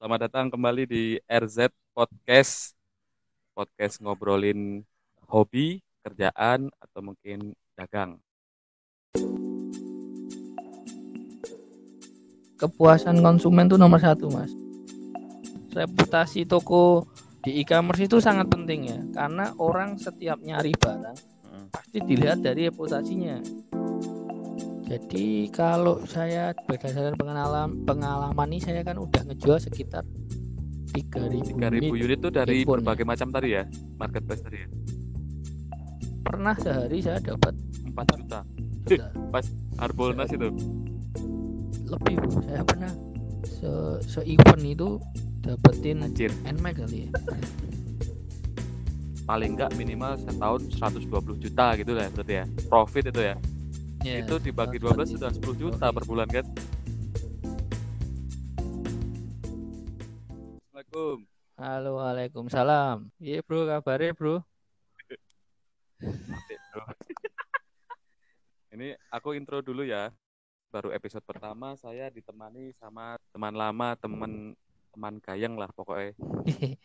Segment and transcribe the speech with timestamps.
[0.00, 2.72] Selamat datang kembali di RZ Podcast.
[3.52, 4.80] Podcast ngobrolin
[5.28, 8.16] hobi, kerjaan, atau mungkin dagang.
[12.56, 14.52] kepuasan konsumen itu nomor satu mas
[15.76, 17.04] reputasi toko
[17.44, 21.66] di e-commerce itu sangat penting ya karena orang setiap nyari barang Mm.
[21.74, 23.42] pasti dilihat dari reputasinya
[24.90, 30.02] jadi kalau saya berdasarkan pengalaman pengalaman ini saya kan udah ngejual sekitar
[30.90, 33.62] 3000 3000 unit unit itu dari handphone, berbagai macam tadi ya,
[33.94, 34.68] marketplace tadi ya.
[36.26, 37.54] pernah sehari saya dapat
[37.86, 38.40] 4 juta.
[38.90, 39.08] juta
[39.80, 40.50] Harbolnas itu.
[41.86, 42.42] lebih Bu.
[42.42, 42.90] saya pernah
[43.46, 43.70] se,
[44.02, 44.98] se event itu
[45.38, 47.10] dapetin Anjir, NMAX kali ya
[49.30, 51.06] paling enggak minimal setahun 120
[51.38, 52.44] juta gitu lah berarti ya.
[52.66, 53.38] Profit itu ya.
[54.00, 56.46] Ya, itu dibagi 12 dapat sudah 10 juta per bulan kan.
[60.72, 61.16] Assalamualaikum.
[61.60, 63.12] Halo, waalaikumsalam.
[63.20, 64.40] Iya bro, kabarnya bro?
[68.72, 70.08] Ini aku intro dulu ya.
[70.72, 74.56] Baru episode pertama saya ditemani sama teman lama, teman
[74.96, 76.16] teman gayeng lah pokoknya.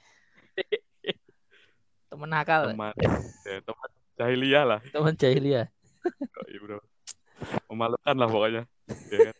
[2.05, 4.80] Temen nakal, Teman ya, teman jahiliyah lah.
[4.88, 5.67] temen jahiliyah.
[6.47, 6.80] Iya, bro.
[7.69, 8.64] Memalukan lah pokoknya.
[9.11, 9.36] Ya kan?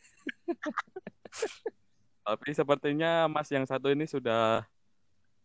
[2.26, 4.66] Tapi sepertinya Mas yang satu ini sudah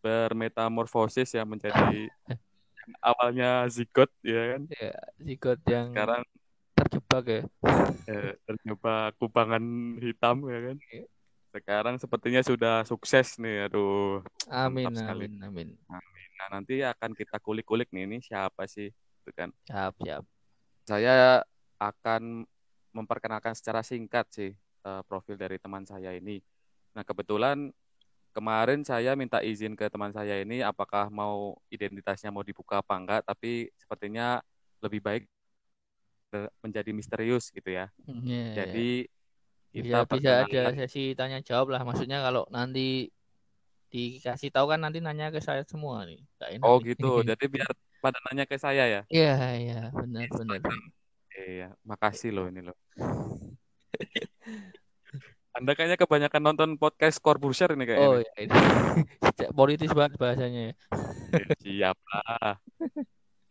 [0.01, 2.09] bermetamorfosis ya menjadi
[2.99, 4.61] awalnya zigot ya kan.
[4.73, 6.25] Ya, zigot yang Sekarang
[6.73, 7.41] terjebak ya.
[8.09, 9.61] eh, terjebak kubangan
[10.01, 10.77] hitam ya kan.
[10.89, 11.05] Iya.
[11.51, 13.67] Sekarang sepertinya sudah sukses nih.
[13.67, 14.23] Aduh.
[14.47, 15.27] Amin, sekali.
[15.27, 15.69] amin, amin.
[16.41, 18.89] Nah, nanti akan kita kulik-kulik nih ini siapa sih?
[18.89, 19.51] Gitu kan.
[19.67, 20.23] Siap, siap.
[20.87, 21.43] Saya
[21.81, 22.45] akan
[22.93, 24.51] memperkenalkan secara singkat sih
[24.85, 26.37] eh, profil dari teman saya ini.
[26.93, 27.73] Nah, kebetulan
[28.31, 33.21] kemarin saya minta izin ke teman saya ini apakah mau identitasnya mau dibuka apa enggak,
[33.25, 34.39] tapi sepertinya
[34.79, 35.23] lebih baik
[36.63, 37.91] menjadi misterius gitu ya.
[38.07, 38.55] Iya, iya.
[38.55, 38.89] Jadi
[39.71, 41.81] bisa kita bisa ada sesi tanya jawab lah.
[41.83, 43.11] Maksudnya kalau nanti
[43.91, 46.23] dikasih tahu kan nanti nanya ke saya semua nih.
[46.39, 47.19] Enak Oh gitu.
[47.29, 49.01] Jadi biar pada nanya ke saya ya.
[49.11, 50.59] Iya, iya, benar, benar.
[51.41, 52.77] Iya, makasih loh ini loh.
[55.57, 58.07] Anda kayaknya kebanyakan nonton podcast Corbusier ini kayaknya.
[58.07, 58.53] Oh, iya, ini.
[59.59, 60.73] politis banget bahasanya ya.
[61.35, 62.55] Eh, Siap lah.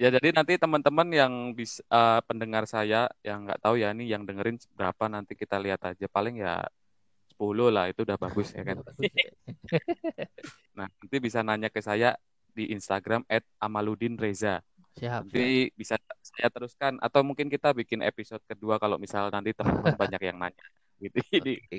[0.01, 1.85] Ya jadi nanti teman-teman yang bisa
[2.25, 6.41] pendengar saya yang nggak tahu ya ini yang dengerin berapa nanti kita lihat aja paling
[6.41, 6.65] ya
[7.37, 8.81] 10 lah itu udah bagus ya kan.
[8.89, 9.29] Bagus ya.
[10.73, 12.17] Nah nanti bisa nanya ke saya
[12.57, 13.29] di Instagram
[13.61, 14.65] @amaludinreza.
[15.01, 15.33] Siap, siap.
[15.33, 20.21] Nanti bisa saya teruskan atau mungkin kita bikin episode kedua kalau misal nanti teman-teman banyak
[20.21, 20.67] yang nanya.
[21.01, 21.17] Gitu.
[21.33, 21.79] Jadi Oke,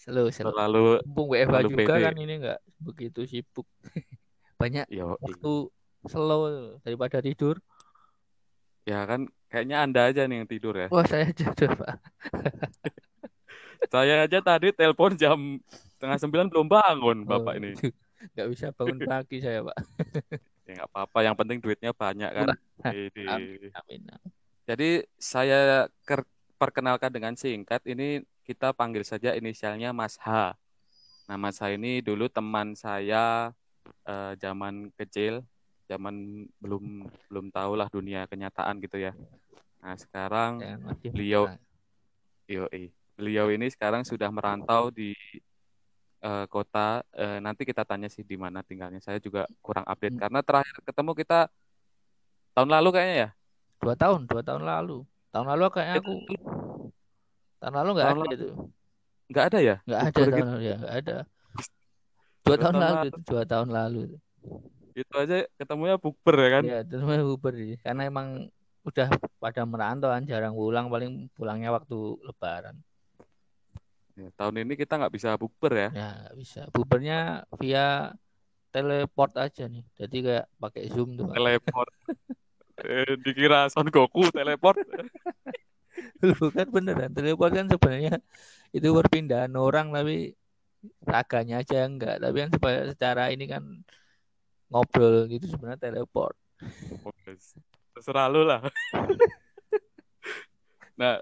[0.00, 0.54] Slow, slow.
[0.54, 2.04] terlalu WFH terlalu juga pede.
[2.06, 3.66] kan ini nggak begitu sibuk.
[4.60, 5.52] Banyak yo waktu
[6.04, 6.40] slow
[6.80, 7.56] daripada tidur.
[8.84, 10.88] ya kan kayaknya Anda aja nih yang tidur ya.
[10.88, 11.96] Wah, saya jodoh, Pak.
[13.92, 15.56] Saya aja tadi telepon jam
[15.96, 17.72] setengah sembilan belum bangun bapak ini.
[18.36, 19.76] Nggak bisa bangun pagi saya, Pak.
[20.70, 22.46] Ya nggak apa-apa, yang penting duitnya banyak kan.
[22.54, 23.26] Wah, Ini.
[23.74, 24.00] Amin.
[24.70, 25.90] Jadi saya
[26.54, 30.54] perkenalkan dengan singkat ini kita panggil saja inisialnya Mas H.
[31.26, 33.50] Nah Mas H ini dulu teman saya
[34.06, 35.42] eh, zaman kecil,
[35.90, 39.10] zaman belum belum tahu lah dunia kenyataan gitu ya.
[39.82, 41.50] Nah sekarang masih Beliau-.
[43.18, 45.18] Beliau ini sekarang sudah merantau di
[46.20, 47.00] eh, kota.
[47.16, 49.00] eh, nanti kita tanya sih di mana tinggalnya.
[49.00, 50.22] Saya juga kurang update Hmm.
[50.22, 51.38] karena terakhir ketemu kita
[52.54, 53.28] tahun lalu kayaknya ya.
[53.80, 54.98] Dua tahun, dua tahun lalu.
[55.32, 56.12] Tahun lalu kayaknya aku.
[57.60, 58.48] Tahun lalu nggak ada itu.
[59.30, 59.76] Nggak ada ya?
[59.86, 61.16] Nggak ada tahun lalu ya, nggak ada.
[62.44, 64.02] Dua Dua tahun tahun lalu, dua tahun lalu.
[64.96, 66.62] Itu aja ketemunya bukber ya kan?
[66.66, 67.76] Ya, terus Uber sih.
[67.78, 68.48] Karena emang
[68.82, 69.06] udah
[69.38, 72.80] pada merantau kan, jarang pulang, paling pulangnya waktu Lebaran.
[74.36, 75.88] Tahun ini kita nggak bisa bukber ya.
[75.94, 76.60] Ya, nggak bisa.
[76.70, 78.12] Bubernya via
[78.70, 79.84] teleport aja nih.
[79.96, 81.32] Jadi kayak pakai Zoom tuh.
[81.32, 81.92] Teleport.
[82.80, 84.78] Eh, dikira Son Goku teleport.
[86.40, 87.12] Bukan beneran.
[87.12, 88.20] Teleport kan sebenarnya
[88.70, 90.36] itu perpindahan orang tapi
[91.04, 92.20] raganya aja enggak.
[92.20, 92.50] Tapi kan
[92.88, 93.62] secara ini kan
[94.70, 96.36] ngobrol gitu sebenarnya teleport.
[97.04, 97.12] Oh.
[97.96, 98.64] Terserah lu lah.
[101.00, 101.16] Nah,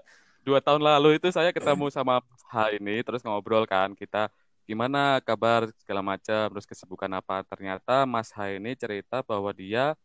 [0.45, 4.31] dua tahun lalu itu saya ketemu sama Mas H ini, terus ngobrol kan kita
[4.69, 7.41] gimana kabar segala macam, terus kesibukan apa.
[7.49, 9.95] Ternyata Mas H ini cerita bahwa dia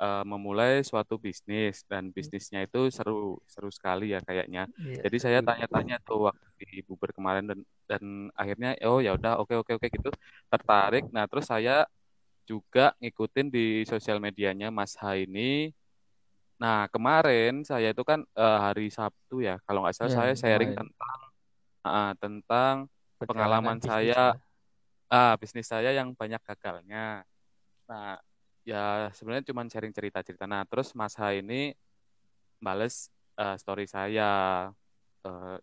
[0.00, 4.66] eh, memulai suatu bisnis dan bisnisnya itu seru seru sekali ya kayaknya.
[4.80, 7.58] Iya, Jadi saya tanya-tanya tuh waktu di Buber kemarin dan
[7.90, 8.02] dan
[8.40, 10.08] akhirnya oh ya udah oke oke oke gitu
[10.52, 11.04] tertarik.
[11.14, 11.84] Nah terus saya
[12.48, 15.72] juga ngikutin di sosial medianya Mas H ini.
[16.58, 20.72] Nah kemarin saya itu kan uh, hari Sabtu ya kalau nggak salah ya, saya sharing
[20.74, 20.86] kemarin.
[20.86, 21.18] tentang
[21.82, 22.74] uh, tentang
[23.18, 24.38] pengalaman saya ya.
[25.10, 27.26] ah bisnis saya yang banyak gagalnya.
[27.90, 28.18] Nah
[28.62, 30.46] ya sebenarnya cuma sharing cerita-cerita.
[30.46, 31.74] Nah terus Mas H ini
[32.62, 34.70] bales uh, story saya.
[35.24, 35.56] Uh,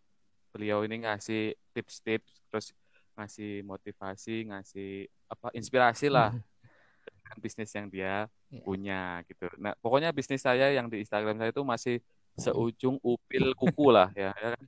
[0.51, 2.75] beliau ini ngasih tips-tips terus
[3.15, 6.35] ngasih motivasi, ngasih apa inspirasi lah
[7.07, 8.63] dengan bisnis yang dia yeah.
[8.63, 9.47] punya gitu.
[9.57, 11.97] Nah, pokoknya bisnis saya yang di Instagram saya itu masih
[12.35, 14.63] seujung upil kuku lah ya, ya kan?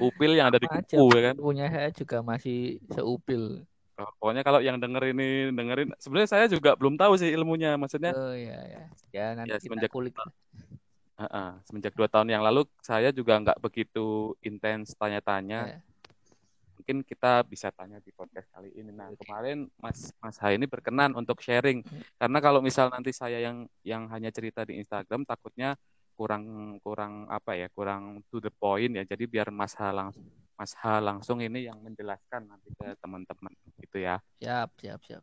[0.00, 1.34] Upil yang ada di kuku aja, ya kan.
[1.36, 3.64] Punya saya juga masih seupil.
[4.00, 8.16] Oh, pokoknya kalau yang denger ini dengerin sebenarnya saya juga belum tahu sih ilmunya maksudnya.
[8.16, 8.82] Oh iya ya.
[9.12, 10.16] Ya nanti ya, kita kulik.
[10.16, 15.76] Uh, uh, semenjak dua tahun yang lalu saya juga nggak begitu intens tanya-tanya.
[15.76, 15.89] Yeah
[16.80, 18.88] mungkin kita bisa tanya di podcast kali ini.
[18.88, 21.84] Nah, kemarin Mas Mas Hai ini berkenan untuk sharing
[22.16, 25.76] karena kalau misal nanti saya yang yang hanya cerita di Instagram takutnya
[26.16, 29.04] kurang kurang apa ya, kurang to the point ya.
[29.04, 30.24] Jadi biar Mas Ha langsung
[30.56, 34.16] Mas Ha langsung ini yang menjelaskan nanti ke teman-teman gitu ya.
[34.40, 35.22] Siap, siap, siap.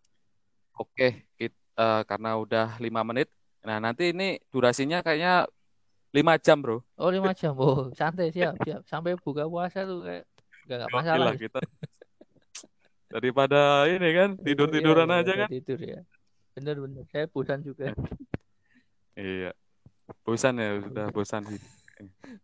[0.78, 3.34] Oke, kita, uh, eh, karena udah lima menit.
[3.66, 5.50] Nah, nanti ini durasinya kayaknya
[6.14, 6.86] lima jam, Bro.
[7.02, 7.58] Oh, lima jam.
[7.58, 8.86] Oh, santai, siap, siap.
[8.86, 10.26] Sampai buka puasa tuh kayak
[10.68, 11.34] Gak, masalah.
[11.40, 11.60] kita.
[13.14, 15.50] Daripada ini kan iya, tidur-tiduran iya, aja kan.
[15.50, 16.02] Tidur ya.
[16.54, 17.04] Bener-bener.
[17.08, 17.96] Saya bosan juga.
[19.16, 19.56] iya.
[20.28, 21.48] Bosan ya sudah bosan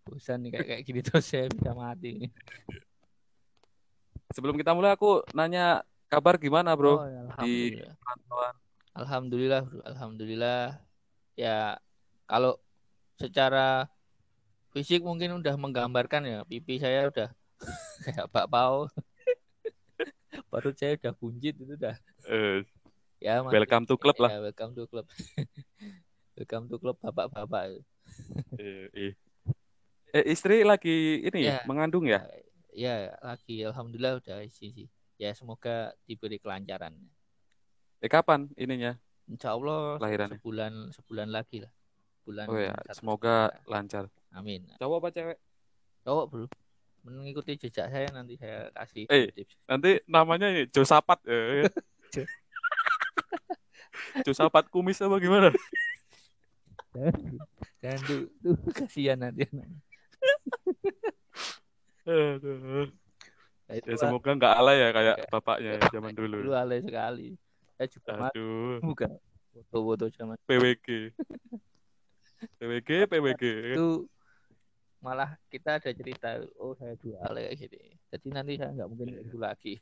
[0.06, 2.30] bosan nih kayak kayak gini terus saya bisa mati.
[4.34, 8.56] Sebelum kita mulai aku nanya kabar gimana bro oh, ya, di pantauan.
[8.94, 10.82] Alhamdulillah, alhamdulillah.
[11.38, 11.78] Ya
[12.30, 12.58] kalau
[13.18, 13.90] secara
[14.74, 17.30] fisik mungkin udah menggambarkan ya pipi saya udah
[18.06, 18.90] kayak Pak Pau.
[20.52, 21.96] Baru saya udah bunjit itu udah
[22.30, 22.62] uh,
[23.22, 24.30] ya welcome to club ya, lah.
[24.50, 25.06] welcome to club.
[26.34, 27.78] Welcome to club bapak-bapak.
[28.58, 29.14] Eh, eh.
[30.18, 32.26] eh istri lagi ini ya, mengandung ya?
[32.74, 33.62] Ya lagi.
[33.62, 34.90] Alhamdulillah udah isi sih
[35.22, 36.98] ya semoga diberi kelancaran.
[38.02, 38.98] Eh kapan ininya?
[39.30, 41.72] Insya Allah lahirannya sebulan sebulan lagi lah.
[42.26, 44.10] Bulan oh ya semoga lancar.
[44.34, 44.68] Amin.
[44.82, 45.38] Cowok apa cewek?
[46.04, 46.46] Cowok bro
[47.04, 49.60] mengikuti jejak saya nanti saya kasih eh, tips.
[49.68, 51.68] Nanti namanya ini Josapat ya.
[54.26, 55.52] Josapat kumis apa gimana?
[57.84, 59.44] Dan tuh, tuh kasihan nanti.
[62.08, 62.88] Aduh.
[63.64, 66.38] Nah, ya semoga nggak alay ya kayak bapaknya ya, zaman dulu.
[66.46, 67.36] Dulu alay sekali.
[67.76, 68.80] Saya juga Aduh.
[68.84, 69.10] bukan
[69.52, 70.88] foto-foto zaman PWG.
[72.60, 73.44] PWG, PWG.
[73.76, 74.08] Itu
[75.04, 77.76] malah kita ada cerita oh saya jual ya gitu.
[78.08, 79.74] Jadi nanti saya nggak mungkin itu lagi.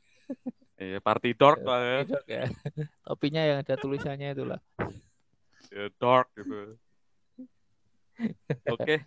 [0.81, 2.00] Iya party dark lah ya.
[2.09, 2.45] dark ya.
[3.07, 4.57] Topinya yang ada tulisannya itulah
[5.71, 6.75] ya dark gitu.
[8.68, 9.00] Oke okay.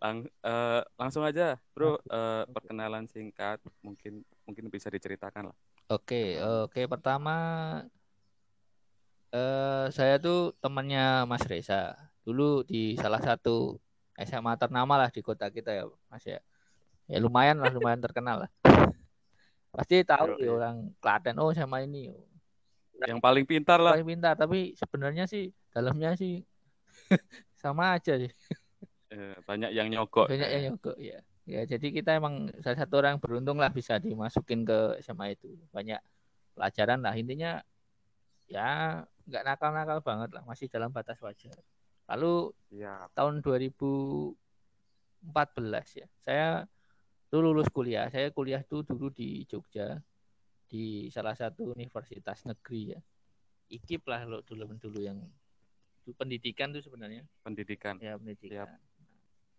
[0.00, 2.00] Lang uh, langsung aja bro.
[2.08, 5.56] Uh, perkenalan singkat mungkin mungkin bisa diceritakan lah.
[5.86, 6.72] Oke okay, oke.
[6.72, 6.84] Okay.
[6.88, 7.36] pertama
[9.30, 11.94] uh, saya tuh temannya Mas Reza.
[12.26, 13.78] Dulu di salah satu
[14.24, 16.40] SMA ternama lah di kota kita ya Mas ya.
[17.06, 18.50] Ya lumayan lah, lumayan terkenal lah.
[19.70, 22.10] Pasti tahu ya orang Klaten oh sama ini.
[23.04, 23.92] Yang paling pintar lah.
[23.94, 26.40] Paling pintar, tapi sebenarnya sih dalamnya sih
[27.62, 28.32] sama aja sih.
[29.12, 30.32] Ya, banyak yang nyogok.
[30.32, 31.20] Banyak yang nyogok ya.
[31.46, 35.54] Ya, jadi kita emang salah satu orang beruntung lah bisa dimasukin ke SMA itu.
[35.70, 36.02] Banyak
[36.58, 37.62] pelajaran lah intinya
[38.50, 41.54] ya nggak nakal-nakal banget lah, masih dalam batas wajar.
[42.06, 43.10] Lalu ya.
[43.14, 44.34] tahun 2014
[45.98, 46.48] ya, saya
[47.26, 48.06] tuh lulus kuliah.
[48.08, 49.98] Saya kuliah tuh dulu di Jogja
[50.66, 53.00] di salah satu universitas negeri ya.
[53.66, 55.18] IKIP lah lo dulu dulu yang
[56.06, 57.26] itu pendidikan tuh sebenarnya.
[57.42, 57.98] Pendidikan.
[57.98, 58.70] Ya pendidikan.
[58.70, 58.70] Siap.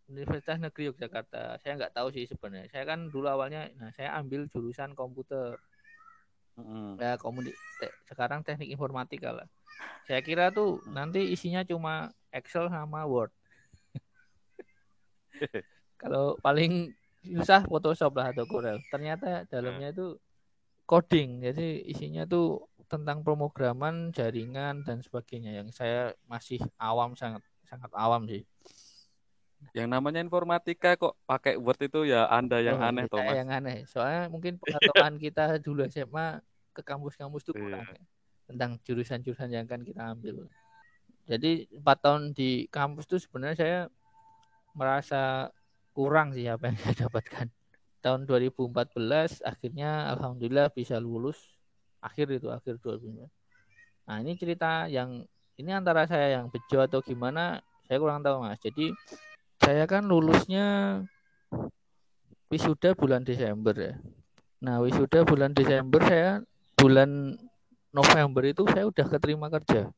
[0.08, 1.60] Universitas Negeri Yogyakarta.
[1.60, 2.72] Saya nggak tahu sih sebenarnya.
[2.72, 5.60] Saya kan dulu awalnya, nah saya ambil jurusan komputer.
[6.56, 6.96] Hmm.
[6.98, 9.48] Ya komuni te sekarang teknik informatika lah.
[10.08, 13.34] Saya kira tuh nanti isinya cuma Excel sama Word.
[16.01, 16.94] Kalau paling
[17.25, 18.77] susah Photoshop lah atau Corel.
[18.94, 20.15] Ternyata dalamnya itu
[20.88, 21.44] coding.
[21.44, 28.24] Jadi isinya tuh tentang pemrograman, jaringan dan sebagainya yang saya masih awam sangat sangat awam
[28.29, 28.48] sih.
[29.75, 33.36] Yang namanya informatika kok pakai Word itu ya Anda yang oh, aneh Thomas.
[33.36, 33.77] Yang aneh.
[33.89, 36.39] Soalnya mungkin pengetahuan kita dulu SMA
[36.72, 37.98] ke kampus-kampus itu kurang iya.
[37.98, 38.01] ya.
[38.48, 40.48] Tentang jurusan-jurusan yang akan kita ambil.
[41.27, 43.79] Jadi empat tahun di kampus itu sebenarnya saya
[44.72, 45.51] merasa
[45.91, 47.48] kurang sih apa yang saya dapatkan.
[47.98, 51.60] tahun 2014 akhirnya alhamdulillah bisa lulus
[52.00, 53.27] akhir itu akhir 2014.
[54.07, 55.27] Nah ini cerita yang
[55.60, 58.62] ini antara saya yang bejo atau gimana saya kurang tahu mas.
[58.63, 58.96] Jadi
[59.60, 61.03] saya kan lulusnya
[62.48, 64.00] wisuda bulan Desember ya.
[64.63, 66.39] Nah wisuda bulan Desember saya
[66.79, 67.36] bulan
[67.91, 69.91] November itu saya udah keterima kerja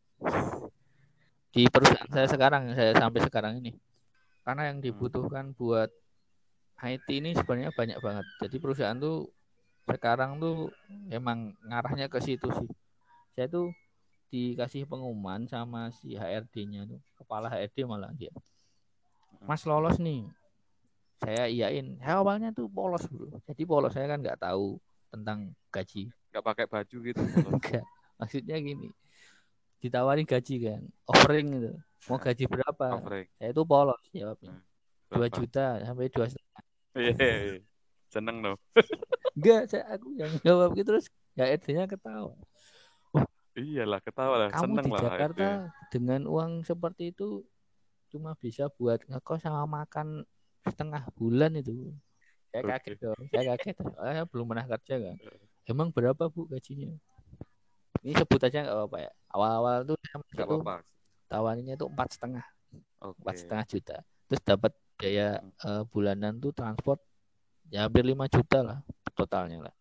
[1.50, 3.74] di perusahaan saya sekarang saya sampai sekarang ini.
[4.46, 5.90] Karena yang dibutuhkan buat
[6.80, 8.26] IT ini sebenarnya banyak banget.
[8.42, 9.30] Jadi perusahaan tuh
[9.90, 10.70] sekarang tuh
[11.10, 12.70] emang ngarahnya ke situ sih.
[13.34, 13.74] Saya tuh
[14.30, 17.02] dikasih pengumuman sama si HRD-nya tuh.
[17.18, 18.32] Kepala HRD malah dia.
[19.44, 20.26] Mas lolos nih.
[21.20, 22.00] Saya iyain.
[22.00, 23.28] Saya awalnya tuh polos bro.
[23.44, 24.80] Jadi polos saya kan nggak tahu
[25.10, 26.14] tentang gaji.
[26.30, 27.86] Nggak pakai baju gitu enggak
[28.20, 28.92] maksudnya gini
[29.80, 31.74] ditawari gaji kan offering itu
[32.08, 32.86] mau gaji berapa?
[32.96, 33.28] Offering.
[33.36, 34.56] Saya itu polos jawabnya.
[34.56, 34.64] Hmm.
[35.10, 36.64] dua juta sampai dua setengah.
[36.94, 37.60] Iya, iya, iya.
[38.10, 38.58] seneng loh
[39.38, 41.08] enggak saya aku yang jawab gitu terus
[41.38, 42.36] ya nya ketawa.
[43.56, 44.50] Iyalah ketawa lah.
[44.52, 45.88] kamu seneng di lah Jakarta itu.
[45.96, 47.44] dengan uang seperti itu
[48.12, 50.28] cuma bisa buat ngekos sama makan
[50.68, 51.96] setengah bulan itu.
[52.52, 53.76] Saya kaget dong saya kaget.
[53.80, 55.16] Saya belum pernah kerja kan.
[55.72, 56.98] Emang berapa bu gajinya
[58.04, 59.12] ini sebut aja nggak apa-apa ya?
[59.34, 59.96] Awal-awal tuh
[60.36, 60.74] nggak apa-apa.
[61.30, 62.46] tawarannya tuh empat setengah.
[63.00, 63.98] Empat setengah juta.
[64.30, 67.00] Terus dapat biaya eh, bulanan tuh transport
[67.70, 68.80] ya hampir 5 juta lah
[69.14, 69.74] totalnya lah.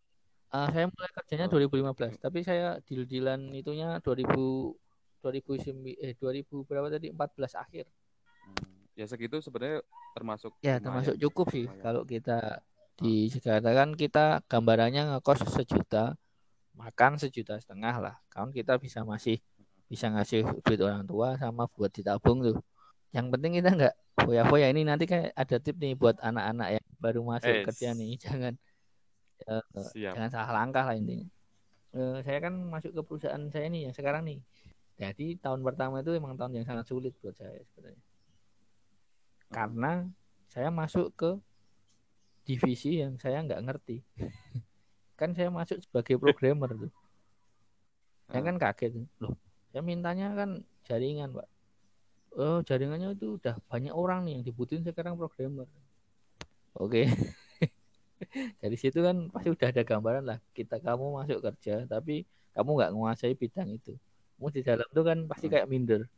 [0.49, 1.61] Eh, saya mulai kerjanya Oh.
[1.61, 4.73] 2015 tapi saya deal-dealan itunya 2000
[5.21, 7.11] 2009 eh 2000 berapa tadi?
[7.11, 7.85] 14 akhir.
[8.49, 8.81] Hmm.
[8.99, 9.85] ya segitu sebenarnya
[10.17, 10.83] termasuk ya lumayan.
[10.83, 11.83] termasuk cukup sih lumayan.
[11.85, 12.39] kalau kita
[12.99, 16.19] di Jakarta kan kita gambarannya ngekos sejuta
[16.81, 18.15] makan sejuta setengah lah.
[18.33, 19.37] Kan kita bisa masih
[19.91, 22.57] bisa ngasih duit orang tua sama buat ditabung tuh.
[23.17, 23.95] Yang penting kita nggak
[24.25, 24.67] foya-foya.
[24.73, 28.55] Ini nanti kayak ada tip nih buat anak-anak yang baru masuk Eh, kerja nih jangan
[29.49, 30.15] eh, siap.
[30.17, 31.27] jangan salah langkah lah intinya.
[31.99, 34.39] Eh, saya kan masuk ke perusahaan saya nih yang sekarang nih.
[34.99, 38.03] Jadi tahun pertama itu emang tahun yang sangat sulit buat saya sebenarnya.
[39.49, 39.93] Karena
[40.53, 41.31] saya masuk ke
[42.49, 43.97] divisi yang saya nggak ngerti
[45.19, 46.93] kan saya masuk sebagai programmer tuh.
[48.31, 49.35] Saya kan kaget loh
[49.73, 50.51] saya mintanya kan
[50.89, 51.49] jaringan pak.
[52.37, 55.69] Oh jaringannya itu udah banyak orang nih yang dibutuhin sekarang programmer.
[56.77, 57.09] Oke.
[58.61, 62.91] Dari situ kan pasti udah ada gambaran lah kita kamu masuk kerja tapi kamu nggak
[62.97, 63.95] menguasai bidang itu.
[64.39, 66.09] Kamu di dalam tuh kan pasti kayak minder.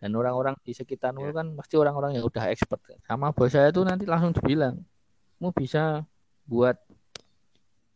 [0.00, 1.36] Dan orang-orang di sekitarmu Iya.
[1.36, 2.80] kan pasti orang-orang yang udah expert.
[3.04, 4.80] Sama bos saya tuh nanti langsung dibilang
[5.36, 6.08] kamu bisa
[6.48, 6.76] buat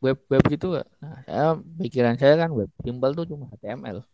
[0.04, 0.88] web web gitu gak?
[1.00, 1.46] Nah, saya
[1.80, 4.04] pikiran saya kan web simpel tuh cuma HTML.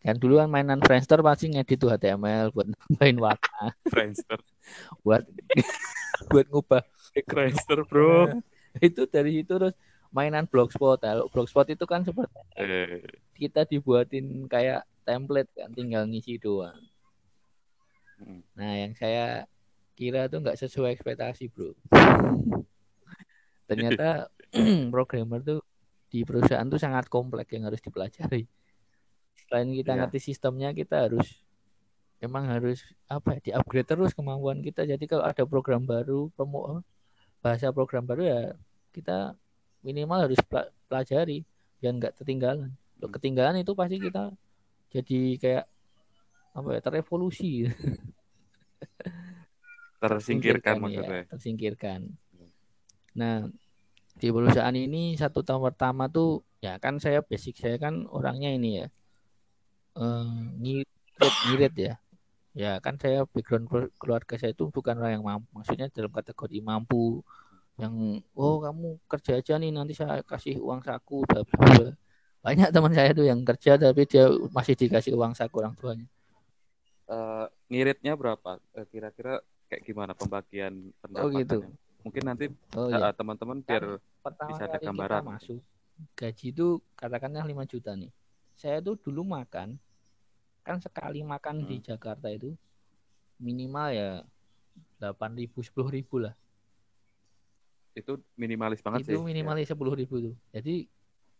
[0.00, 4.40] Kan dulu kan mainan Friendster pasti ngedit tuh HTML buat nambahin warna, Friendster
[5.04, 5.28] buat
[6.32, 6.82] buat ngubah
[7.28, 8.40] Friendster bro
[8.80, 9.76] itu dari situ terus
[10.14, 11.02] mainan blogspot.
[11.04, 13.04] Kalau blogspot itu kan seperti eh,
[13.36, 16.78] kita dibuatin kayak template kan tinggal ngisi doang.
[18.22, 18.40] mm.
[18.56, 19.44] Nah, yang saya
[19.94, 21.74] kira tuh nggak sesuai ekspektasi, bro.
[23.68, 24.30] Ternyata
[24.94, 25.60] programmer tuh
[26.08, 28.46] di perusahaan tuh sangat kompleks yang harus dipelajari.
[29.34, 29.98] Selain kita Iya.
[30.06, 31.42] ngerti sistemnya, kita harus
[32.22, 34.86] emang harus apa ya, di-upgrade terus kemampuan kita.
[34.86, 36.80] Jadi kalau ada program baru, promo
[37.44, 38.40] bahasa program baru ya
[38.94, 39.36] kita
[39.84, 41.44] minimal harus pela- pelajari
[41.82, 42.72] biar nggak ketinggalan.
[42.96, 44.32] Kalau ketinggalan itu pasti kita
[44.88, 45.64] jadi kayak
[46.54, 47.66] apa ya terevolusi
[49.98, 52.00] tersingkirkan ya, maksudnya tersingkirkan.
[52.32, 52.50] Hmm.
[53.18, 53.34] Nah,
[54.24, 58.70] di perusahaan ini satu tahun pertama tuh ya kan saya basic saya kan orangnya ini
[58.80, 58.86] ya
[60.00, 60.26] eh,
[60.60, 60.88] ngirit
[61.46, 61.94] ngirit ya.
[62.54, 66.58] Ya kan saya background keluar- keluarga saya itu bukan orang yang mampu, maksudnya dalam kategori
[66.62, 67.20] mampu
[67.82, 67.94] yang
[68.38, 71.92] oh kamu kerja aja nih nanti saya kasih uang saku bla bla bla.
[72.46, 76.06] Banyak teman saya tuh yang kerja tapi dia masih dikasih uang saku orang tuanya.
[77.10, 81.66] Eh, ngiritnya berapa Eh, kira-kira kayak gimana pembagian Oh gitu.
[82.04, 82.44] Mungkin nanti
[82.76, 83.10] Oh eh, iya.
[83.10, 83.84] teman-teman Kan biar
[84.20, 85.20] pertama bisa ada kali gambaran.
[85.20, 85.58] kita masuk
[86.12, 88.10] gaji itu katakanlah 5 juta nih
[88.52, 89.78] saya tuh dulu makan
[90.60, 91.86] kan sekali makan di Hmm.
[91.86, 92.52] Jakarta itu
[93.36, 94.10] minimal ya
[94.98, 96.34] 8 ribu 10 ribu lah
[97.94, 100.86] itu minimalis banget itu sih minimalis 10 ribu tuh jadi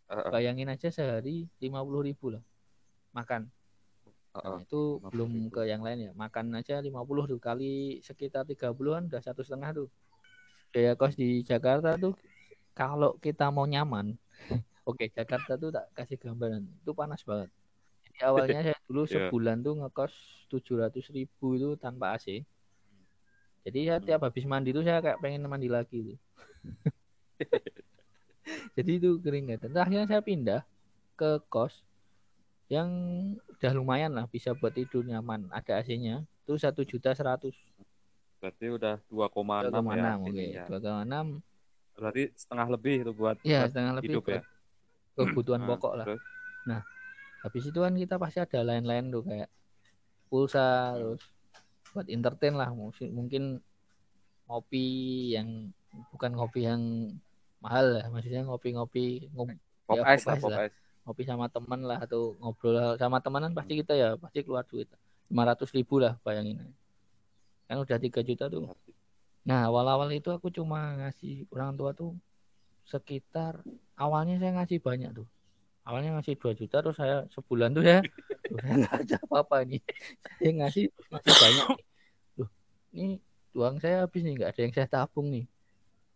[0.05, 0.13] Ya.
[0.13, 2.43] Eh, eh, bayangin aja sehari 50 ribu lah
[3.11, 3.49] makan
[4.05, 4.61] eh, Nah, eh.
[4.61, 5.09] itu 50.000.
[5.09, 9.73] belum ke yang lain ya makan aja 50 tuh kali sekitar 30an udah satu setengah
[9.73, 9.87] tuh
[10.75, 12.11] biaya kos di Jakarta tuh
[12.75, 14.19] kalau kita mau nyaman
[14.89, 17.47] oke Jakarta tuh tak kasih gambaran itu panas banget.
[18.03, 19.11] Jadi awalnya saya dulu Iya.
[19.31, 20.13] sebulan tuh ngekos
[20.51, 22.43] 700 ribu itu tanpa AC
[23.65, 24.07] jadi saya Hmm.
[24.11, 26.17] tiap habis mandi tuh saya kayak pengen mandi lagi tuh.
[28.77, 29.73] Jadi itu keringetan.
[29.73, 30.61] Akhirnya saya pindah
[31.17, 31.81] ke kos
[32.69, 32.89] yang
[33.57, 37.53] udah lumayan lah bisa buat tidur nyaman ada AC-nya itu satu juta seratus
[38.45, 40.45] berarti udah 2,6 ya oke.
[40.69, 41.27] dua koma enam.
[41.97, 44.41] Berarti setengah lebih itu buat ya setengah lebih hidup ya?
[45.17, 46.05] kebutuhan Nah, pokok lah.
[46.05, 46.21] terus?
[46.69, 46.81] nah
[47.41, 49.49] habis itu kan kita pasti ada lain-lain tuh kayak
[50.29, 51.25] pulsa terus
[51.89, 52.69] buat entertain lah.
[52.69, 53.43] Mungkin mungkin
[54.45, 54.85] ngopi
[55.33, 55.73] yang
[56.13, 56.81] bukan ngopi yang
[57.65, 58.05] mahal lah.
[58.13, 59.57] Maksudnya ngopi-ngopi ngom-
[59.89, 60.77] pop Ya, ice lah pop ice.
[61.09, 64.85] Ngopi sama teman lah atau ngobrol sama temenan pasti kita ya pasti keluar duit.
[65.33, 66.61] 500 ribu lah bayangin
[67.65, 68.71] kan udah 3 juta tuh
[69.45, 72.17] nah awal-awal itu aku cuma ngasih orang tua tuh
[72.85, 73.61] sekitar
[73.97, 75.27] awalnya saya ngasih banyak tuh
[75.85, 77.99] awalnya ngasih 2 juta terus saya sebulan tuh ya
[78.53, 79.81] udah nggak ada apa-apa nih
[80.41, 81.85] saya ngasih ngasih banyak nih.
[82.41, 82.49] Loh,
[82.93, 83.05] ini
[83.53, 85.45] uang saya habis nih nggak ada yang saya tabung nih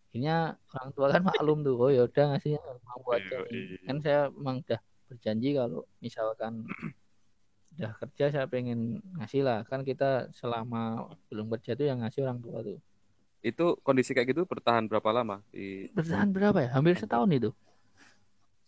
[0.09, 3.77] akhirnya orang tua kan maklum tuh oh ya udah ngasihnya mau aja nih.
[3.77, 3.85] Yoi.
[3.85, 6.65] kan saya emang udah berjanji kalau misalkan
[7.73, 8.79] udah kerja saya pengen
[9.17, 9.57] ngasih lah.
[9.69, 10.05] Kan kita
[10.39, 10.77] selama
[11.29, 12.77] belum kerja tuh yang ngasih orang tua tuh.
[13.49, 16.69] Itu kondisi kayak gitu bertahan berapa lama di bertahan berapa ya?
[16.75, 17.49] Hampir setahun itu.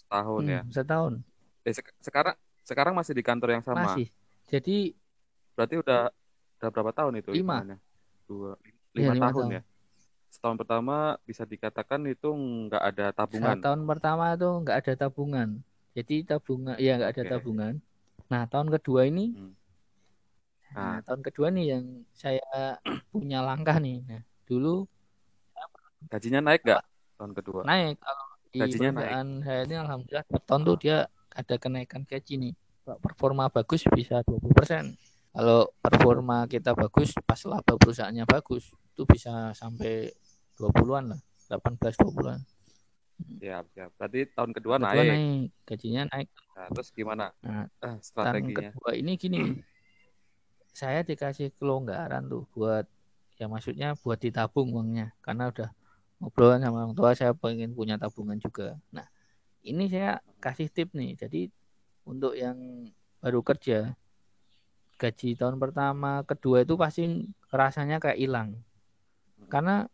[0.02, 0.62] Setahun ya?
[0.62, 1.24] Hmm, setahun.
[1.68, 2.36] Eh, sek- sekarang
[2.70, 3.92] sekarang masih di kantor yang sama?
[3.94, 4.08] Masih.
[4.52, 4.94] Jadi
[5.56, 6.00] berarti udah
[6.60, 7.58] udah berapa tahun itu Lima.
[7.58, 7.78] hitungannya?
[8.30, 8.56] dua
[8.98, 9.56] Iya, lima lima tahun tahun.
[9.60, 9.62] ya?
[10.34, 10.94] Setahun pertama
[11.30, 12.28] bisa dikatakan itu
[12.68, 13.58] nggak ada tabungan.
[13.58, 15.50] Saat tahun pertama tuh nggak ada tabungan.
[15.98, 17.30] Jadi tabungan ya nggak ada Oke.
[17.32, 17.74] tabungan
[18.32, 19.54] nah tahun kedua ini Hmm.
[20.72, 20.98] nah, Nah.
[21.04, 21.84] tahun kedua nih yang
[22.16, 22.80] saya
[23.12, 24.88] punya langkah nih nah dulu
[26.08, 26.84] gajinya naik nggak
[27.16, 28.98] tahun kedua naik kalau di Gajinya naik.
[28.98, 30.98] perusahaan saya ini alhamdulillah per tahun tuh dia
[31.32, 34.98] ada kenaikan gaji nih Kalau performa bagus bisa 20%
[35.32, 40.12] kalau performa kita bagus pas laba perusahaannya bagus itu bisa sampai
[40.58, 42.40] 20-an lah 18 20-an
[43.42, 43.90] siap siap.
[43.98, 45.10] Berarti tahun kedua, kedua naik.
[45.10, 45.50] naik.
[45.68, 46.28] Gajinya naik.
[46.52, 47.26] Nah, terus gimana?
[47.42, 48.70] Nah, Ah, tahun strateginya?
[48.74, 49.40] kedua ini gini.
[50.72, 52.88] Saya dikasih kelonggaran tuh buat
[53.36, 55.12] ya maksudnya buat ditabung uangnya.
[55.20, 55.70] Karena udah
[56.22, 58.78] ngobrol sama orang tua saya pengen punya tabungan juga.
[58.94, 59.08] Nah
[59.66, 61.18] ini saya kasih tip nih.
[61.20, 61.52] Jadi
[62.08, 62.88] untuk yang
[63.20, 63.94] baru kerja
[65.02, 68.50] gaji tahun pertama kedua itu pasti rasanya kayak hilang.
[69.50, 69.90] Karena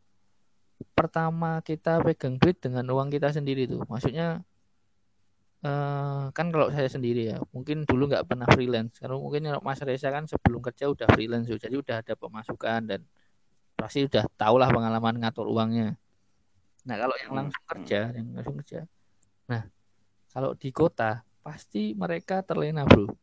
[0.93, 3.81] pertama kita pegang duit dengan uang kita sendiri tuh.
[3.89, 4.41] Maksudnya
[5.65, 9.01] eh, kan kalau saya sendiri ya mungkin dulu nggak pernah freelance.
[9.01, 13.01] Karena mungkin kalau Mas Reza kan sebelum kerja udah freelance jadi udah ada pemasukan dan
[13.77, 15.97] pasti udah tau lah pengalaman ngatur uangnya.
[16.87, 17.71] Nah kalau yang langsung hmm.
[17.73, 18.79] kerja yang langsung kerja.
[19.49, 19.63] Nah
[20.33, 23.07] kalau di kota pasti mereka terlena bro.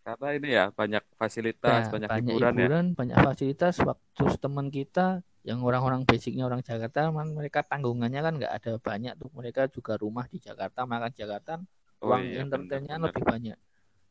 [0.00, 2.58] Karena ini ya banyak fasilitas Nah, banyak, banyak hiburan, ya.
[2.64, 3.74] hiburan, banyak fasilitas.
[3.84, 9.12] Waktu teman kita yang orang-orang basicnya orang Jakarta, man, mereka tanggungannya kan nggak ada banyak
[9.16, 9.32] tuh.
[9.32, 11.52] Mereka juga rumah di Jakarta, makan Jakarta,
[12.04, 13.58] oh uang iya entertainnya lebih banyak.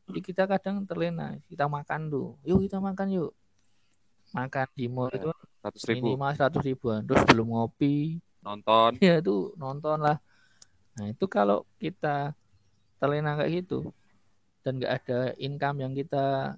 [0.09, 3.31] Jadi kita kadang terlena, kita makan tuh, yuk kita makan yuk.
[4.33, 5.29] Makan di mall Ya, itu
[5.61, 10.17] seratus ribu minimal 100 ribuan, terus belum ngopi, nonton ya itu nonton lah.
[10.97, 12.33] Nah itu kalau kita
[12.97, 13.93] terlena kayak gitu
[14.65, 16.57] dan nggak ada income yang kita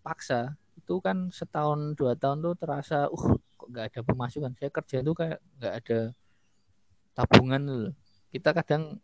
[0.00, 3.36] paksa, itu kan setahun dua tahun tuh terasa, uh
[3.68, 4.50] nggak ada pemasukan.
[4.56, 6.00] Saya kerja itu kayak nggak ada
[7.12, 7.92] tabungan loh.
[8.32, 8.96] Kita kadang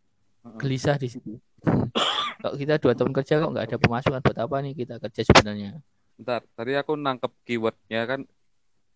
[0.56, 1.36] gelisah di situ.
[2.44, 5.70] kalau kita dua tahun kerja kok nggak ada pemasukan buat apa nih kita kerja sebenarnya?
[6.14, 8.20] Bentar, tadi aku nangkep keywordnya kan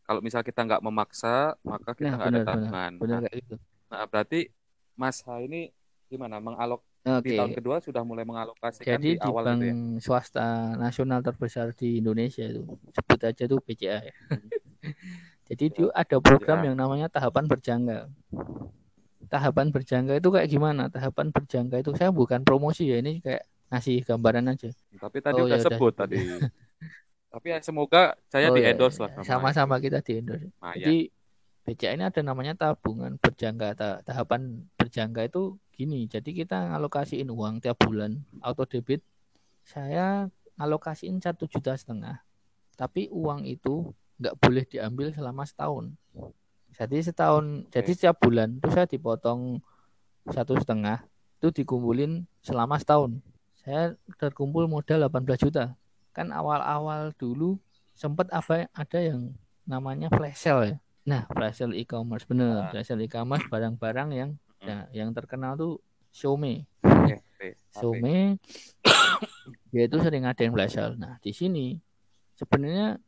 [0.08, 3.20] kalau misal kita nggak memaksa maka kita Nah nggak ada benar benar tabungan benar nah,
[3.28, 3.56] kayak gitu.
[3.92, 4.40] nah, berarti
[4.96, 5.68] Mas Ha ini
[6.08, 7.36] gimana mengalok di Oke.
[7.36, 10.48] tahun kedua sudah mulai mengalokasikan Jadi di di awal bank gitu ya swasta
[10.80, 12.64] nasional terbesar di Indonesia itu
[12.96, 14.14] sebut aja tuh BCA ya.
[15.48, 16.66] Jadi Ya, itu ada program BCA.
[16.68, 18.12] yang namanya tahapan berjangka.
[19.28, 20.88] Tahapan berjangka itu kayak gimana?
[20.88, 24.72] Tahapan berjangka itu saya bukan promosi ya ini kayak ngasih gambaran aja.
[24.96, 26.00] tapi tadi Oh, udah ya udah sebut sebut.
[26.00, 26.16] tadi
[27.32, 29.16] tapi ya semoga saya Oh, di endorse ya, lah ya.
[29.20, 30.48] sama Sama-sama kita di endorse.
[30.56, 30.76] Maya.
[30.80, 30.96] Jadi
[31.64, 33.76] BCA ini ada namanya tabungan berjangka.
[33.76, 36.08] Ta- Tahapan berjangka itu gini.
[36.08, 39.04] Jadi kita ngalokasiin uang tiap bulan auto debit.
[39.60, 42.24] Saya alokasiin satu juta setengah.
[42.72, 45.94] Tapi uang itu nggak boleh diambil selama setahun.
[46.78, 49.58] Jadi setahun, jadi setiap bulan itu saya dipotong
[50.30, 51.02] satu setengah
[51.38, 53.18] itu dikumpulin selama setahun.
[53.62, 55.74] Saya terkumpul modal 18 juta.
[56.14, 57.58] Kan awal-awal dulu
[57.98, 59.34] sempat apa ada yang
[59.66, 60.76] namanya flash sale ya.
[61.08, 62.70] Nah, flash sale e-commerce bener, Ah.
[62.70, 64.30] flash sale e-commerce barang-barang yang
[64.62, 65.82] ya, yang terkenal tuh
[66.14, 66.62] Xiaomi.
[67.74, 68.38] Xiaomi
[69.72, 70.94] dia itu sering ada yang flash sale.
[70.94, 71.74] Nah, di sini
[72.38, 72.98] sebenarnya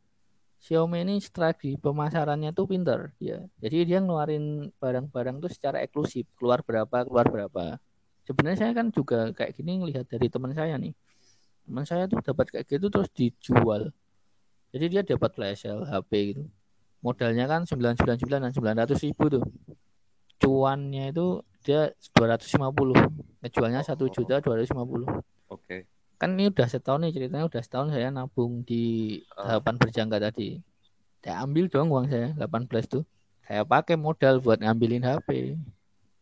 [0.61, 3.41] Xiaomi ini strategi pemasarannya tuh pinter ya.
[3.57, 7.81] Jadi dia ngeluarin barang-barang tuh secara eksklusif, keluar berapa, keluar berapa.
[8.29, 10.93] Sebenarnya saya kan juga kayak gini ngelihat dari teman saya nih.
[11.65, 13.89] Teman saya tuh dapat kayak gitu terus dijual.
[14.69, 16.43] Jadi dia dapat flash sale HP gitu.
[17.01, 19.43] Modalnya kan 999 dan 900 ribu tuh.
[20.37, 23.41] Cuannya itu dia 250.
[23.41, 25.09] Ngejualnya satu juta 250.
[25.49, 25.89] Oke.
[26.21, 29.41] Kan ini udah setahun nih ceritanya udah setahun saya nabung di Oh.
[29.41, 30.61] tahapan berjangka tadi.
[31.25, 33.03] Saya ambil dong uang saya 18 tuh.
[33.41, 35.57] Saya pakai modal buat ngambilin HP.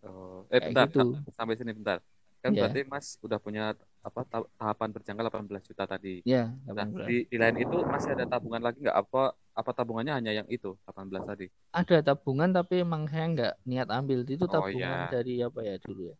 [0.07, 0.99] Oh, eh Kayak bentar, gitu.
[1.19, 1.99] sam- sampai sini bentar.
[2.39, 2.71] Kan Ya.
[2.71, 6.23] berarti Mas udah punya apa ta- tahapan berjangka 18 juta tadi.
[6.23, 7.03] Ya, Nah, 18.
[7.03, 8.95] di, di lain itu masih ada tabungan lagi nggak?
[8.95, 11.45] Apa apa tabungannya hanya yang itu 18 tadi?
[11.75, 14.23] Ada tabungan tapi emang saya nggak niat ambil.
[14.23, 15.11] Itu Oh, tabungan iya.
[15.11, 16.15] dari apa ya dulu ya?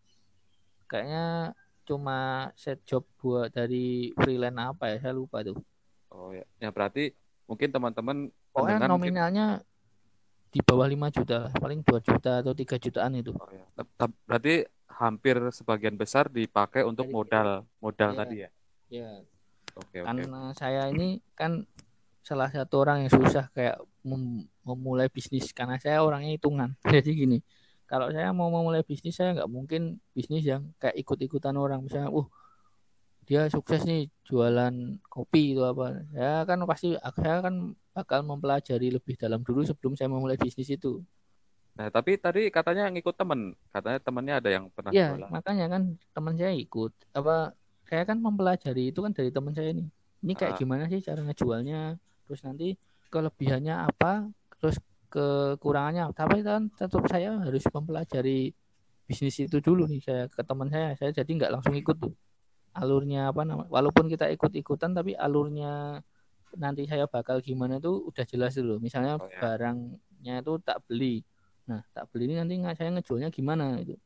[0.91, 1.55] Kayaknya
[1.89, 2.19] cuma
[2.53, 4.97] set job buat dari freelance apa ya?
[5.01, 5.57] Saya lupa tuh.
[6.13, 6.45] Oh ya.
[6.61, 7.09] Ya berarti
[7.49, 8.17] mungkin teman-teman
[8.53, 9.47] Pokoknya pendengar mungkin nominalnya
[10.49, 11.53] di bawah 5 juta lah.
[11.53, 13.33] Paling 2 juta atau 3 jutaan itu.
[13.33, 13.65] Oh ya.
[14.25, 17.49] Berarti hampir sebagian besar dipakai untuk Dari- modal
[17.79, 18.19] modal Iya.
[18.21, 18.49] tadi ya.
[18.89, 19.09] Ya,
[19.77, 20.05] Oke oke.
[20.05, 21.61] karena saya ini kan
[22.19, 26.73] salah satu orang yang susah kayak mem- memulai bisnis karena saya orangnya hitungan.
[26.89, 27.37] Jadi gini,
[27.89, 32.27] kalau saya mau memulai bisnis saya nggak mungkin bisnis yang kayak ikut-ikutan orang misalnya, uh
[33.25, 34.73] dia sukses nih jualan
[35.05, 36.01] kopi itu apa.
[36.13, 41.05] Ya kan pasti saya kan bakal mempelajari lebih dalam dulu sebelum saya memulai bisnis itu.
[41.77, 43.53] Nah, tapi tadi katanya ngikut temen.
[43.69, 45.29] Katanya temennya ada yang pernah Ya, jualan.
[45.29, 46.89] makanya kan teman saya ikut.
[47.13, 47.53] Apa
[47.85, 49.85] saya kan mempelajari itu kan dari teman saya nih.
[50.19, 50.59] Ini kayak Ah.
[50.59, 52.01] gimana sih cara ngejualnya?
[52.25, 52.67] Terus nanti
[53.07, 54.25] kelebihannya apa?
[54.57, 56.13] Terus kekurangannya apa?
[56.25, 58.53] Tapi kan tetap saya harus mempelajari
[59.09, 60.93] bisnis itu dulu nih saya ke teman saya.
[60.95, 62.13] Saya jadi nggak langsung ikut tuh.
[62.77, 63.69] Alurnya apa namanya?
[63.73, 65.99] Walaupun kita ikut-ikutan tapi alurnya
[66.57, 68.77] nanti saya bakal gimana tuh udah jelas dulu.
[68.77, 69.41] Misalnya Oh, ya.
[69.41, 71.25] barangnya itu tak beli.
[71.69, 73.97] Nah, tak beli ini nanti nggak saya ngejualnya gimana itu.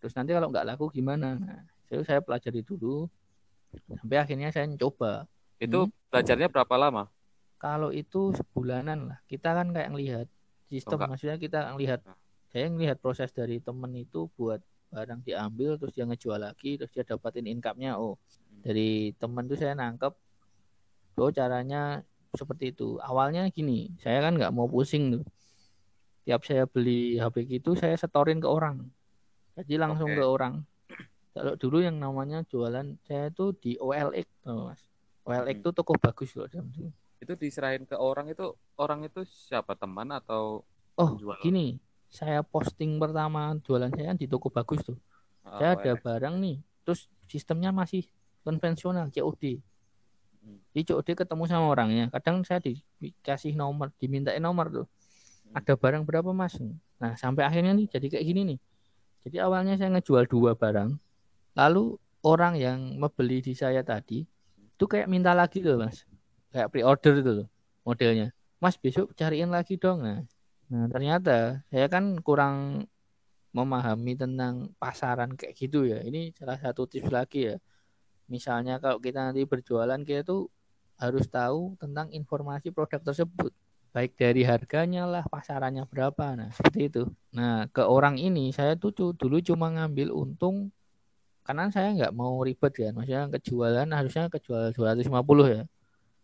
[0.00, 1.36] Terus nanti kalau nggak laku gimana?
[1.40, 3.08] Nah, itu saya pelajari dulu
[4.00, 5.28] sampai akhirnya saya coba.
[5.56, 5.92] Itu Hmm.
[6.12, 7.08] belajarnya berapa lama?
[7.56, 9.18] Kalau itu sebulanan lah.
[9.24, 10.26] Kita kan kayak ngelihat
[10.68, 11.08] sistem, enggak.
[11.14, 12.18] maksudnya kita ngelihat Nah.
[12.48, 14.62] saya ngelihat proses dari temen itu buat
[14.94, 17.98] barang diambil terus dia ngejual lagi terus dia dapatin income-nya.
[17.98, 18.14] Oh,
[18.62, 20.14] dari temen tuh saya nangkep
[21.16, 22.02] oh caranya
[22.34, 22.98] seperti itu.
[22.98, 25.24] Awalnya gini, saya kan nggak mau pusing tuh.
[26.24, 28.86] Tiap saya beli HP gitu saya setorin ke orang.
[29.54, 30.18] Jadi langsung Oke.
[30.18, 30.54] ke orang.
[31.34, 34.82] Kalau dulu yang namanya jualan saya tuh di OLX tuh, Mas.
[35.26, 35.64] OLX Hmm.
[35.66, 36.90] tuh toko bagus loh jam itu.
[37.24, 40.62] Itu diserahin ke orang itu orang itu siapa teman atau
[40.94, 41.34] Oh, penjual?
[41.42, 44.94] gini, saya posting pertama jualan saya di toko bagus tuh.
[45.42, 46.04] Ah, Saya ada OLX.
[46.06, 46.56] barang nih,
[46.86, 48.06] terus sistemnya masih
[48.46, 49.58] konvensional COD.
[50.44, 50.58] Hmm.
[50.70, 52.12] Di COD ketemu sama orangnya.
[52.14, 54.86] Kadang saya di- dikasih nomor, dimintain nomor tuh.
[54.86, 55.58] Hmm.
[55.58, 56.54] Ada barang berapa mas?
[57.02, 58.58] Nah sampai akhirnya nih jadi kayak gini nih.
[59.26, 60.94] Jadi awalnya saya ngejual dua barang,
[61.56, 64.22] lalu orang yang membeli di saya tadi
[64.74, 66.04] itu kayak minta lagi loh mas,
[66.54, 67.48] kayak pre-order itu loh
[67.82, 68.30] modelnya.
[68.62, 70.06] Mas besok cariin lagi dong.
[70.06, 70.22] Nah,
[70.70, 72.86] nah ternyata saya kan kurang
[73.50, 75.98] memahami tentang pasaran kayak gitu ya.
[76.06, 77.56] Ini salah satu tips lagi ya.
[78.30, 80.48] Misalnya kalau kita nanti berjualan kita tuh
[80.96, 83.50] harus tahu tentang informasi produk tersebut
[83.94, 89.14] baik dari harganya lah pasarannya berapa nah seperti itu nah ke orang ini saya tuh
[89.14, 90.74] dulu cuma ngambil untung
[91.46, 95.62] karena saya nggak mau ribet kan maksudnya kejualan harusnya kejual 250 ya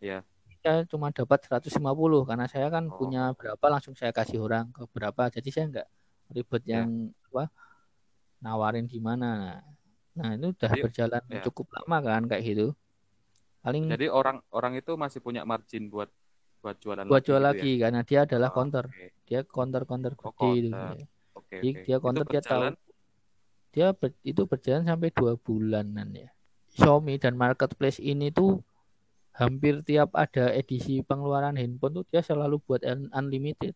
[0.01, 0.25] Iya.
[0.61, 2.97] saya cuma dapat 150 karena saya kan Oh.
[2.97, 5.89] punya berapa langsung saya kasih orang ke berapa jadi saya nggak
[6.31, 6.85] ribet Ya.
[6.85, 7.49] yang apa
[8.41, 9.61] nawarin gimana
[10.13, 11.43] nah itu udah Jadi, berjalan ya.
[11.49, 12.67] cukup lama kan kayak gitu
[13.61, 16.09] paling Jadi orang orang itu masih punya margin buat
[16.61, 19.07] buat jualan buat jual gitu lagi karena dia adalah Oh, counter oke.
[19.25, 20.97] dia counter counter Oh, gede itu counter.
[20.97, 21.07] ya.
[21.37, 21.81] Oke, Jadi oke.
[21.85, 22.63] dia Itu counter dia tahu
[23.71, 26.29] dia ber- itu berjalan sampai dua bulanan ya
[26.71, 28.61] Xiaomi dan marketplace ini tuh
[29.41, 33.73] hampir tiap ada edisi pengeluaran handphone tuh dia selalu buat un- unlimited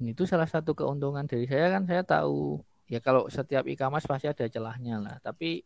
[0.00, 4.44] itu salah satu keuntungan dari saya kan saya tahu ya kalau setiap e-commerce pasti ada
[4.44, 5.62] celahnya lah tapi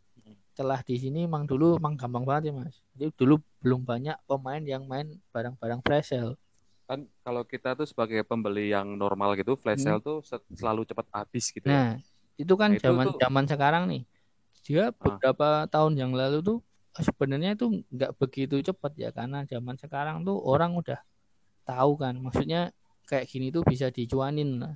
[0.52, 4.62] celah di sini emang dulu emang gampang banget ya mas jadi dulu belum banyak pemain
[4.62, 6.34] yang main barang-barang flash sale
[6.84, 9.96] kan kalau kita tuh sebagai pembeli yang normal gitu, flash Hmm.
[9.96, 11.72] sale tuh se- selalu cepat habis gitu ya.
[11.72, 11.90] Nah,
[12.37, 14.02] itu kan Nah, itu zaman tuh- zaman sekarang nih.
[14.68, 14.92] Dia Ah.
[14.92, 16.58] beberapa tahun yang lalu tuh
[17.02, 21.00] sebenarnya itu nggak begitu cepat ya karena zaman sekarang tuh orang udah
[21.66, 22.14] tahu kan.
[22.20, 22.70] Maksudnya
[23.11, 24.74] kayak gini tuh bisa dicuanin lah.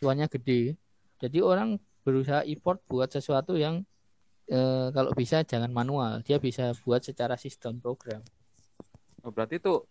[0.00, 0.80] Cuannya gede.
[1.20, 3.84] Jadi orang berusaha import buat sesuatu yang
[4.48, 6.24] eh, kalau bisa jangan manual.
[6.24, 8.24] Dia bisa buat secara sistem program.
[9.20, 9.84] Oh, berarti tuh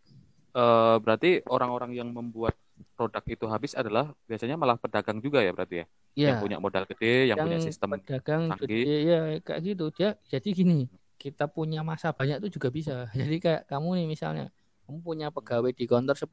[0.57, 2.57] uh, berarti orang-orang yang membuat
[2.95, 5.85] produk itu habis adalah biasanya malah pedagang juga ya berarti ya?
[6.15, 6.27] ya.
[6.33, 8.83] Yang punya modal gede, yang, yang punya sistem pedagang canggih.
[8.83, 9.85] Gede, ya kayak gitu.
[9.93, 10.79] Dia jadi gini,
[11.19, 13.05] kita punya masa banyak itu juga bisa.
[13.19, 14.47] Jadi kayak kamu nih misalnya,
[14.87, 16.25] kamu punya pegawai di counter 10,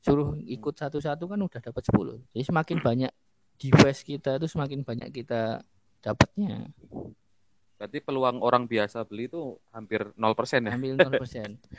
[0.00, 2.22] suruh ikut satu-satu kan udah dapat 10.
[2.30, 3.12] Jadi semakin banyak
[3.58, 5.66] device kita itu semakin banyak kita
[5.98, 6.70] dapatnya.
[7.74, 10.22] Berarti peluang orang biasa beli itu hampir 0%
[10.70, 10.72] ya?
[10.72, 11.18] Hampir 0%.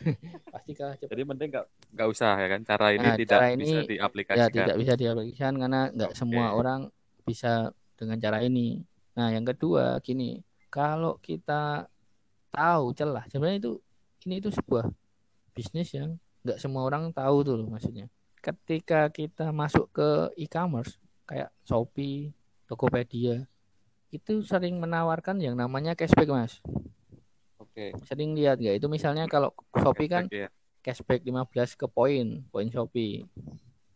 [0.54, 1.12] Pasti kalah cepat.
[1.16, 2.62] Jadi mending nggak nggak usah ya kan?
[2.68, 4.44] Cara ini nah, tidak cara ini, bisa diaplikasikan.
[4.44, 6.20] Ya tidak bisa diaplikasikan karena nggak okay.
[6.20, 6.92] semua orang
[7.24, 8.84] bisa dengan cara ini.
[9.16, 11.88] Nah yang kedua gini, kalau kita
[12.56, 13.72] tahu celah, sebenarnya itu
[14.26, 14.88] ini itu sebuah
[15.52, 16.16] bisnis yang
[16.48, 18.08] nggak semua orang tahu tuh loh maksudnya.
[18.40, 20.96] Ketika kita masuk ke e-commerce
[21.28, 22.32] kayak Shopee,
[22.70, 23.44] Tokopedia,
[24.14, 26.64] itu sering menawarkan yang namanya cashback mas.
[27.60, 27.92] Oke.
[27.92, 28.08] Okay.
[28.08, 28.80] Sering lihat nggak?
[28.80, 30.48] Itu misalnya kalau Shopee kan ya.
[30.80, 33.28] cashback 15 ke poin, poin Shopee.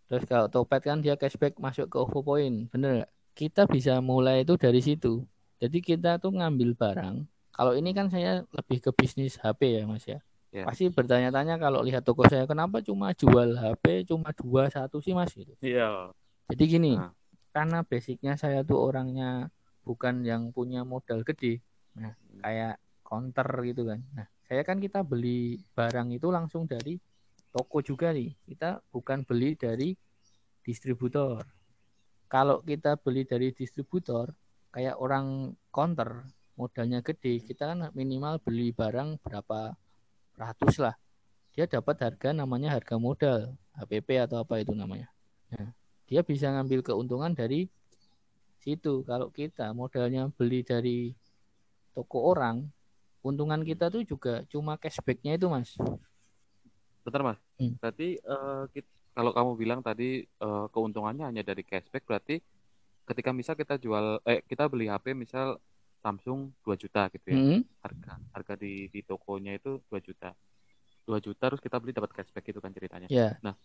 [0.09, 3.11] Terus kalau Topet kan dia cashback masuk ke OVO poin, bener gak?
[3.37, 5.21] Kita bisa mulai itu dari situ.
[5.61, 7.15] Jadi kita tuh ngambil barang.
[7.59, 10.23] Kalau ini kan saya lebih ke bisnis HP ya mas ya.
[10.55, 10.63] Yeah.
[10.63, 15.35] Pasti bertanya-tanya kalau lihat toko saya kenapa cuma jual HP cuma dua satu sih mas
[15.35, 15.51] gitu.
[15.59, 16.15] Iya.
[16.15, 16.55] Yeah.
[16.55, 17.11] Jadi gini, nah.
[17.51, 19.51] karena basicnya saya tuh orangnya
[19.83, 21.59] bukan yang punya modal gede.
[21.99, 24.07] Nah, kayak counter gitu kan.
[24.15, 26.95] Nah, saya kan kita beli barang itu langsung dari
[27.51, 28.39] toko juga nih.
[28.39, 29.91] Kita bukan beli dari
[30.63, 31.43] distributor.
[32.31, 34.31] Kalau kita beli dari distributor,
[34.71, 36.23] kayak orang counter
[36.59, 39.79] modalnya gede, kita kan minimal beli barang berapa
[40.35, 40.95] ratus lah.
[41.55, 45.07] Dia dapat harga namanya harga modal, HPP atau apa itu namanya.
[45.55, 45.71] Nah,
[46.03, 47.71] dia bisa ngambil keuntungan dari
[48.59, 51.15] situ kalau kita modalnya beli dari
[51.95, 52.67] toko orang
[53.23, 55.79] untungan kita tuh juga cuma cashbacknya itu mas
[57.03, 57.79] bentar mas hmm.
[57.79, 62.43] berarti uh, kita, kalau kamu bilang tadi uh, keuntungannya hanya dari cashback berarti
[63.07, 65.57] ketika misal kita jual eh kita beli HP misal
[65.99, 67.61] Samsung 2 juta gitu ya hmm.
[67.83, 70.31] harga harga di di tokonya itu 2 juta
[71.05, 73.35] 2 juta terus kita beli dapat cashback itu kan ceritanya yeah.
[73.43, 73.55] nah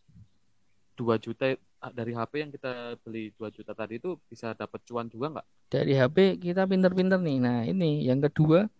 [0.94, 5.10] 2 juta ah, dari HP yang kita beli 2 juta tadi itu bisa dapat cuan
[5.10, 5.46] juga nggak?
[5.70, 7.38] Dari HP kita pinter-pinter nih.
[7.42, 8.70] Nah ini yang kedua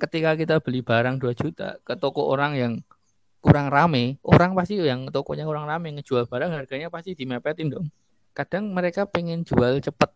[0.00, 2.72] ketika kita beli barang 2 juta ke toko orang yang
[3.40, 7.86] kurang rame, orang pasti yang tokonya kurang rame ngejual barang harganya pasti dimepetin dong.
[8.32, 10.10] Kadang mereka pengen jual cepet.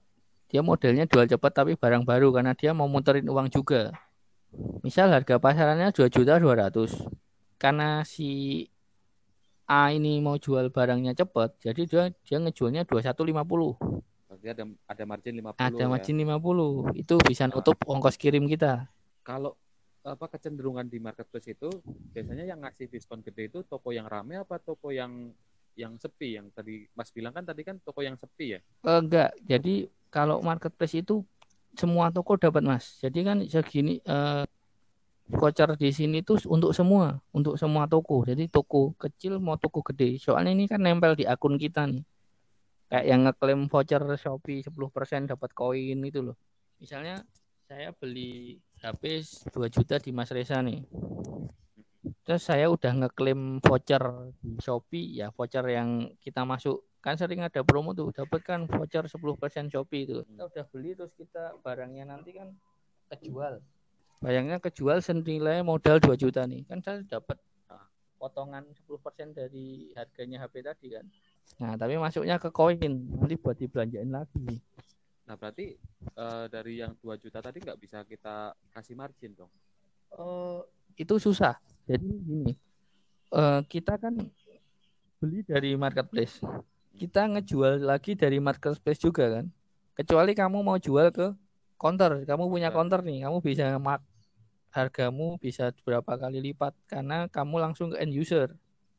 [0.54, 3.90] Dia modelnya jual cepet tapi barang baru karena dia mau muterin uang juga.
[4.86, 7.10] Misal harga pasarannya 2 juta 200.
[7.58, 8.62] Karena si
[9.66, 13.34] A ini mau jual barangnya cepat, jadi dia dia ngejualnya 2150.
[14.30, 15.58] Berarti ada ada margin 50.
[15.58, 15.90] Ada ya?
[15.90, 17.02] margin 50.
[17.02, 18.86] Itu bisa nutup ongkos kirim kita.
[19.26, 19.58] Kalau
[20.06, 21.66] apa kecenderungan di marketplace itu
[22.14, 25.34] biasanya yang ngasih diskon gede itu toko yang rame apa toko yang
[25.74, 28.60] yang sepi yang tadi Mas bilang kan tadi kan toko yang sepi ya?
[28.86, 29.34] Uh, enggak.
[29.42, 31.26] Jadi kalau marketplace itu
[31.74, 32.98] semua toko dapat Mas.
[33.02, 34.46] Jadi kan segini uh,
[35.26, 38.22] voucher di sini tuh untuk semua, untuk semua toko.
[38.22, 40.16] Jadi toko kecil mau toko gede.
[40.22, 42.04] Soalnya ini kan nempel di akun kita nih.
[42.88, 46.36] Kayak yang ngeklaim voucher Shopee 10% dapat koin itu loh.
[46.78, 47.24] Misalnya
[47.64, 50.84] saya beli HP 2 juta di Mas Reza nih.
[52.24, 57.60] Terus saya udah ngeklaim voucher di Shopee ya voucher yang kita masuk kan sering ada
[57.60, 60.24] promo tuh dapat kan voucher 10% Shopee itu.
[60.24, 62.52] Kita udah beli terus kita barangnya nanti kan
[63.12, 63.60] kejual
[64.24, 66.64] Bayangnya kejual senilai modal 2 juta nih.
[66.64, 67.36] Kan saya dapat
[67.68, 67.84] ah,
[68.16, 71.04] potongan 10% dari harganya HP tadi kan.
[71.60, 73.04] Nah, tapi masuknya ke koin.
[73.20, 74.64] Nanti buat dibelanjain lagi.
[75.28, 75.76] Nah, berarti
[76.16, 79.52] uh, dari yang 2 juta tadi nggak bisa kita kasih margin dong?
[80.16, 80.64] Uh,
[80.96, 81.60] itu susah.
[81.84, 82.52] Jadi gini,
[83.36, 84.16] uh, kita kan
[85.20, 86.40] beli dari marketplace.
[86.94, 89.46] Kita ngejual lagi dari marketplace juga kan.
[89.94, 91.34] Kecuali kamu mau jual ke
[91.76, 92.74] counter, kamu punya ya.
[92.74, 94.00] counter nih, kamu bisa mak
[94.74, 98.50] hargamu bisa berapa kali lipat karena kamu langsung ke end user.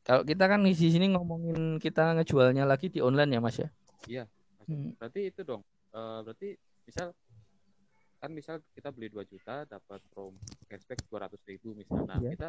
[0.06, 3.68] Kalau kita kan di sini ngomongin kita ngejualnya lagi di online ya Mas ya.
[4.08, 4.24] Iya.
[4.64, 4.96] Hmm.
[4.96, 5.60] Berarti itu dong.
[5.92, 6.56] Uh, berarti
[6.88, 7.12] misal
[8.16, 12.16] kan misal kita beli 2 juta dapat promo cashback 200 ribu misalnya.
[12.16, 12.32] Nah, yeah.
[12.32, 12.48] kita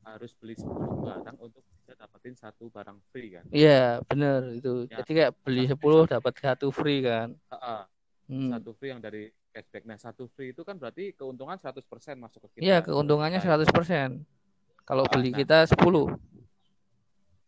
[0.00, 0.68] harus beli 10
[1.04, 3.44] barang untuk bisa dapetin satu barang free kan.
[3.52, 4.88] Iya, benar itu.
[4.88, 5.76] Ya, Jadi kayak beli 10
[6.08, 7.36] dapat satu free kan.
[7.52, 7.80] Uh, uh,
[8.28, 8.50] hmm.
[8.56, 9.84] Satu free yang dari cashback.
[9.84, 11.84] Nah, satu free itu kan berarti keuntungan 100%
[12.16, 12.64] masuk ke kita.
[12.64, 13.66] Iya, keuntungannya 100%.
[14.88, 15.76] Kalau nah, beli nah, kita 10.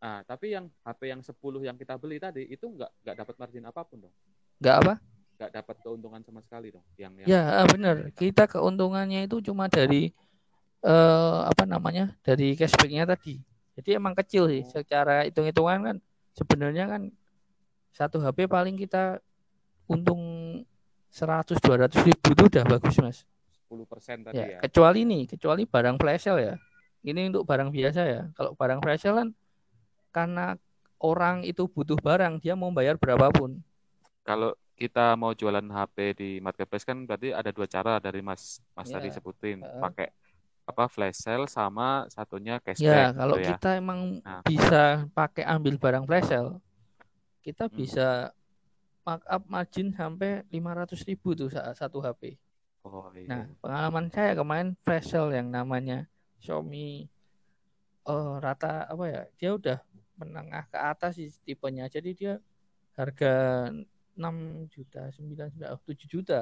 [0.02, 3.64] Nah, tapi yang HP yang 10 yang kita beli tadi itu enggak enggak dapat margin
[3.64, 4.14] apa pun dong.
[4.58, 4.94] Enggak apa?
[5.42, 6.86] Enggak dapat keuntungan sama sekali dong.
[6.94, 7.96] Yang, yang ya, benar.
[8.14, 10.14] Kita keuntungannya itu cuma dari
[10.86, 12.14] eh, apa namanya?
[12.22, 13.42] Dari cashbacknya tadi.
[13.74, 14.70] Jadi emang kecil sih Oh.
[14.70, 15.96] secara hitung-hitungan kan
[16.38, 17.10] sebenarnya kan
[17.90, 19.18] satu HP paling kita
[19.90, 20.20] untung
[21.12, 23.18] 100 200 ribu itu udah bagus mas
[23.68, 24.58] 10% tadi ya, ya.
[24.64, 26.54] kecuali nih kecuali barang flash sale ya
[27.04, 29.28] ini untuk barang biasa ya kalau barang flash sale kan
[30.08, 30.46] karena
[31.04, 33.60] orang itu butuh barang dia mau bayar berapapun
[34.22, 38.42] Kalau kita mau jualan HP di marketplace kan berarti ada dua cara dari Mas
[38.76, 39.82] Mas Ya, tadi sebutin, heeh.
[39.82, 40.06] pakai
[40.70, 43.56] apa flash sale sama satunya ya cashback kalau gitu ya.
[43.58, 44.42] kita emang Nah.
[44.46, 46.50] bisa pakai ambil barang flash sale
[47.46, 47.78] kita Hmm.
[47.80, 48.32] bisa
[49.06, 52.22] markup margin sampai 500 ribu tuh saat satu HP
[52.84, 53.26] Oh iya.
[53.30, 56.06] Nah, pengalaman saya kemarin flash sale yang namanya
[56.42, 57.06] Xiaomi
[58.10, 59.22] eh rata apa ya?
[59.38, 59.78] Dia udah
[60.20, 61.84] menengah ke atas sih tipenya.
[61.94, 62.32] Jadi dia
[62.98, 63.32] harga
[64.16, 66.40] 6 juta, 9 juta, oh, 7 juta.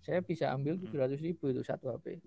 [0.00, 0.88] Saya bisa ambil Hmm.
[0.88, 2.20] 700 ribu itu satu HP.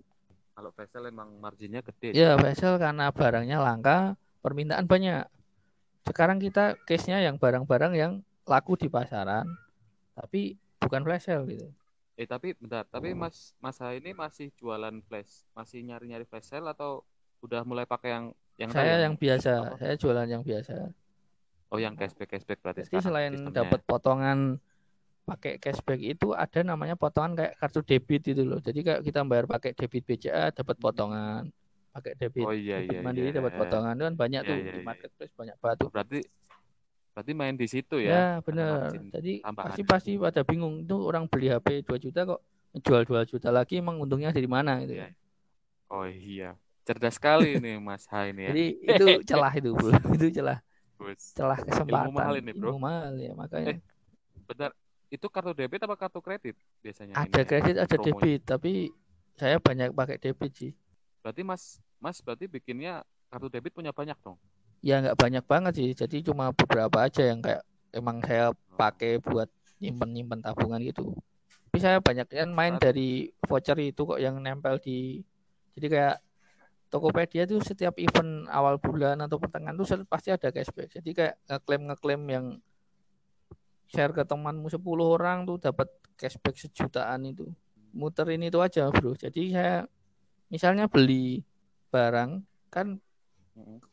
[0.54, 2.14] Kalau sale emang marginnya gede.
[2.14, 5.26] Ya, sale karena barangnya langka, permintaan banyak.
[6.06, 8.12] Sekarang kita case-nya yang barang-barang yang
[8.46, 9.48] laku di pasaran,
[10.14, 11.66] tapi bukan flash sale gitu.
[12.14, 16.70] Eh tapi bentar, tapi Mas Mas Ha ini masih jualan flash, masih nyari-nyari flash sale
[16.70, 17.02] atau
[17.42, 19.74] udah mulai pakai yang yang Saya yang biasa, apa?
[19.82, 20.94] saya jualan yang biasa.
[21.74, 24.62] Oh yang cashback cashback berarti Jadi selain dapat potongan
[25.24, 28.60] pakai cashback itu ada namanya potongan kayak kartu debit itu loh.
[28.60, 31.48] Jadi kayak kita bayar pakai debit BCA dapat potongan,
[31.96, 33.36] pakai debit Oh iya debit iya mandiri iya.
[33.40, 34.84] dapat potongan itu kan banyak Iya, tuh iya, di iya.
[34.84, 35.78] marketplace banyak banget.
[35.88, 36.18] Berarti
[37.14, 38.42] berarti main di situ Ya, ya.
[38.42, 39.66] Margin Jadi tambahan.
[39.70, 42.40] pasti pasti pada bingung itu orang beli HP 2 juta kok
[42.74, 44.98] jual 2 juta lagi emang untungnya dari mana gitu.
[44.98, 45.08] Iya.
[45.88, 46.58] Oh iya.
[46.84, 48.48] Cerdas sekali nih Mas Ha ini ya.
[48.52, 49.88] Jadi itu celah itu bro,
[50.20, 50.58] itu celah
[51.00, 51.32] Bus.
[51.32, 52.12] celah kesempatan.
[52.12, 52.74] mahal ini, bro.
[52.74, 53.66] Ilmu mahal ya makanya.
[53.72, 53.78] Eh,
[54.44, 54.70] Bentar,
[55.14, 57.46] itu kartu debit apa kartu kredit biasanya ada ini?
[57.46, 58.10] kredit, ada promonya?
[58.10, 58.72] debit, tapi
[59.38, 60.72] saya banyak pakai debit sih.
[61.22, 64.36] Berarti Mas Mas berarti bikinnya kartu debit punya banyak dong.
[64.84, 69.48] Ya nggak banyak banget sih, jadi cuma beberapa aja yang kayak emang saya pakai buat
[69.80, 71.16] nyimpen-nyimpen tabungan gitu.
[71.70, 75.24] Tapi saya banyak kan main dari voucher itu kok yang nempel di,
[75.78, 76.16] jadi kayak
[76.92, 80.94] Tokopedia tuh setiap event awal bulan atau pertengahan tuh pasti ada cashback.
[80.94, 82.46] Jadi kayak ngeklaim ngeklaim yang
[83.86, 87.48] share ke temanmu 10 orang tuh dapat cashback sejutaan itu.
[87.94, 89.14] Muterin itu aja bro.
[89.14, 89.86] Jadi saya
[90.48, 91.42] misalnya beli
[91.90, 92.98] barang kan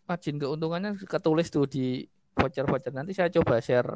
[0.09, 2.01] margin keuntungannya ketulis tuh di
[2.33, 2.93] voucher-voucher.
[2.93, 3.93] Nanti saya coba share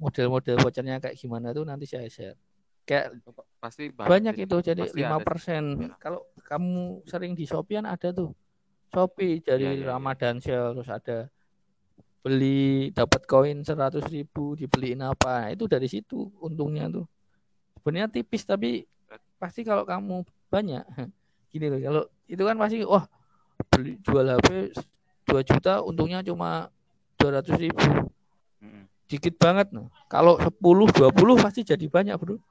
[0.00, 2.38] model-model vouchernya kayak gimana tuh nanti saya share.
[2.84, 3.20] Kayak
[3.60, 4.44] Pasti banyak jadi.
[4.44, 5.76] itu jadi lima persen.
[5.76, 5.88] sih.
[5.96, 8.32] Kalau kamu sering di Shopee kan ada tuh.
[8.92, 9.88] Shopee dari Iya, iya, iya.
[9.92, 11.18] Ramadan sale terus ada
[12.24, 15.52] beli dapat koin 100 ribu dibeliin apa.
[15.52, 17.04] Itu dari situ untungnya tuh.
[17.76, 18.88] Sebenarnya tipis tapi
[19.36, 20.82] pasti kalau kamu banyak
[21.52, 23.04] gini loh kalau itu kan pasti wah
[23.68, 24.72] beli jual HP
[25.28, 26.72] 2 juta untungnya cuma
[27.20, 27.84] 200 ribu
[29.04, 29.86] dikit banget nah.
[30.08, 32.40] Kalau 10 20 pasti jadi banyak, Bro.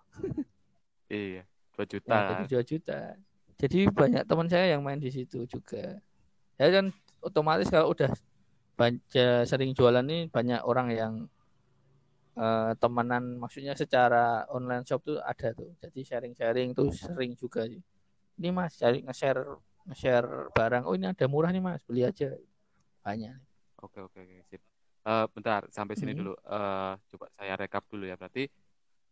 [1.14, 1.46] Iya,
[1.78, 2.16] 2 Ya, juta.
[2.26, 3.00] jadi 2 juta.
[3.62, 6.02] Jadi banyak teman saya yang main di situ juga.
[6.58, 6.90] Ya kan
[7.22, 8.10] otomatis kalau udah
[8.74, 9.02] banyak
[9.46, 11.14] sering jualan nih banyak orang yang
[12.38, 15.70] eh, temenan maksudnya secara online shop tuh ada tuh.
[15.82, 17.82] Jadi sharing-sharing tuh sering juga sih.
[18.42, 19.42] Ini Mas cari nge-share
[19.90, 20.84] nge-share barang.
[20.90, 22.34] Oh, ini ada murah nih Mas, beli aja.
[23.06, 23.38] Banyak.
[23.84, 24.62] Oke, oke, oke, sip.
[25.04, 26.20] Eh, bentar, sampai sini Mhm.
[26.24, 26.34] dulu.
[26.34, 28.16] Eh, coba saya rekap dulu ya.
[28.16, 28.48] Berarti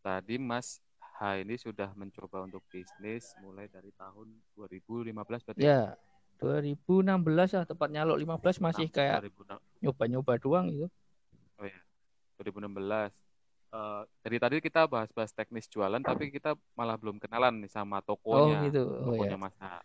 [0.01, 0.79] tadi Mas
[1.21, 5.93] H ini sudah mencoba untuk bisnis mulai dari tahun 2015 berarti Ya,
[6.41, 10.89] 2016 lah tepatnya lo 15 masih kayak 2006 nyoba-nyoba doang gitu.
[12.41, 13.13] 2016.
[13.71, 18.03] Eh, dari tadi kita bahas-bahas teknis jualan, tapi kita malah belum kenalan nih sama Oh
[18.03, 18.83] tokonya, gitu.
[18.83, 19.39] Oh tokonya ya.
[19.39, 19.55] Mas.
[19.61, 19.79] Nah,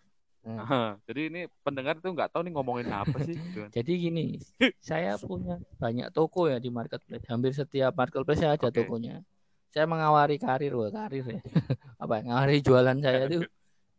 [1.06, 3.38] Jadi ini pendengar tuh nggak tahu nih ngomongin apa sih.
[3.38, 3.70] gitu kan.
[3.70, 4.42] jadi gini,
[4.82, 7.26] saya punya banyak toko ya di marketplace.
[7.30, 8.82] Hampir setiap marketplace saya ada Oke.
[8.82, 9.22] tokonya.
[9.70, 11.40] Saya mengawari karir, wah karir ya.
[12.02, 12.26] Apa?
[12.26, 13.46] Ngawari jualan saya itu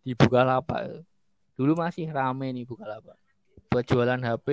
[0.04, 1.04] di Bukalapak.
[1.58, 3.18] Dulu masih rame nih Bukalapak.
[3.74, 4.48] Buat jualan HP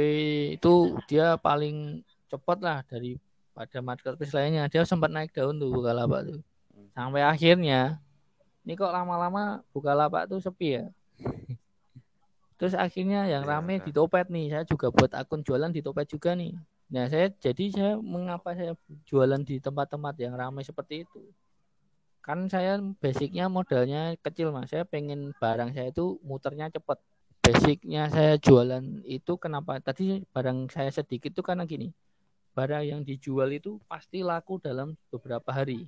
[0.57, 0.73] itu
[1.05, 2.01] dia paling
[2.33, 3.21] cepat lah dari
[3.53, 4.67] pada marketplace lainnya.
[4.73, 6.41] Dia sempat naik daun tuh Bukalapak tuh.
[6.97, 8.01] Sampai akhirnya
[8.65, 10.85] ini kok lama-lama Bukalapak tuh sepi ya.
[12.59, 13.85] Terus akhirnya yang Iya, rame kan.
[13.85, 14.47] di Topet nih.
[14.49, 16.57] Saya juga buat akun jualan di Topet juga nih.
[16.89, 18.73] Nah, saya jadi saya mengapa saya
[19.05, 21.21] jualan di tempat-tempat yang ramai seperti itu?
[22.25, 24.73] Kan saya basicnya modalnya kecil mas.
[24.73, 26.97] Saya pengen barang saya itu muternya cepat.
[27.45, 29.77] Basicnya saya jualan itu kenapa?
[29.77, 31.93] Tadi barang saya sedikit itu karena gini.
[32.57, 35.85] Barang yang dijual itu pasti laku dalam beberapa hari.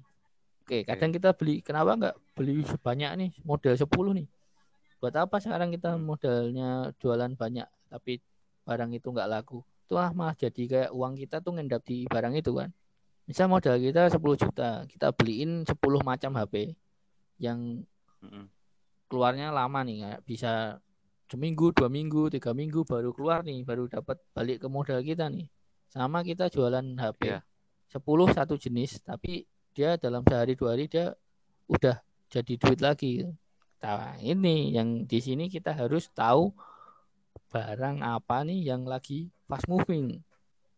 [0.60, 1.64] Oke, kadang kita beli.
[1.64, 3.30] Kenapa nggak beli sebanyak nih?
[3.40, 4.28] Model 10 nih.
[5.00, 8.20] Buat apa sekarang kita modalnya jualan banyak tapi
[8.68, 9.64] barang itu nggak laku?
[9.86, 12.74] itu ah malah jadi kayak uang kita tuh ngendap di barang itu kan
[13.26, 16.78] misal modal kita 10 juta kita beliin 10 macam HP
[17.42, 17.82] yang
[19.10, 20.52] keluarnya lama nih kayak bisa
[21.26, 25.50] seminggu dua minggu tiga minggu baru keluar nih baru dapat balik ke modal kita nih
[25.90, 27.42] sama kita jualan HP yeah.
[27.90, 28.02] 10
[28.34, 31.10] satu jenis tapi dia dalam sehari dua hari dia
[31.66, 31.98] udah
[32.30, 33.26] jadi duit lagi
[33.82, 36.54] nah ini yang di sini kita harus tahu
[37.50, 40.20] barang apa nih yang lagi fast moving.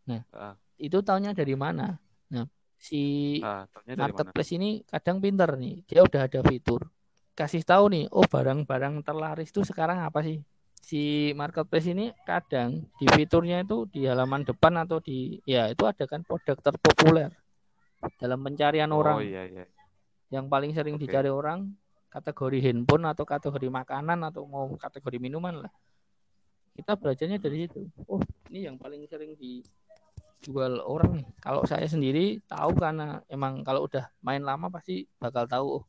[0.07, 0.55] Nah, uh.
[0.77, 1.99] itu tahunya dari mana?
[2.35, 3.03] Nah, si
[3.41, 3.65] uh,
[3.97, 5.85] marketplace ini kadang pinter nih.
[5.89, 6.89] Dia udah ada fitur.
[7.39, 10.43] Kasih tahu nih, oh barang-barang terlaris itu sekarang apa sih?
[10.79, 16.09] Si marketplace ini kadang di fiturnya itu di halaman depan atau di ya itu ada
[16.09, 17.31] kan produk terpopuler
[18.19, 19.23] dalam pencarian oh, orang.
[19.23, 19.65] Iya, iya.
[20.35, 21.07] Yang paling sering okay.
[21.07, 21.73] dicari orang
[22.09, 25.73] kategori handphone atau kategori makanan atau mau kategori minuman lah
[26.79, 29.35] kita belajarnya dari situ oh ini yang paling sering
[30.39, 31.27] dijual orang nih.
[31.43, 35.85] Kalau saya sendiri tahu karena emang kalau udah main lama pasti bakal tahu oh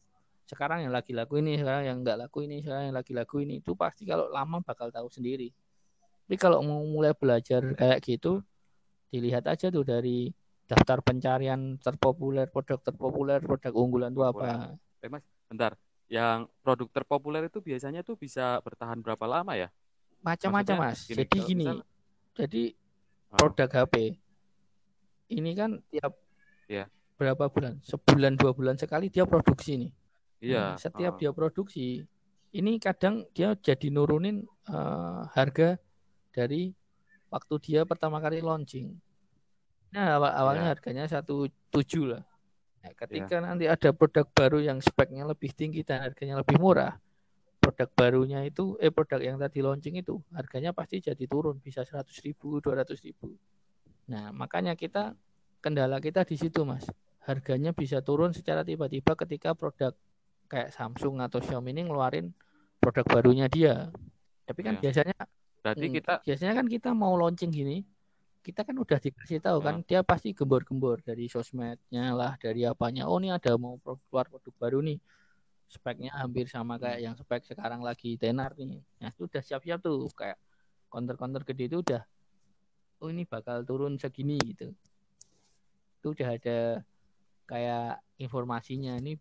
[0.50, 3.62] sekarang yang lagi laku ini sekarang yang nggak laku ini sekarang yang lagi laku ini.
[3.62, 5.54] Itu pasti kalau lama bakal tahu sendiri.
[6.26, 8.42] Tapi kalau mau mulai belajar kayak gitu
[9.14, 10.34] dilihat aja tuh dari
[10.70, 14.74] daftar pencarian terpopuler produk terpopuler produk unggulan itu apa.
[15.06, 15.78] Eh mas bentar.
[16.10, 19.70] Yang produk terpopuler itu biasanya tuh bisa bertahan berapa lama ya?
[20.26, 21.06] Macam-macam mas.
[21.06, 21.66] gini, jadi gini.
[21.66, 21.86] misalnya,
[22.34, 22.64] jadi
[23.30, 24.18] produk HP
[25.30, 26.18] ini kan tiap
[26.66, 26.90] yeah.
[27.16, 29.92] berapa bulan sebulan dua bulan sekali dia produksi nih
[30.42, 31.20] iya nah, setiap oh.
[31.22, 32.04] dia produksi
[32.50, 35.78] ini kadang dia jadi nurunin uh, harga
[36.34, 36.74] dari
[37.30, 38.98] waktu dia pertama kali launching
[39.94, 40.74] nah awal awalnya yeah.
[40.74, 42.24] harganya satu tujuh lah
[42.82, 43.46] nah, ketika yeah.
[43.46, 46.98] nanti ada produk baru yang speknya lebih tinggi dan harganya lebih murah
[47.60, 52.02] produk barunya itu eh produk yang tadi launching itu harganya pasti jadi turun bisa 100
[52.26, 53.38] ribu 200 ribu
[54.10, 55.14] nah makanya kita
[55.62, 56.84] kendala kita di situ mas.
[57.24, 59.94] Harganya bisa turun secara tiba-tiba ketika produk
[60.50, 62.34] kayak Samsung atau Xiaomi ini ngeluarin
[62.82, 63.94] produk barunya dia.
[64.50, 64.90] Tapi kan ya.
[64.90, 65.18] biasanya
[65.62, 67.84] berarti hmm, kita biasanya kan kita mau launching gini
[68.40, 73.06] kita kan udah dikasih tahu kan dia pasti gembor-gembor dari sosmednya lah dari apanya.
[73.06, 74.98] Oh ini ada mau keluar produk baru nih.
[75.70, 78.82] Speknya hampir sama kayak yang spek sekarang lagi tenar nih.
[79.06, 80.40] Nah, itu udah siap-siap tuh kayak
[80.90, 82.02] counter-counter gede itu udah
[83.00, 84.72] oh ini bakal turun segini gitu.
[86.00, 86.60] Itu udah ada
[87.48, 89.16] kayak informasinya ini.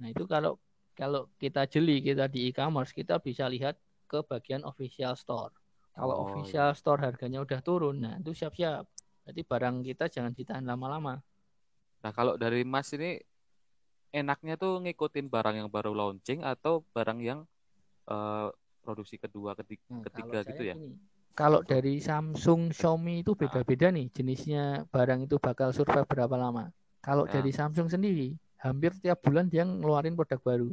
[0.00, 0.60] Nah, itu kalau
[0.94, 3.74] kalau kita jeli kita di e-commerce kita bisa lihat
[4.06, 5.50] ke bagian official store.
[5.94, 6.78] Kalau oh, official iya.
[6.78, 8.86] store harganya udah turun, nah itu siap-siap.
[9.24, 11.22] Berarti barang kita jangan ditahan lama-lama.
[12.02, 13.22] Nah, kalau dari Mas ini
[14.10, 17.46] enaknya tuh ngikutin barang yang baru launching atau barang yang
[18.10, 18.50] uh,
[18.84, 20.94] produksi kedua ketiga, nah, ketiga gitu ya gini,
[21.34, 26.70] kalau dari Samsung Xiaomi itu beda-beda nih jenisnya barang itu bakal survive berapa lama.
[27.02, 27.38] Kalau ya.
[27.38, 30.70] dari Samsung sendiri hampir tiap bulan dia ngeluarin produk baru.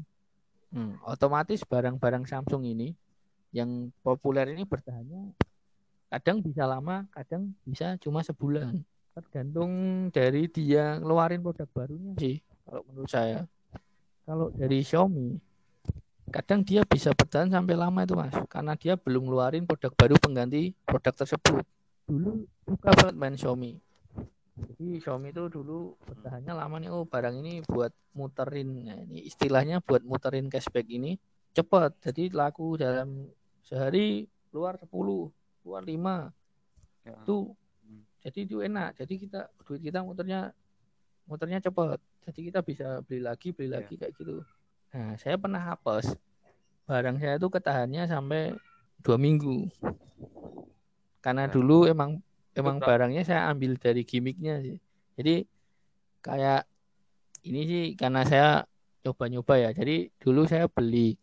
[0.72, 2.94] Hmm, otomatis barang-barang Samsung ini
[3.52, 5.36] yang populer ini bertahannya
[6.08, 8.80] kadang bisa lama kadang bisa cuma sebulan.
[9.18, 13.44] Tergantung dari dia ngeluarin produk barunya sih kalau menurut saya.
[14.24, 15.51] Kalau dari Xiaomi
[16.32, 18.34] kadang dia bisa bertahan sampai lama itu mas.
[18.48, 21.64] Karena dia belum ngeluarin produk baru pengganti produk tersebut.
[22.08, 23.72] Dulu suka banget main Xiaomi.
[24.56, 26.90] Jadi Xiaomi itu dulu bertahannya lama nih.
[26.90, 28.88] Oh barang ini buat muterin.
[28.88, 31.20] Nah, ini istilahnya buat muterin cashback ini
[31.52, 32.00] cepat.
[32.00, 33.28] Jadi laku dalam
[33.62, 34.88] sehari keluar 10
[35.62, 35.88] keluar 5
[37.08, 37.16] ya.
[37.24, 37.38] itu
[38.22, 39.00] jadi itu enak.
[39.00, 40.54] Jadi kita duit kita muternya
[41.26, 42.00] muternya cepat.
[42.28, 43.76] Jadi kita bisa beli lagi beli iya.
[43.82, 44.46] lagi kayak gitu
[44.92, 46.16] nah saya pernah hapus.
[46.86, 48.56] Barang saya itu ketahannya sampai
[49.00, 49.72] dua minggu.
[51.24, 51.52] Karena nah.
[51.52, 52.20] dulu emang
[52.58, 52.88] emang Betul.
[52.88, 54.78] barangnya saya ambil dari gimmicknya sih.
[55.16, 55.48] Jadi
[56.22, 56.68] kayak
[57.48, 58.68] ini sih karena saya
[59.02, 59.70] coba-nyoba ya.
[59.74, 61.18] Jadi dulu saya beli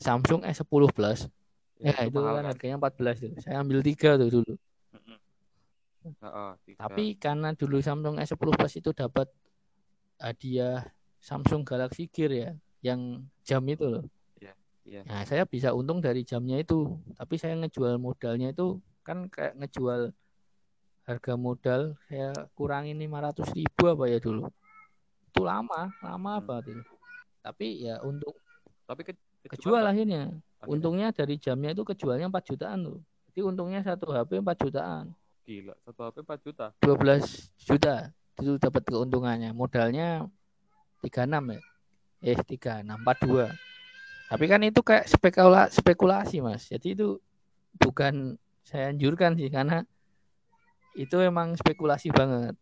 [0.00, 1.20] Samsung S10 Plus.
[1.80, 2.44] Ya, ya itu kan, kan?
[2.48, 3.32] harganya 14 tuh.
[3.40, 4.54] Saya ambil tiga tuh dulu.
[6.80, 9.28] Tapi karena dulu Samsung S10 Plus itu dapat
[10.16, 10.88] hadiah
[11.20, 12.50] Samsung Galaxy Gear ya,
[12.80, 14.04] yang jam itu loh.
[14.40, 15.04] Yeah, yeah.
[15.04, 20.12] Nah, saya bisa untung dari jamnya itu, tapi saya ngejual modalnya itu kan kayak ngejual
[21.10, 24.46] harga modal saya kurangin 500 ribu apa ya dulu.
[25.30, 26.46] Itu lama, lama hmm.
[26.46, 26.82] banget itu.
[27.40, 28.36] Tapi ya untuk
[28.86, 29.12] tapi ke,
[29.50, 30.30] kejual akhirnya.
[30.68, 32.98] Untungnya dari jamnya itu kejualnya 4 jutaan tuh.
[33.32, 35.04] Jadi untungnya satu HP 4 jutaan.
[35.48, 36.66] Gila, satu HP 4 juta.
[36.84, 37.94] 12 juta
[38.36, 39.50] itu dapat keuntungannya.
[39.56, 40.28] Modalnya
[41.00, 41.60] 36 ya.
[42.20, 43.48] Eh 36 42.
[44.30, 46.68] Tapi kan itu kayak spekula spekulasi, Mas.
[46.68, 47.18] Jadi itu
[47.80, 49.82] bukan saya anjurkan sih karena
[50.94, 52.54] itu emang spekulasi banget.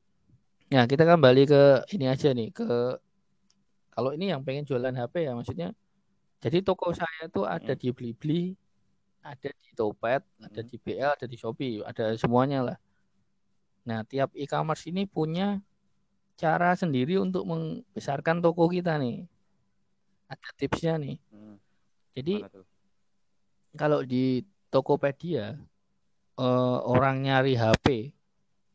[0.69, 1.63] Nah, kita kembali ke
[1.97, 2.97] ini aja nih, ke
[3.93, 5.69] kalau ini yang pengen jualan HP ya maksudnya.
[6.39, 7.81] Jadi toko saya tuh ada Hmm.
[7.83, 8.55] di Blibli,
[9.27, 10.69] ada di Topet, ada Hmm.
[10.71, 12.79] di BL, ada di Shopee, ada semuanya lah.
[13.89, 15.59] Nah, tiap e-commerce ini punya
[16.39, 19.27] cara sendiri untuk membesarkan toko kita nih.
[20.29, 21.17] Ada tipsnya nih.
[21.33, 21.57] Hmm.
[22.13, 22.35] Jadi
[23.77, 25.57] kalau di Tokopedia
[26.37, 28.13] eh, orang nyari HP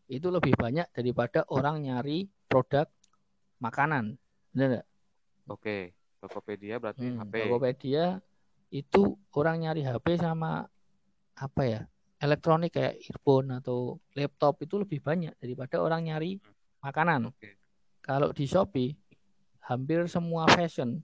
[0.10, 2.90] itu lebih banyak daripada orang nyari produk
[3.62, 4.18] makanan.
[4.52, 4.88] Benar nggak?
[5.50, 5.78] Oke,
[6.20, 7.34] Tokopedia berarti Hmm, HP.
[7.48, 8.06] Tokopedia
[8.74, 10.66] itu orang nyari HP sama
[11.38, 11.82] apa ya?
[12.24, 16.40] Elektronik kayak earphone atau laptop itu lebih banyak daripada orang nyari
[16.80, 17.30] makanan.
[17.30, 17.60] Oke.
[18.00, 18.96] Kalau di Shopee
[19.68, 21.04] hampir semua fashion,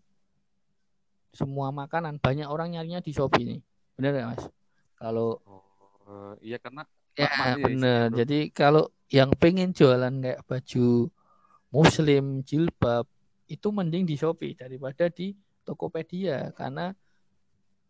[1.32, 3.60] semua makanan banyak orang nyarinya di Shopee nih.
[3.98, 4.44] Benar nggak, Mas?
[4.98, 5.40] Kalau
[6.10, 8.02] Oh, iya karena Ya isinya, bener.
[8.10, 8.18] bro.
[8.24, 10.88] Jadi kalau yang pengen jualan kayak baju
[11.70, 13.06] muslim, jilbab,
[13.46, 16.96] itu mending di Shopee daripada di Tokopedia karena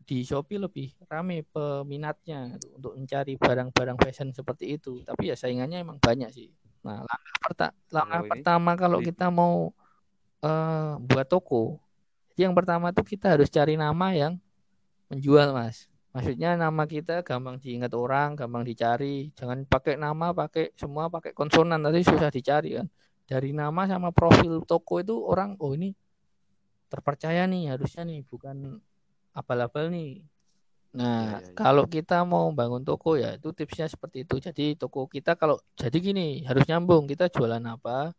[0.03, 4.99] di Shopee lebih rame peminatnya gitu, untuk mencari barang-barang fashion seperti itu.
[5.05, 6.49] Tapi ya saingannya emang banyak sih.
[6.83, 9.69] Nah, langkah, perta- langkah ini pertama kalau kita mau
[10.41, 11.77] eh, buat toko,
[12.39, 14.39] yang pertama tuh kita harus cari nama yang
[15.11, 15.89] menjual, Mas.
[16.09, 19.29] Maksudnya nama kita gampang diingat orang, gampang dicari.
[19.37, 22.87] Jangan pakai nama, pakai semua pakai konsonan nanti susah dicari kan.
[23.29, 25.93] Dari nama sama profil toko itu orang oh ini
[26.89, 28.81] terpercaya nih harusnya nih bukan
[29.37, 30.25] abal-abal nih.
[30.97, 31.53] Nah, Iya, iya, iya.
[31.53, 34.41] kalau kita mau bangun toko ya itu tipsnya seperti itu.
[34.41, 37.05] Jadi toko kita kalau jadi gini harus nyambung.
[37.05, 38.17] Kita jualan apa?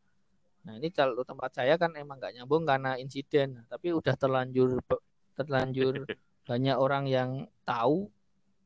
[0.66, 3.64] Nah ini kalau tempat saya kan emang nggak nyambung karena insiden.
[3.68, 4.80] Tapi udah terlanjur
[5.36, 5.94] terlanjur
[6.48, 7.30] banyak orang yang
[7.64, 8.10] tahu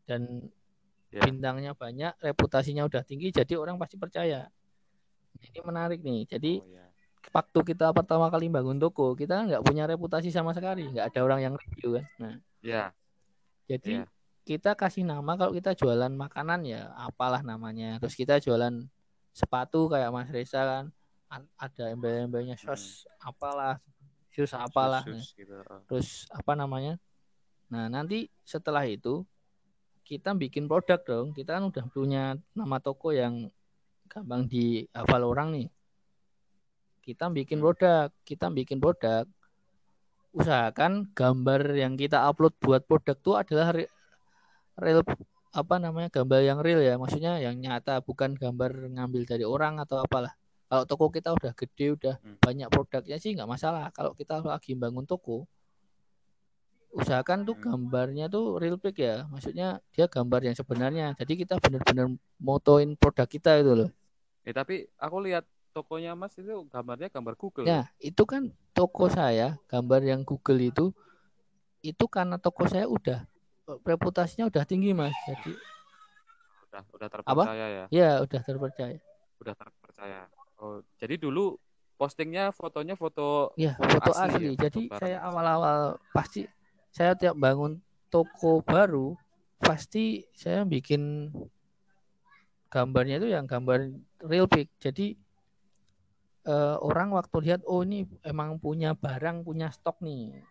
[0.09, 0.51] dan
[1.15, 1.23] Ya.
[1.31, 4.51] bintangnya banyak, reputasinya udah tinggi, jadi orang pasti percaya.
[5.39, 6.27] Ini menarik nih.
[6.27, 6.91] Jadi Oh, iya.
[7.31, 11.39] waktu kita pertama kali bangun toko, kita nggak punya reputasi sama sekali, nggak ada orang
[11.47, 12.07] yang review kan.
[12.19, 12.35] Nah,
[12.67, 12.85] Iya,
[13.71, 14.05] jadi Iya.
[14.43, 18.03] kita kasih nama kalau kita jualan makanan ya apalah namanya.
[18.03, 18.83] Terus kita jualan
[19.31, 20.85] sepatu kayak Mas Reza kan,
[21.59, 23.81] ada embel-embelnya sos apalah,
[24.31, 25.03] sus apalah.
[25.03, 25.55] Sus, sus gitu.
[25.59, 25.81] Oh.
[25.89, 27.01] terus apa namanya?
[27.73, 29.25] Nah, nanti setelah itu
[30.05, 31.33] kita bikin produk dong.
[31.33, 33.49] Kita kan udah punya nama toko yang
[34.07, 35.69] gampang dihafal orang nih.
[37.01, 37.65] Kita bikin Hmm.
[37.73, 39.25] produk, kita bikin produk.
[40.35, 43.93] Usahakan gambar yang kita upload buat produk itu adalah re-
[44.77, 45.01] real
[45.55, 50.03] apa namanya gambar yang real ya, maksudnya yang nyata, bukan gambar ngambil dari orang atau
[50.03, 50.35] apalah.
[50.75, 52.35] Kalau toko kita udah gede, udah Hmm.
[52.43, 53.95] banyak produknya sih nggak masalah.
[53.95, 55.47] Kalau kita lagi bangun toko,
[56.91, 57.63] usahakan tuh Hmm.
[57.63, 62.07] gambarnya tuh real pic ya maksudnya dia gambar yang sebenarnya jadi kita benar-benar
[62.39, 63.91] motoin produk kita itu loh
[64.47, 65.43] Eh tapi aku lihat
[65.75, 67.67] tokonya Mas itu gambarnya gambar Google.
[67.67, 70.95] ya itu kan toko saya gambar yang Google itu
[71.83, 73.27] itu karena toko saya udah
[73.83, 75.53] reputasinya udah tinggi mas jadi
[76.71, 77.85] Udah udah terpercaya ya.
[77.91, 78.99] ya udah terpercaya
[79.43, 80.23] Udah terpercaya.
[80.59, 81.59] Oh, jadi dulu
[81.99, 85.79] postingnya fotonya foto ya foto Asli asli, ya, foto jadi barang saya awal-awal
[86.11, 86.41] pasti
[86.91, 87.79] saya tiap bangun
[88.11, 89.15] toko baru
[89.63, 91.31] pasti saya bikin
[92.71, 93.95] gambarnya itu yang gambar
[94.27, 95.15] real pic jadi
[96.45, 100.45] eh, orang waktu lihat oh ini emang punya barang punya stok nih.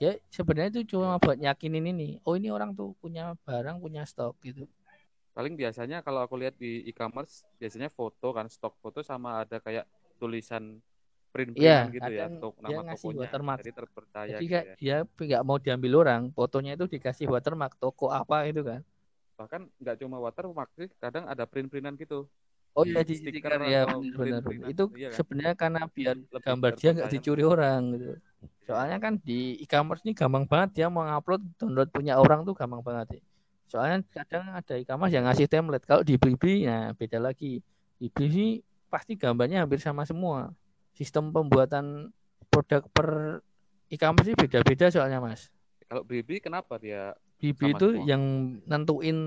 [0.00, 2.08] Dia sebenarnya itu cuma buat yakinin ini.
[2.24, 4.64] Oh ini orang tuh punya barang punya stok gitu
[5.40, 9.88] Paling biasanya kalau aku lihat di e-commerce biasanya foto kan stok foto sama ada kayak
[10.20, 10.84] tulisan
[11.32, 13.18] print-printan Iya, gitu ya kadang untuk dia nama tokonya.
[13.24, 13.58] watermark.
[13.64, 14.74] Jadi terpercaya jadi gitu ya.
[14.76, 18.84] dia nggak mau diambil orang fotonya itu dikasih watermark toko apa itu kan
[19.40, 22.28] Bahkan nggak cuma watermark sih, kadang ada print-printan gitu.
[22.76, 25.16] Oh iya di stiker ya print-printan, Itu iya kan?
[25.16, 28.12] sebenarnya karena biar Lebih gambar dia nggak dicuri orang gitu.
[28.68, 32.84] Soalnya kan di e-commerce ini gampang banget dia mau ngupload download punya orang tuh gampang
[32.84, 33.16] banget.
[33.16, 33.29] Ya.
[33.70, 35.86] Soalnya kadang ada e-commerce yang ngasih template.
[35.86, 37.62] Kalau di Blibli ya beda lagi.
[37.96, 38.58] Di Blibli
[38.90, 40.50] pasti gambarnya hampir sama semua.
[40.90, 42.10] Sistem pembuatan
[42.50, 43.38] produk per
[43.86, 45.46] e-commerce beda-beda soalnya Mas.
[45.86, 48.06] Kalau Blibli kenapa dia Blibli itu semua.
[48.10, 48.22] yang
[48.66, 49.18] nentuin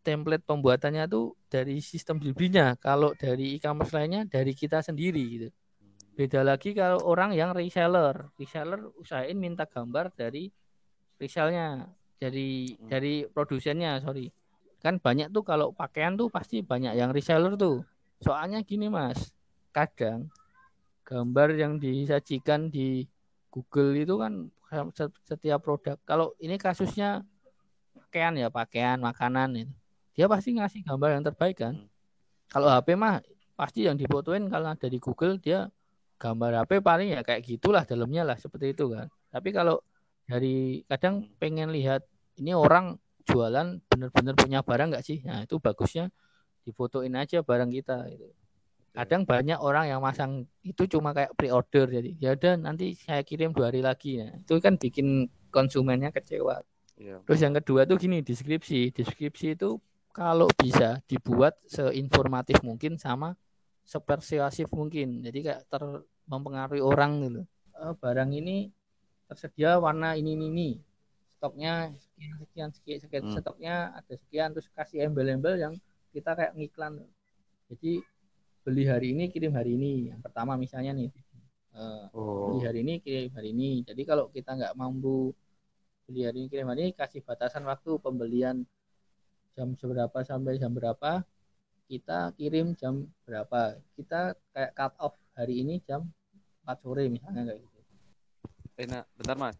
[0.00, 2.80] template pembuatannya tuh dari sistem Blibli-nya.
[2.80, 5.48] Kalau dari e-commerce lainnya dari kita sendiri gitu.
[6.16, 8.32] Beda lagi kalau orang yang reseller.
[8.40, 10.48] Reseller usahain minta gambar dari
[11.20, 11.84] resellnya,
[12.18, 12.90] dari Hmm.
[12.90, 14.30] dari produsennya, sorry.
[14.78, 17.82] Kan banyak tuh kalau pakaian tuh pasti banyak yang reseller tuh.
[18.22, 19.34] Soalnya gini Mas,
[19.70, 20.30] kadang
[21.06, 23.06] gambar yang disajikan di
[23.48, 24.50] Google itu kan
[25.24, 25.96] setiap produk.
[26.04, 27.24] Kalau ini kasusnya
[27.96, 29.74] pakaian ya, pakaian, makanan itu.
[30.18, 31.74] Dia pasti ngasih gambar yang terbaik kan.
[31.74, 31.88] Hmm.
[32.50, 33.22] Kalau HP mah
[33.58, 35.66] pasti yang difotoin kalau ada di Google dia
[36.18, 39.06] gambar HP paling ya kayak gitulah dalamnya lah seperti itu kan.
[39.30, 39.82] Tapi kalau
[40.28, 42.04] dari kadang pengen lihat
[42.36, 45.24] ini orang jualan bener-bener punya barang nggak sih?
[45.24, 46.12] Nah itu bagusnya
[46.68, 48.04] difotoin aja barang kita.
[48.12, 48.28] Gitu.
[48.92, 53.56] Kadang banyak orang yang masang itu cuma kayak pre-order jadi ya udah nanti saya kirim
[53.56, 54.20] dua hari lagi.
[54.20, 56.60] Nah, itu kan bikin konsumennya kecewa.
[57.00, 57.24] Iya.
[57.24, 58.92] Terus yang kedua tuh gini deskripsi.
[58.92, 59.80] Deskripsi itu
[60.12, 63.32] kalau bisa dibuat seinformatif mungkin sama
[63.88, 65.24] sepersuasif mungkin.
[65.24, 65.82] Jadi kayak ter
[66.28, 67.40] mempengaruhi orang gitu.
[67.78, 68.68] Uh, barang ini
[69.28, 70.70] tersedia warna ini ini, ini.
[71.38, 73.34] stoknya sekian sekian sekian, sekian hmm.
[73.38, 75.74] stoknya ada sekian terus kasih embel-embel yang
[76.10, 76.98] kita kayak ngiklan.
[77.70, 78.02] Jadi
[78.66, 80.10] beli hari ini kirim hari ini.
[80.10, 81.14] Yang pertama misalnya nih
[81.78, 82.50] uh, oh.
[82.50, 83.86] beli hari ini kirim hari ini.
[83.86, 85.30] Jadi kalau kita nggak mampu
[86.10, 88.66] beli hari ini kirim hari ini kasih batasan waktu pembelian
[89.54, 91.22] jam seberapa sampai jam berapa
[91.88, 96.04] kita kirim jam berapa kita kayak cut off hari ini jam
[96.68, 97.77] 4 sore misalnya kayak gitu
[98.78, 99.58] eh nah bentar mas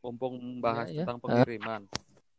[0.00, 1.22] mumpung bahas ya, tentang ya.
[1.22, 1.82] pengiriman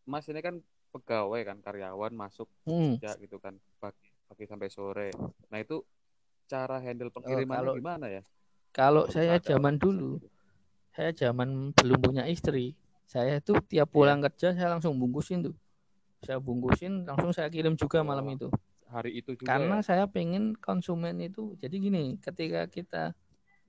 [0.10, 0.58] mas ini kan
[0.90, 2.98] pegawai kan karyawan masuk hmm.
[2.98, 5.10] kerja gitu kan pagi pagi sampai sore
[5.54, 5.86] nah itu
[6.50, 8.22] cara handle pengiriman oh, gimana ya
[8.74, 10.30] kalau saya zaman dulu gitu.
[10.98, 12.74] saya zaman belum punya istri
[13.06, 14.30] saya tuh tiap pulang ya.
[14.30, 15.56] kerja saya langsung bungkusin tuh
[16.26, 18.50] saya bungkusin langsung saya kirim juga oh, malam itu
[18.90, 19.86] hari itu juga karena ya?
[19.86, 23.04] saya pengen konsumen itu jadi gini ketika kita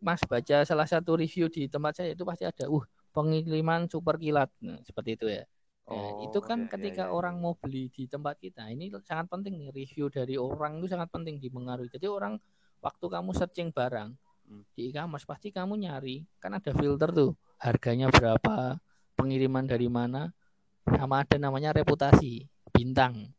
[0.01, 2.85] mas baca salah satu review di tempat saya itu pasti ada uh
[3.17, 5.45] pengiriman super kilat nah, seperti itu ya
[5.89, 7.15] nah, oh, itu kan ya, ketika ya, ya.
[7.17, 11.09] orang mau beli di tempat kita ini sangat penting nih review dari orang itu sangat
[11.09, 12.37] penting dipengaruhi jadi orang
[12.85, 14.13] waktu kamu searching barang
[14.53, 14.63] hmm.
[14.77, 18.77] di e-commerce pasti kamu nyari kan ada filter tuh harganya berapa
[19.17, 20.29] pengiriman dari mana
[20.85, 23.33] sama ada namanya reputasi bintang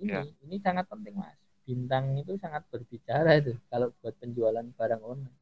[0.00, 0.24] ini ya.
[0.48, 5.36] ini sangat penting mas bintang itu sangat berbicara itu kalau buat penjualan barang online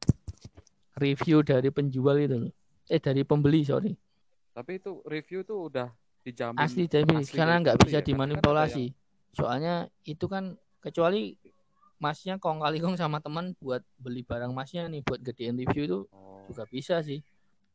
[0.97, 2.51] review dari penjual itu
[2.91, 3.93] eh dari pembeli sorry
[4.51, 5.87] tapi itu review tuh udah
[6.21, 8.01] dijamin asli jadi karena nggak bisa ya?
[8.03, 8.97] Kan dimanipulasi yang...
[9.31, 11.37] soalnya itu kan kecuali
[12.01, 15.99] masnya kong kali kong sama teman buat beli barang masnya nih buat gedein review itu
[16.09, 16.43] oh.
[16.49, 17.21] juga bisa sih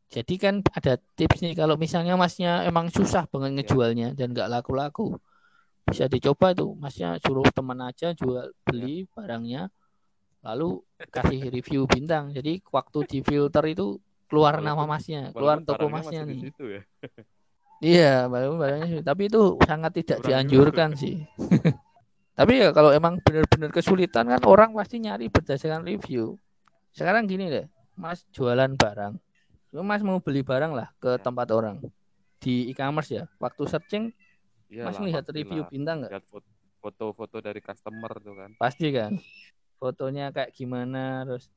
[0.06, 3.56] jadi kan ada tips nih kalau misalnya masnya emang susah banget iya.
[3.58, 5.18] ngejualnya dan nggak laku-laku.
[5.86, 9.10] Bisa dicoba tuh masnya suruh teman aja jual beli iya.
[9.10, 9.62] barangnya
[10.46, 10.78] lalu
[11.10, 12.30] kasih review bintang.
[12.30, 13.98] Jadi waktu di filter itu
[14.30, 16.50] keluar nama masnya, keluar toko masnya nih.
[16.54, 16.82] Ya?
[17.94, 21.00] iya, baru barangnya tapi itu sangat tidak Kurang dianjurkan juga.
[21.02, 21.16] sih.
[22.38, 26.38] tapi ya kalau emang benar-benar kesulitan kan orang pasti nyari berdasarkan review.
[26.94, 27.66] Sekarang gini deh,
[27.98, 29.20] Mas jualan barang
[29.84, 31.20] Mas mau beli barang lah ke ya.
[31.20, 31.76] tempat orang
[32.40, 33.24] di e-commerce ya.
[33.36, 34.04] Waktu searching,
[34.70, 36.22] Iyalah, Mas lihat review bintang nggak?
[36.80, 38.50] foto-foto dari customer tuh kan.
[38.54, 39.18] Pasti kan.
[39.76, 41.52] Fotonya kayak gimana, terus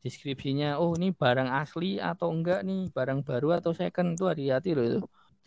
[0.00, 4.16] deskripsinya, oh ini barang asli atau enggak nih, barang baru atau second?
[4.16, 5.00] Itu hati-hati loh itu.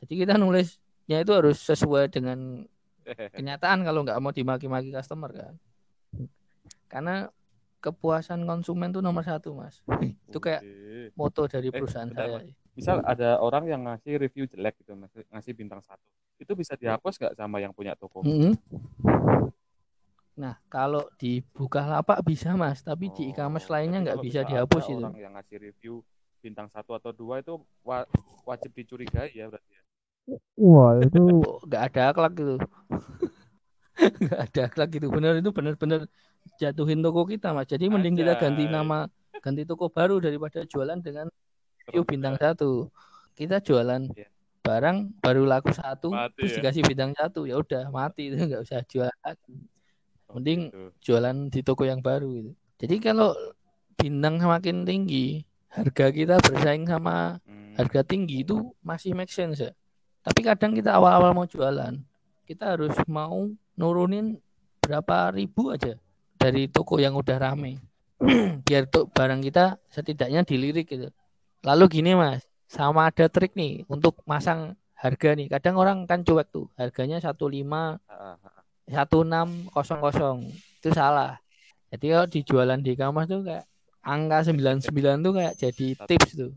[0.06, 2.66] Jadi kita nulisnya itu harus sesuai dengan
[3.38, 5.54] kenyataan kalau nggak mau dimaki-maki customer kan.
[6.92, 7.32] Karena
[7.82, 9.82] kepuasan konsumen tuh nomor satu mas.
[10.30, 10.62] Itu kayak
[11.18, 12.40] moto dari eh, perusahaan eh, saya.
[12.78, 14.96] Misal ada orang yang ngasih review jelek gitu
[15.34, 16.06] ngasih bintang satu.
[16.38, 18.22] Itu bisa dihapus nggak sama yang punya toko?
[18.24, 18.54] Mm -hmm.
[20.32, 25.04] Nah kalau di lapak bisa mas tapi oh, di e-commerce lainnya nggak bisa dihapus itu
[25.04, 25.94] orang yang ngasih review
[26.42, 28.08] bintang satu atau dua itu wa
[28.48, 29.82] wajib dicurigai ya berarti ya?
[30.58, 31.24] Wah itu
[31.68, 32.56] nggak ada akhlak gitu
[34.24, 36.08] nggak ada akhlak gitu benar itu benar-benar
[36.58, 37.70] jatuhin toko kita mas.
[37.70, 39.06] Jadi mending kita ganti nama
[39.42, 41.28] ganti toko baru daripada jualan dengan
[41.90, 42.90] view bintang satu.
[43.38, 44.30] Kita jualan yeah.
[44.62, 46.58] barang baru laku satu mati, terus ya?
[46.62, 48.34] dikasih bintang satu ya udah mati.
[48.34, 49.56] Itu nggak usah jual lagi
[50.34, 50.90] mending gitu.
[51.12, 52.52] jualan di toko yang baru gitu.
[52.82, 53.36] Jadi kalau
[53.96, 57.78] bintang semakin tinggi harga kita bersaing sama hmm.
[57.80, 59.72] harga tinggi itu masih make sense ya.
[60.22, 61.98] Tapi kadang kita awal-awal mau jualan
[62.52, 63.48] kita harus mau
[63.80, 64.36] nurunin
[64.84, 65.96] berapa ribu aja
[66.36, 67.80] dari toko yang udah rame.
[68.68, 71.08] Biar tuh barang kita setidaknya dilirik gitu.
[71.64, 75.48] Lalu gini mas sama ada trik nih untuk masang harga nih.
[75.48, 77.48] Kadang orang kan cuek tuh harganya satu
[78.92, 80.38] lima satu enam kosong kosong.
[80.84, 81.40] Itu salah.
[81.96, 83.64] Jadi kalau di jualan di kamar tuh kayak
[84.04, 86.52] angka 99 tuh kayak jadi tips tuh.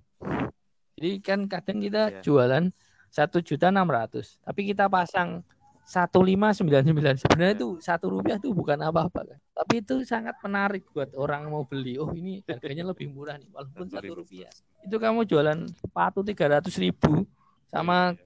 [0.99, 2.21] Jadi kan kadang kita iya.
[2.23, 2.75] jualan
[3.15, 5.47] satu juta enam ratus tapi kita pasang
[5.87, 7.15] satu lima sembilan sembilan.
[7.23, 9.39] Sebenarnya itu satu rupiah itu bukan apa-apa kan.
[9.55, 13.87] Tapi itu sangat menarik buat orang mau beli oh ini harganya lebih murah nih walaupun
[13.87, 14.51] satu rupiah.
[14.83, 17.23] Itu kamu jualan sepatu tiga ratus ribu
[17.71, 18.19] sama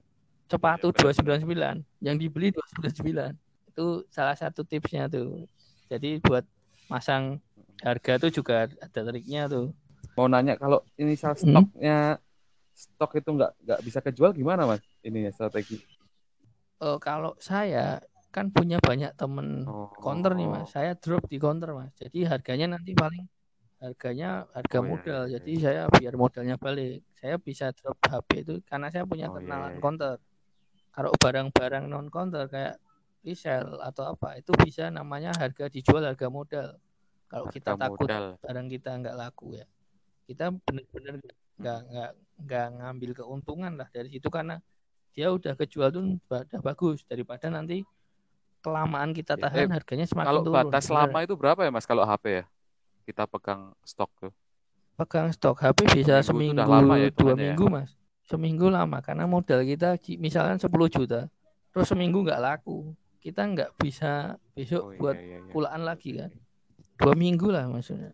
[0.49, 3.48] sepatu dua sembilan sembilan yang dibeli dua sembilan sembilan
[3.79, 5.47] itu salah satu tipsnya tuh
[5.87, 6.43] jadi buat
[6.91, 7.39] masang
[7.79, 9.71] harga tuh juga ada triknya tuh.
[10.19, 11.63] Mau nanya kalau inisial Hmm.
[11.63, 12.19] stoknya
[12.75, 14.83] stok itu nggak nggak bisa kejual gimana mas?
[15.07, 15.79] Ini strategi.
[16.83, 18.03] Eh, kalau saya
[18.35, 21.91] kan punya banyak temen Oh, counter nih mas, saya drop di counter mas.
[21.95, 23.23] Jadi harganya nanti paling
[23.83, 25.21] harganya harga Oh, iya, modal.
[25.27, 29.39] iya, Jadi saya biar modalnya balik, saya bisa drop HP itu karena saya punya Oh,
[29.39, 29.81] iya, kenalan iya.
[29.83, 30.15] counter.
[30.95, 32.75] Kalau barang-barang non counter kayak
[33.25, 36.69] resell atau apa itu bisa namanya harga dijual harga modal.
[37.29, 38.25] Kalau kita Harga takut modal.
[38.41, 39.65] barang kita nggak laku ya,
[40.25, 41.15] kita benar-benar
[41.59, 42.11] nggak nggak
[42.47, 44.57] nggak ngambil keuntungan lah dari situ karena
[45.13, 47.83] dia udah kejual tuh udah bagus daripada nanti
[48.63, 50.55] kelamaan kita Ya, tahan eh, harganya semakin Kalau turun.
[50.67, 50.95] batas Bener.
[51.11, 52.45] lama itu berapa ya mas kalau HP ya?
[53.07, 54.31] Kita pegang stok tuh.
[54.99, 57.35] pegang stok HP bisa Seminggu seminggu, lama ya dua ya?
[57.55, 57.89] minggu mas
[58.29, 61.25] seminggu lama karena modal kita ki- misalkan 10 juta
[61.73, 65.51] terus seminggu nggak laku kita nggak bisa besok Oh, iya, buat iya, iya.
[65.51, 66.31] pulaan lagi kan
[66.99, 68.11] dua minggu lah maksudnya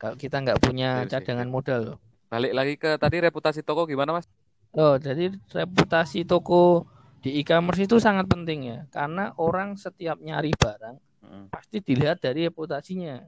[0.00, 1.52] kalau kita nggak punya Iya cadangan iya.
[1.52, 1.98] modal loh
[2.30, 4.30] Balik lagi ke tadi reputasi toko gimana mas?
[4.70, 6.86] Oh, jadi reputasi toko
[7.18, 11.50] di e-commerce itu sangat penting ya, karena orang setiap nyari barang Mm.
[11.52, 13.20] pasti dilihat dari reputasinya.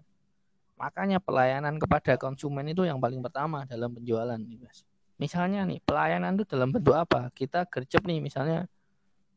[0.80, 4.86] Makanya pelayanan kepada konsumen itu yang paling pertama dalam penjualan nih, Mas.
[5.20, 7.28] Misalnya nih, pelayanan itu dalam bentuk apa?
[7.36, 8.64] Kita gercep nih misalnya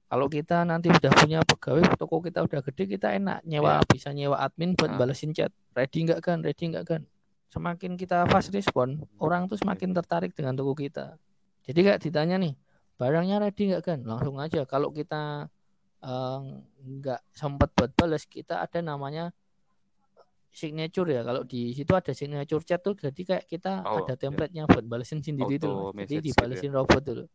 [0.05, 4.37] kalau kita nanti udah punya pegawai toko kita udah gede kita enak nyewa bisa nyewa
[4.37, 4.97] admin buat Ah.
[5.01, 5.49] balesin chat.
[5.73, 7.01] Ready nggak kan ready nggak kan
[7.49, 11.17] semakin kita fast respon orang tuh semakin tertarik dengan toko kita.
[11.65, 12.53] Jadi kayak ditanya nih
[12.95, 14.63] barangnya ready nggak kan langsung aja.
[14.63, 15.49] Kalau kita
[15.99, 16.39] eh,
[16.85, 19.33] nggak sempat buat balas kita ada namanya
[20.55, 21.21] signature ya.
[21.25, 24.21] Kalau di situ ada signature chat tuh jadi kayak kita Oh, ada iya.
[24.21, 26.31] template-nya buat balesin sendiri itu Auto jadi gitu ya.
[26.31, 27.25] dibalesin robot dulu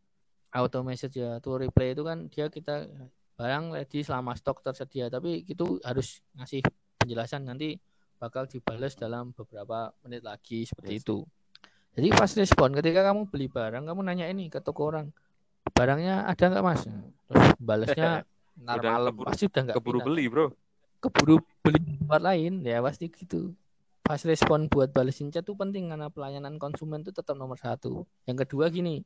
[0.51, 2.87] auto message ya tuh replay itu kan dia kita
[3.39, 5.07] barang ready selama stok tersedia.
[5.07, 6.61] Tapi itu harus ngasih
[6.99, 7.79] penjelasan nanti
[8.21, 11.03] bakal dibales dalam beberapa menit lagi seperti Yes.
[11.03, 11.17] itu.
[11.91, 15.11] Jadi fast respon ketika kamu beli barang kamu nanya ini ke toko orang
[15.75, 16.85] barangnya ada nggak mas?
[16.85, 20.47] Terus ntar Udah malam keburu- pasti udah nggak Keburu beli bro.
[21.01, 21.35] keburu
[21.65, 23.51] beli tempat lain ya pasti gitu.
[24.05, 28.05] Fast respon buat balesin chat itu penting karena pelayanan konsumen itu tetap nomor satu.
[28.29, 29.01] Yang kedua gini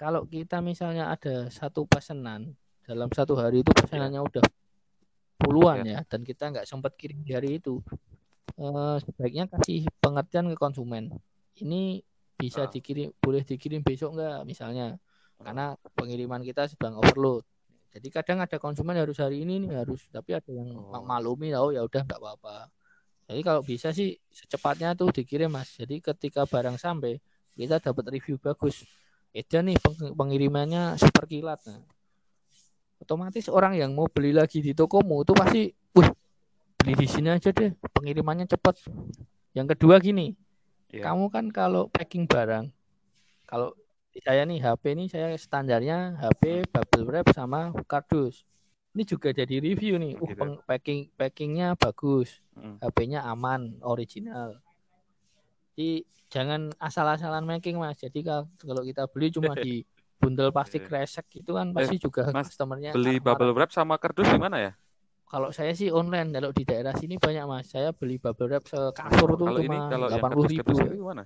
[0.00, 2.56] kalau kita misalnya ada satu pesanan
[2.88, 4.44] dalam satu hari itu pesanannya udah
[5.36, 7.84] puluhan ya dan kita nggak sempat kirim di hari itu
[8.56, 11.12] eh, sebaiknya kasih pengertian ke konsumen.
[11.60, 12.00] Ini
[12.36, 12.72] bisa Ah.
[12.72, 14.96] dikirim boleh dikirim besok nggak misalnya?
[15.40, 17.44] Karena pengiriman kita sedang overload.
[17.92, 21.00] Jadi kadang ada konsumen harus hari ini nih harus tapi ada yang Oh.
[21.04, 22.68] maklumi oh ya udah nggak apa-apa.
[23.28, 25.72] Jadi kalau bisa sih secepatnya tuh dikirim mas.
[25.76, 27.16] Jadi ketika barang sampai
[27.56, 28.84] kita dapat review bagus
[29.30, 31.80] Edan nih peng- pengirimannya super kilat nah
[32.98, 35.62] otomatis orang yang mau beli lagi di tokomu itu pasti
[35.94, 36.10] wih
[36.76, 38.82] beli di sini aja deh pengirimannya cepat
[39.52, 40.36] yang kedua gini
[40.90, 41.06] Iya.
[41.06, 42.66] kamu kan kalau packing barang
[43.46, 43.70] kalau
[44.12, 48.42] saya nih HP nih saya standarnya HP bubble wrap sama kardus
[48.90, 50.42] ini juga jadi review nih uh Gitu.
[50.66, 52.82] packing packingnya bagus Mm.
[52.82, 54.58] HP-nya aman original
[55.80, 59.80] jadi jangan asal-asalan making mas jadi kalau kalau kita beli cuma di
[60.20, 62.36] bundel plastik resek itu kan pasti juga Iya.
[62.36, 64.72] Mas, customernya Beli bubble wrap sama kardus di mana ya?
[65.24, 69.40] kalau saya sih online kalau di daerah sini banyak mas saya beli bubble wrap sekasur
[69.40, 71.24] tuh kalau cuma delapan puluh ribu gimana?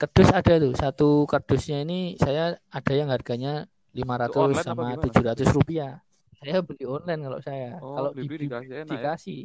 [0.00, 5.12] Kardus ada tuh satu kardusnya ini saya ada yang harganya 500 online apa sama gimana?
[5.12, 5.92] 700 rupiah
[6.40, 8.90] saya beli online kalau saya Oh, kalau di, dikasih enak ya.
[8.90, 9.40] dikasih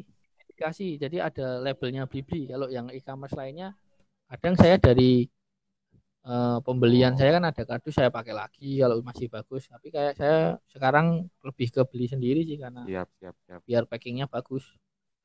[0.50, 3.78] dikasih jadi ada labelnya Blibli kalau yang e-commerce lainnya
[4.30, 5.26] kadang saya dari
[6.24, 9.66] eh, pembelian saya kan ada kardus saya pakai lagi kalau masih bagus.
[9.66, 10.38] Tapi kayak saya
[10.70, 13.62] sekarang lebih ke beli sendiri sih karena Siap, siap, siap.
[13.66, 14.64] biar packingnya bagus.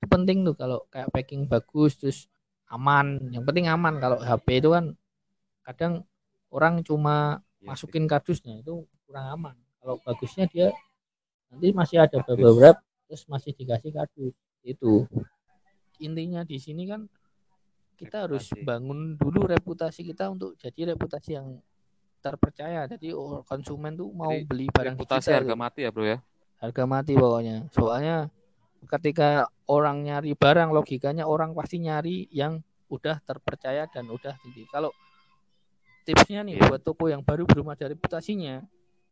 [0.00, 2.18] Itu penting tuh kalau kayak packing bagus terus
[2.72, 3.20] aman.
[3.28, 4.00] Yang penting aman.
[4.00, 4.84] Kalau HP itu kan
[5.64, 5.92] kadang
[6.48, 7.68] orang cuma sih.
[7.68, 9.56] masukin kardusnya itu kurang aman.
[9.84, 10.72] Kalau bagusnya dia
[11.52, 14.32] nanti masih ada bubble wrap terus masih dikasih kardus.
[14.64, 15.04] Itu.
[16.00, 17.04] Intinya di sini kan
[17.94, 18.66] kita harus Reputasi.
[18.66, 21.58] bangun dulu reputasi kita untuk jadi reputasi yang
[22.18, 22.88] terpercaya.
[22.88, 26.18] Jadi oh, konsumen tuh mau Jadi, beli barang Reputasi kita harga mati ya bro ya.
[26.58, 27.68] harga mati pokoknya.
[27.70, 28.16] Soalnya
[28.88, 34.92] ketika orang nyari barang logikanya orang pasti nyari yang udah terpercaya dan udah tinggi kalau
[36.04, 36.68] tipsnya nih Iya.
[36.68, 38.60] buat toko yang baru belum ada reputasinya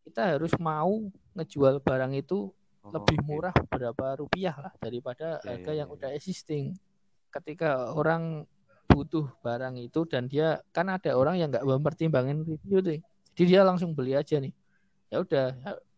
[0.05, 2.53] kita harus mau ngejual barang itu
[2.83, 6.75] Oh, lebih murah berapa rupiah lah daripada Iya, harga iya, yang iya, udah existing.
[7.31, 8.43] Ketika orang
[8.93, 13.01] butuh barang itu dan dia kan ada orang yang nggak mempertimbangkan review tuh
[13.33, 14.53] jadi dia langsung beli aja nih
[15.09, 15.47] ya udah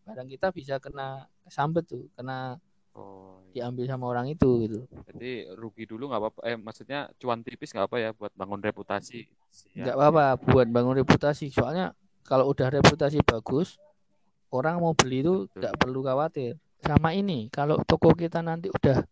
[0.07, 2.57] barang kita bisa kena kesambet tuh kena
[2.95, 3.67] Oh, iya.
[3.67, 4.79] diambil sama orang itu gitu.
[5.11, 6.39] Jadi rugi dulu nggak apa-apa.
[6.47, 9.27] Eh maksudnya cuan tipis nggak apa ya buat bangun reputasi.
[9.75, 11.51] Nggak apa-apa buat bangun reputasi.
[11.51, 11.91] Soalnya
[12.23, 13.75] kalau udah reputasi bagus,
[14.47, 16.55] orang mau beli itu nggak perlu khawatir.
[16.79, 19.03] Sama ini, kalau toko kita nanti udah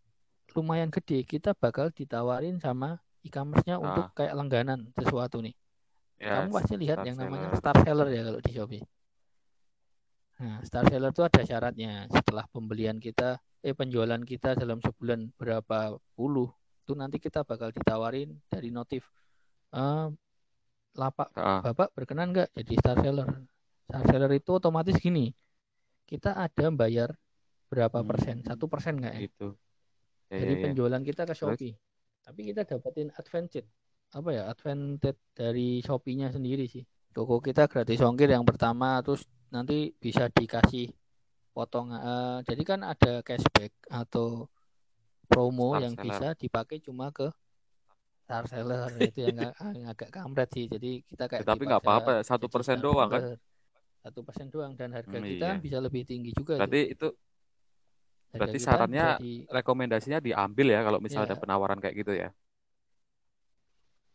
[0.55, 3.84] lumayan gede, kita bakal ditawarin sama e-commerce-nya Ah.
[3.88, 5.55] untuk kayak langganan sesuatu nih.
[6.19, 7.59] Ya, Kamu pasti lihat yang namanya seller.
[7.59, 8.84] star seller ya kalau di Shopee.
[10.43, 12.07] Nah, star seller itu ada syaratnya.
[12.11, 16.51] Setelah pembelian kita, eh penjualan kita dalam sebulan berapa puluh,
[16.84, 19.07] itu nanti kita bakal ditawarin dari notif.
[19.71, 20.07] Eh,
[20.93, 23.30] lapak Ah, Bapak berkenan nggak jadi star seller?
[23.88, 25.32] Star seller itu otomatis gini,
[26.05, 27.15] kita ada bayar
[27.71, 28.09] berapa Hmm.
[28.09, 28.36] persen?
[28.43, 29.21] Satu persen nggak ya?
[29.28, 29.47] gitu.
[30.30, 30.63] Ya, Dari ya, ya.
[30.67, 31.59] penjualan kita ke Terus?
[32.24, 33.67] Tapi kita dapetin advantage.
[34.17, 34.43] Apa ya?
[34.53, 36.84] Advantage dari Shopee-nya sendiri sih.
[37.13, 39.21] Toko kita gratis ongkir yang pertama, terus
[39.53, 40.89] nanti bisa dikasih
[41.55, 41.88] potong.
[41.93, 44.49] eh, jadi kan ada cashback atau
[45.30, 46.03] promo Star yang seller.
[46.05, 47.28] bisa dipakai cuma ke
[48.26, 50.65] star seller itu yang, ag- yang agak kampret sih.
[50.74, 53.24] Jadi kita kayak Ya, tapi nggak apa-apa, satu persen doang kan?
[54.03, 55.55] Satu persen doang dan harga Hmm, kita iya.
[55.63, 56.55] bisa lebih tinggi juga.
[56.59, 56.59] tuh.
[56.59, 57.32] Berarti itu Harga
[58.34, 59.07] berarti kita sarannya
[59.49, 61.27] rekomendasinya diambil ya kalau misal Ya.
[61.29, 62.29] ada penawaran kayak gitu ya.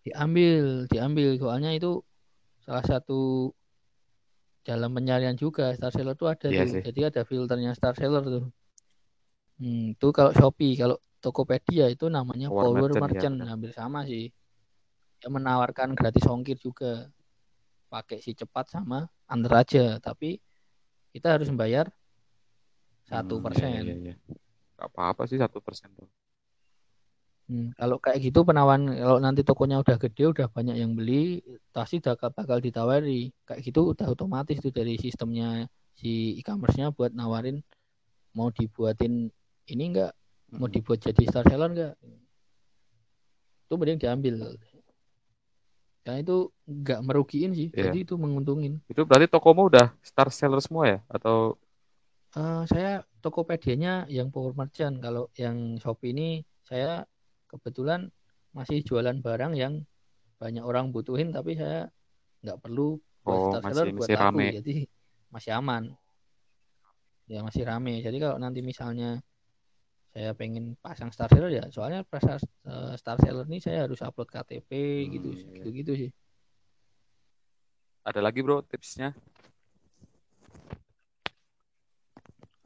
[0.03, 1.37] diambil diambil.
[1.37, 2.01] Soalnya itu
[2.64, 3.53] salah satu
[4.64, 6.73] dalam pencarian juga star seller tuh ada Iya tuh.
[6.77, 6.83] sih.
[6.93, 8.45] jadi ada filternya star seller tuh.
[9.59, 14.07] Hmm, itu kalau Shopee kalau Tokopedia itu namanya Power power merchant, ya, merchant hampir sama
[14.07, 14.31] sih.
[15.19, 17.11] Yang menawarkan gratis ongkir juga.
[17.89, 20.37] Pakai si cepat sama antar aja tapi
[21.12, 21.89] kita harus membayar
[23.11, 24.15] satu Hmm, persen iya, iya, iya.
[24.77, 26.09] Nggak apa-apa sih satu persen tuh.
[27.49, 31.41] Hmm, kalau kayak gitu penawaran kalau nanti tokonya udah gede udah banyak yang beli
[31.73, 35.65] pasti bakal, bakal ditawari kayak gitu udah otomatis tuh dari sistemnya
[35.97, 37.65] si e-commerce-nya buat nawarin
[38.37, 39.33] mau dibuatin
[39.73, 40.13] ini enggak
[40.61, 40.75] mau Mm-mm.
[40.77, 41.93] dibuat jadi star seller enggak
[43.69, 44.35] itu mending diambil
[46.05, 46.37] karena itu
[46.69, 47.85] enggak merugiin sih Iya.
[47.89, 50.99] jadi itu menguntungin Itu berarti tokomu udah star seller semua ya?
[51.13, 51.61] Atau
[52.37, 57.03] Eh, saya Tokopedia-nya yang power merchant kalau yang Shopee ini saya
[57.49, 58.12] kebetulan
[58.53, 59.81] masih jualan barang yang
[60.39, 61.89] banyak orang butuhin tapi saya
[62.45, 64.47] nggak perlu buat oh masih buat masih laku rame?
[64.61, 64.74] jadi
[65.35, 65.83] masih aman
[67.26, 69.18] ya masih rame jadi kalau nanti misalnya
[70.12, 74.29] saya pengen pasang star seller ya soalnya pasang eh, star seller ini saya harus upload
[74.31, 74.70] KTP
[75.11, 75.64] gitu Hmm, iya.
[75.64, 76.11] gitu gitu sih
[78.09, 79.12] Ada lagi bro tipsnya?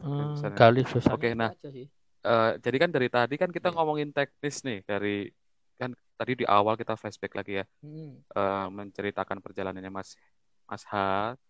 [0.03, 0.59] Misalnya.
[0.59, 1.51] garis besarnya Oke, nah.
[2.23, 3.77] Eh, jadi kan dari tadi kan kita Iya.
[3.79, 5.27] ngomongin teknis nih dari
[5.75, 10.15] kan tadi di awal kita flashback lagi ya Hmm, eh, menceritakan perjalanannya Mas
[10.71, 10.95] Mas H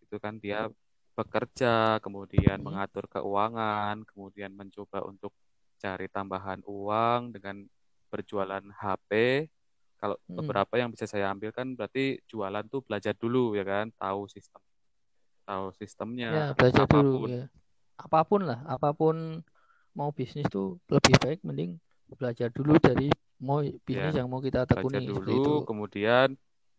[0.00, 0.72] itu kan dia
[1.12, 2.72] bekerja kemudian Hmm.
[2.72, 5.36] mengatur keuangan kemudian mencoba untuk
[5.76, 7.68] cari tambahan uang dengan
[8.08, 9.44] berjualan HP
[10.00, 10.40] kalau Hmm.
[10.40, 14.64] beberapa yang bisa saya ambil kan berarti jualan tuh belajar dulu ya kan tahu sistem
[15.44, 17.44] tahu ya sistemnya belajar dulu apa pun ya
[18.06, 19.16] apa pun lah apa pun
[19.98, 21.70] mau bisnis tuh lebih baik mending
[22.20, 23.08] belajar dulu dari
[23.46, 26.28] mau bisnis Ya, yang mau kita belajar tekuni itu dulu, kemudian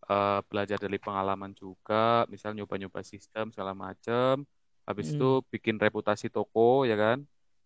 [0.09, 4.43] eh, belajar dari pengalaman juga, misal nyoba-nyoba sistem segala macam.
[4.87, 5.15] Habis Hmm.
[5.15, 7.17] itu bikin reputasi toko, ya kan?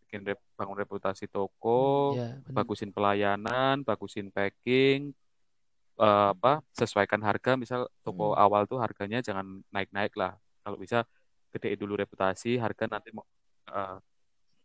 [0.05, 5.13] Bikin rep- bangun reputasi toko, ya benar bagusin pelayanan, bagusin packing,
[6.01, 6.61] eh, apa?
[6.79, 8.41] Sesuaikan harga, misal toko Hmm.
[8.43, 10.31] awal tuh harganya jangan naik-naik lah.
[10.63, 10.97] Kalau bisa
[11.53, 13.09] gedein dulu reputasi, harga nanti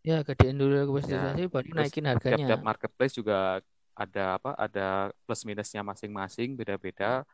[0.09, 0.73] ya gedein dulu
[1.13, 1.17] ya
[1.55, 3.61] baru terus naikin harganya tiap-tiap marketplace juga
[3.93, 4.51] ada apa?
[4.65, 7.27] Ada plus minusnya masing-masing, beda-beda.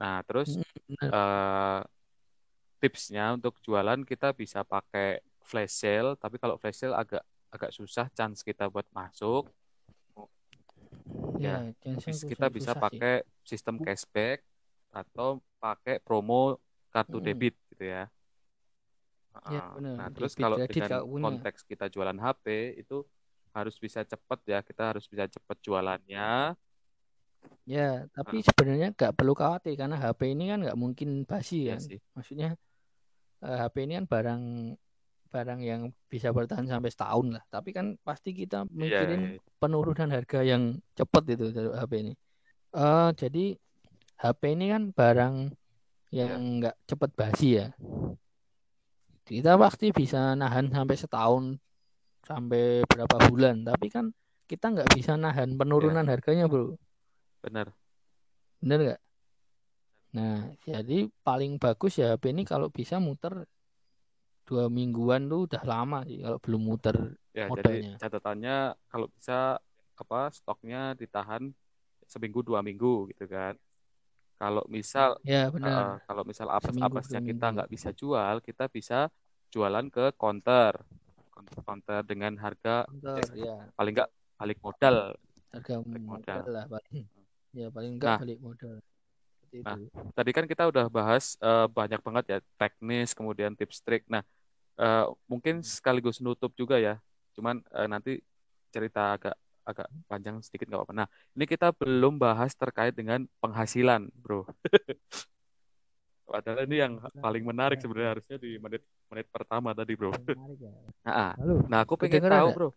[0.00, 0.58] Nah, terus
[0.88, 1.80] benar eh,
[2.82, 8.06] tipsnya untuk jualan kita bisa pakai flash sale, tapi kalau flash sale agak agak susah
[8.16, 9.44] chance kita buat masuk.
[11.42, 14.38] ya Ya, chance bis- itu kita susah bisa sih pakai sistem cashback
[14.92, 16.58] atau pakai promo
[16.92, 17.24] kartu Hmm.
[17.24, 18.10] debit gitu ya.
[19.48, 22.44] Ya benar Nah, terus kalau dengan konteks kita jualan HP
[22.78, 23.02] itu
[23.52, 26.56] harus bisa cepat ya, kita harus bisa cepat jualannya.
[27.62, 31.78] ya tapi Nah, sebenarnya nggak perlu khawatir karena HP ini kan nggak mungkin basi iya
[31.78, 31.98] kan sih.
[32.14, 32.48] maksudnya
[33.42, 34.42] eh, HP ini kan barang
[35.32, 39.40] barang yang bisa bertahan sampai setahun lah tapi kan pasti kita Iya, mikirin iya.
[39.58, 42.12] penurunan harga yang cepat itu dari HP ini
[42.72, 43.44] Eh jadi
[44.16, 45.34] HP ini kan barang
[46.12, 46.24] Iya.
[46.24, 47.66] yang nggak cepat basi ya
[49.38, 51.44] kita pasti bisa nahan sampai setahun
[52.28, 54.06] sampai berapa bulan tapi kan
[54.50, 56.76] kita nggak bisa nahan penurunan harganya bro
[57.42, 57.74] benar.
[58.62, 59.00] bener nggak
[60.12, 60.36] nah
[60.68, 63.48] jadi paling bagus ya HP ini kalau bisa muter
[64.44, 66.96] dua mingguan tuh udah lama sih kalau belum muter
[67.32, 67.96] Ya, modalnya.
[67.96, 68.56] jadi catatannya
[68.92, 69.56] kalau bisa
[69.96, 71.48] apa stoknya ditahan
[72.04, 73.56] seminggu dua minggu gitu kan.
[74.36, 76.04] Kalau misal Ya benar.
[76.04, 79.08] kalau misal apes-apesnya dua kita nggak bisa jual, kita bisa
[79.52, 80.72] jualan ke counter.
[81.62, 84.96] Counter dengan harga Counter, ya paling nggak balik modal.
[85.52, 86.44] harga Balik modal modal.
[86.48, 87.04] lah paling.
[87.52, 88.20] Ya paling enggak Nah.
[88.24, 88.74] balik modal.
[88.80, 89.76] Seperti Nah.
[89.76, 89.82] itu.
[90.16, 94.02] Tadi kan kita udah bahas eh, banyak banget ya teknis, kemudian tips trik.
[94.08, 94.24] Nah,
[94.80, 96.96] eh, mungkin sekaligus nutup juga ya.
[97.36, 98.12] Cuman eh, nanti
[98.72, 100.94] cerita agak agak panjang sedikit nggak apa-apa.
[101.04, 104.42] Nah, ini kita belum bahas terkait dengan penghasilan, bro.
[106.32, 110.10] Padahal ini yang paling menarik sebenarnya harusnya di menit menit pertama tadi, bro.
[110.16, 110.72] Menarik ya.
[111.02, 111.34] Nah,
[111.66, 112.56] nah aku pengen tahu, nggak?
[112.56, 112.68] bro,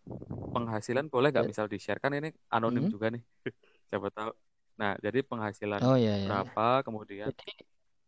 [0.51, 1.51] penghasilan boleh nggak Ya.
[1.53, 2.91] misal di-share kan ini anonim Hmm.
[2.91, 3.21] juga nih.
[3.89, 4.31] Siapa tahu.
[4.81, 6.17] Nah, jadi penghasilan Oh ya ya.
[6.19, 6.27] ya.
[6.27, 7.51] berapa kemudian Jadi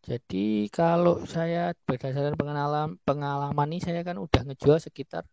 [0.07, 5.23] jadi kalau saya berdasarkan pengalaman pengalaman ini saya kan udah ngejual sekitar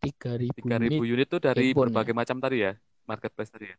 [0.00, 1.92] 3000 3000 unit unit tuh dari handphone ya.
[1.92, 2.72] berbagai macam tadi ya,
[3.10, 3.76] marketplace tadi ya.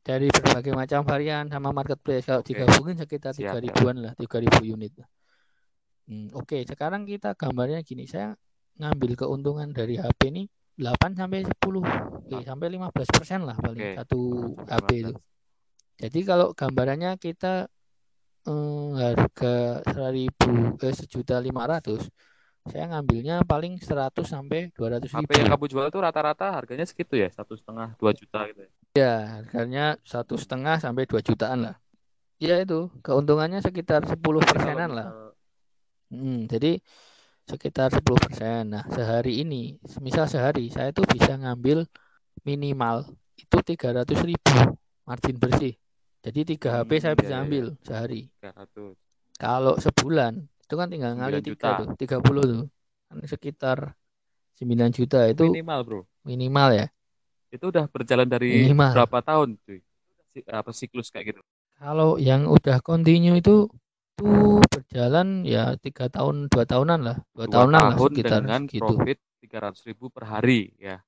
[0.00, 2.24] Dari berbagai macam varian sama marketplace.
[2.24, 3.60] Kalau digabungin sekitar siap.
[3.60, 4.92] 3000-an lah, 3000 unit.
[6.10, 8.08] Hmm, Oke, sekarang kita gambarnya gini.
[8.08, 8.34] Saya
[8.80, 10.42] ngambil keuntungan dari HP ini
[10.80, 13.96] 8 sampai 10, Oke, sampai 15% lah paling Oke.
[14.00, 14.20] satu
[14.64, 15.14] HP itu.
[16.00, 17.68] Jadi kalau gambarannya kita
[18.48, 22.08] eh, harga 1000 eh sejuta 500,
[22.72, 25.32] saya ngambilnya paling 100 sampai 200 HP ribu.
[25.44, 28.70] yang kamu jual tuh rata-rata harganya segitu ya, satu setengah, dua juta gitu ya.
[28.90, 31.74] Ya, harganya satu setengah sampai 2 jutaan lah.
[32.42, 35.06] Ya itu, keuntungannya sekitar 10 Jadi kalau persenan lah.
[36.10, 36.82] Hmm, jadi
[37.46, 38.74] sekitar 10 persen.
[38.74, 41.86] Nah, sehari ini, misal sehari, saya tuh bisa ngambil
[42.42, 43.06] minimal
[43.38, 44.50] itu 300 ribu
[45.06, 45.74] margin bersih.
[46.26, 48.20] Jadi 3 HP Hmm, saya iya, bisa iya, ambil sehari.
[48.42, 48.96] 300.
[49.38, 50.32] Kalau sebulan,
[50.66, 51.70] itu kan tinggal 9 ngali juta.
[51.70, 52.62] 3 tuh, 30 tuh.
[53.06, 53.78] Kan sekitar
[54.58, 56.00] 9 juta itu Minimal, Bro.
[56.26, 56.86] minimal ya.
[57.50, 58.94] Itu udah berjalan dari Minimal.
[58.94, 59.82] berapa tahun, cuy?
[60.46, 61.40] Apa siklus kayak gitu?
[61.76, 63.66] Kalau yang udah continue itu
[64.14, 68.62] tuh berjalan ya tiga tahun dua tahunan lah dua Dua tahunan lah tahun sekitar dengan
[68.68, 71.00] gitu profit 300 ribu per hari ya.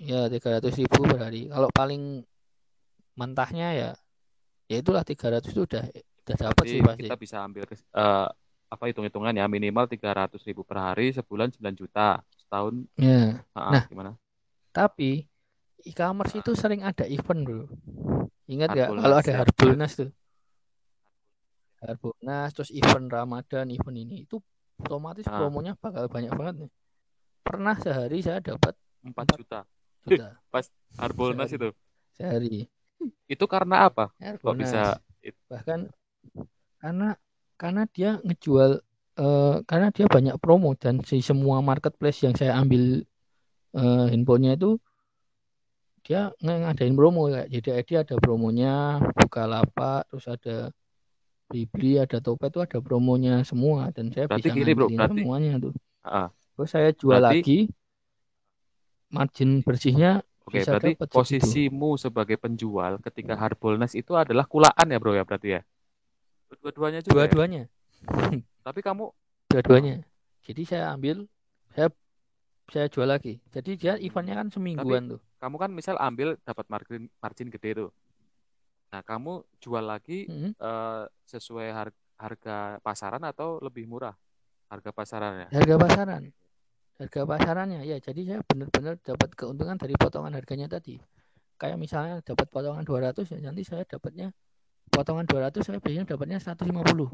[0.00, 2.24] ya tiga ratus ribu per hari kalau paling
[3.12, 3.90] mentahnya ya
[4.72, 5.84] ya itulah 300 itu udah
[6.24, 8.28] udah dapat sih pasti kita bisa ambil eh,
[8.66, 13.84] apa hitung-hitungan ya minimal 300 ribu per hari sebulan 9 juta setahun ya ah, Nah.
[13.84, 14.10] gimana
[14.72, 15.28] tapi
[15.86, 17.64] e-commerce itu sering ada event bro.
[18.46, 19.36] Ingat nggak Harbolnas, kalau ada ya.
[19.40, 20.10] Harbolnas tuh?
[21.78, 24.16] Harbolnas terus event Ramadan event ini.
[24.24, 24.40] Itu
[24.80, 25.40] otomatis Ah.
[25.40, 26.70] promonya bakal banyak banget nih.
[27.40, 29.60] Pernah sehari saya dapat 4 juta.
[30.02, 30.28] juta.
[31.00, 31.58] Harbolnas Sehari.
[31.58, 31.68] itu?
[32.16, 32.56] Sehari.
[33.26, 34.10] Itu karena apa?
[34.10, 34.58] Kok Harbolnas.
[34.58, 34.80] bisa
[35.50, 35.90] bahkan
[36.78, 37.18] karena
[37.58, 38.78] karena dia ngejual
[39.16, 43.02] eh, karena dia banyak promo dan si semua marketplace yang saya ambil
[43.74, 44.78] eh, handphonenya itu
[46.06, 48.74] dia ngadain promo kayak JDID ada promonya
[49.12, 50.70] Bukalapak terus ada
[51.46, 55.52] Blibli ada Topet itu ada promonya semua dan saya Berarti bisa gini, bro, berarti- semuanya
[55.58, 56.30] tuh Ah.
[56.54, 57.58] terus saya jual Berarti- lagi
[59.08, 65.02] margin bersihnya Oke, Bisa berarti dapat posisimu sebagai penjual ketika Harbolnas itu adalah kulaan ya,
[65.02, 65.60] Bro ya berarti ya.
[66.62, 67.18] Dua-duanya juga.
[67.18, 67.26] ya?
[67.26, 67.62] dua-duanya
[68.66, 69.10] Tapi kamu
[69.50, 70.06] dua-duanya
[70.42, 71.26] jadi saya ambil
[71.74, 71.90] saya
[72.68, 77.02] saya jual lagi jadi dia eventnya kan semingguan tuh kamu kan misal ambil dapat margin
[77.22, 77.90] margin gede tuh.
[78.92, 79.32] Nah, kamu
[79.62, 80.52] jual lagi Mm-mm.
[80.62, 84.16] eh, sesuai har- harga pasaran atau lebih murah
[84.72, 85.48] harga pasarannya?
[85.52, 86.22] harga pasaran
[87.00, 90.96] harga pasarannya ya jadi saya benar-benar dapat keuntungan dari potongan harganya tadi
[91.60, 94.32] kayak misalnya dapat potongan 200 ya nanti saya dapatnya
[94.94, 97.08] potongan 200 saya biasanya dapatnya 150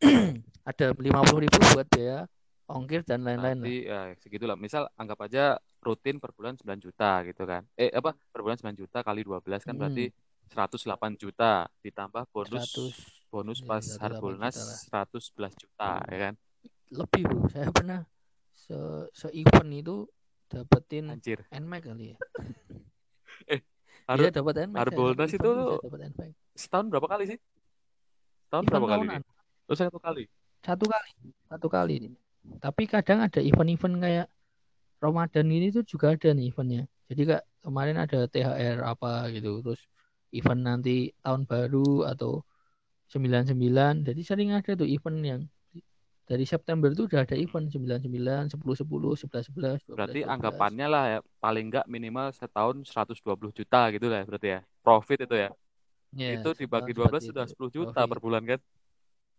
[0.70, 2.26] ada 50 ribu buat biaya
[2.70, 3.74] ongkir dan lain-lain lah.
[3.74, 4.56] Nanti ya segitulah.
[4.58, 7.62] Misal anggap aja rutin per bulan 9 juta gitu kan.
[7.78, 8.10] Eh apa?
[8.12, 9.80] Per bulan 9 juta kali 12 kan Hmm.
[9.80, 10.10] berarti
[10.46, 14.78] 108 juta ditambah bonus 100 bonus ya, pas 108 Harbolnas juta lah.
[15.10, 16.34] 111 juta ya kan.
[16.86, 18.00] lebih bro saya pernah
[18.54, 18.78] se,
[19.10, 19.96] se event itu
[20.46, 21.42] dapetin Anjir.
[21.50, 22.16] NMAX kali ya
[24.06, 24.78] Har- Iya dapat NMAX.
[24.80, 25.50] Harbolnas itu
[26.54, 27.38] setahun berapa kali sih?
[28.46, 29.06] Setahun event berapa kali?
[29.06, 29.22] tahunan
[29.66, 30.24] Oh, satu kali.
[30.62, 31.10] satu kali
[31.50, 31.96] satu kali
[32.62, 34.26] tapi kadang ada event-event kayak
[35.06, 39.80] Ramadan ini tuh juga ada nih eventnya jadi kak kemarin ada THR apa gitu terus
[40.38, 42.42] event nanti tahun baru atau
[43.12, 45.42] 99 jadi sering ada tuh event yang
[46.26, 50.34] dari September itu udah ada event 99 10 10 11 11 12 Berarti 12.
[50.34, 54.60] anggapannya lah ya paling nggak minimal setahun 120 juta gitu lah ya, berarti ya.
[54.82, 55.48] Profit itu ya.
[56.18, 57.52] Ya, itu dibagi setahun 12 seperti sudah itu.
[57.54, 58.10] 10 juta Profit.
[58.10, 58.60] per bulan kan.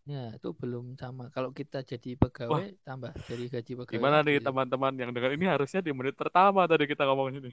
[0.08, 1.28] Ya, itu belum sama.
[1.36, 5.46] Kalau kita jadi pegawai, Wah, tambah dari gaji pegawai gimana nih teman-teman yang dengar ini
[5.52, 7.52] harusnya di menit pertama tadi kita ngomong ini.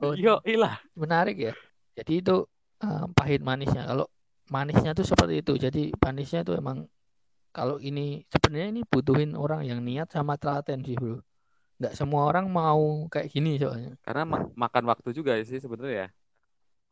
[0.00, 0.80] Oh, Yo, ilah.
[0.96, 1.52] menarik ya.
[2.00, 2.48] Jadi itu
[2.80, 3.84] uh, pahit manisnya.
[3.84, 4.08] Kalau
[4.48, 5.52] manisnya tuh seperti itu.
[5.60, 6.88] Jadi manisnya tuh emang
[7.52, 11.20] kalau ini sebenarnya ini butuhin orang yang niat sama telaten sih, Bro.
[11.80, 13.92] Nggak semua orang mau kayak gini soalnya.
[14.00, 16.08] Karena ma makan waktu juga sih sebenarnya ya.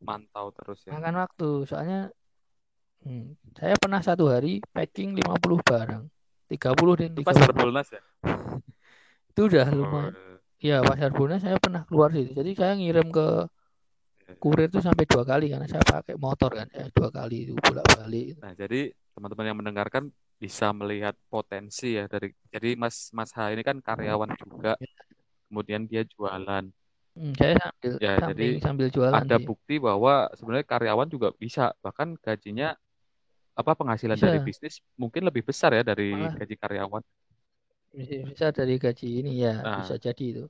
[0.05, 0.93] Mantau terus ya.
[0.93, 1.49] Makan waktu.
[1.65, 2.13] Soalnya
[3.05, 3.25] hmm,
[3.59, 6.05] saya pernah satu hari packing 50 barang.
[6.51, 8.01] 30 dan Itu pas Harbolnas ya?
[9.31, 10.15] itu udah lumayan.
[10.15, 12.31] Oh, Ya, pas Harbolnas saya pernah keluar situ.
[12.35, 13.27] Jadi saya ngirim ke
[14.43, 17.87] kurir itu sampai dua kali karena saya pakai motor kan ya dua kali itu bolak
[17.99, 18.77] balik Nah, jadi
[19.15, 20.05] teman-teman yang mendengarkan
[20.43, 24.71] bisa melihat potensi ya dari jadi Mas Mas H ini kan karyawan juga.
[25.49, 26.65] Kemudian dia jualan.
[27.17, 31.29] hmm, saya sambil Ya, samping jadi sambil jualan ada sih bukti bahwa sebenarnya karyawan juga
[31.35, 32.79] bisa bahkan gajinya
[33.61, 37.03] apa penghasilan bisa dari bisnis mungkin lebih besar ya dari malah gaji karyawan.
[38.29, 40.45] bisa, dari gaji ini ya Nah, bisa jadi itu.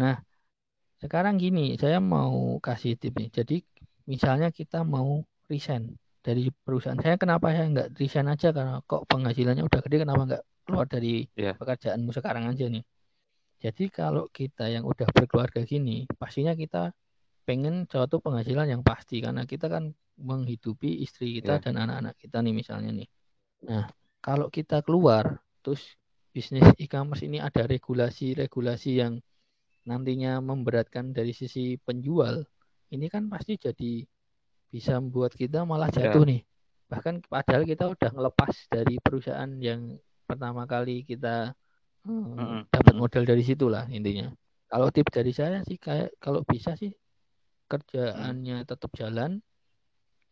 [0.00, 0.14] Nah
[1.02, 2.34] sekarang gini saya mau
[2.66, 3.28] kasih tip nih.
[3.38, 3.54] Jadi
[4.12, 5.10] misalnya kita mau
[5.50, 5.84] resign
[6.26, 7.00] dari perusahaan.
[7.04, 8.48] Saya kenapa saya nggak resign aja?
[8.56, 12.82] Karena kok penghasilannya udah gede kenapa nggak keluar dari ya, pekerjaanmu sekarang aja nih?
[13.64, 16.78] Jadi kalau kita yang udah berkeluarga gini pastinya kita
[17.48, 19.16] pengen suatu penghasilan yang pasti.
[19.24, 19.84] Karena kita kan
[20.22, 23.08] menghidupi istri kita ya, dan anak-anak kita nih misalnya nih.
[23.66, 23.84] Nah,
[24.22, 25.82] kalau kita keluar terus
[26.32, 29.20] bisnis e-commerce ini ada regulasi-regulasi yang
[29.84, 32.46] nantinya memberatkan dari sisi penjual,
[32.94, 34.06] ini kan pasti jadi
[34.72, 36.40] bisa membuat kita malah ya, jatuh nih.
[36.88, 41.52] Bahkan padahal kita udah ngelepas dari perusahaan yang pertama kali kita
[42.08, 44.32] hmm, dapat modal dari situ lah intinya.
[44.72, 49.44] Kalau tips dari saya sih kayak kalau bisa sih mm, kerjaannya tetap jalan,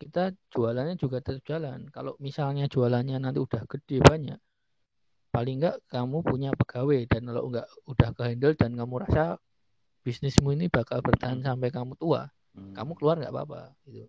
[0.01, 1.84] kita jualannya juga tetap jalan.
[1.92, 4.40] Kalau misalnya jualannya nanti udah gede banyak,
[5.28, 9.36] paling enggak kamu punya pegawai dan kalau enggak udah ke handle dan kamu rasa
[10.01, 12.72] bisnismu ini bakal bertahan mm, sampai kamu tua, mm.
[12.72, 14.09] kamu keluar nggak apa-apa gitu.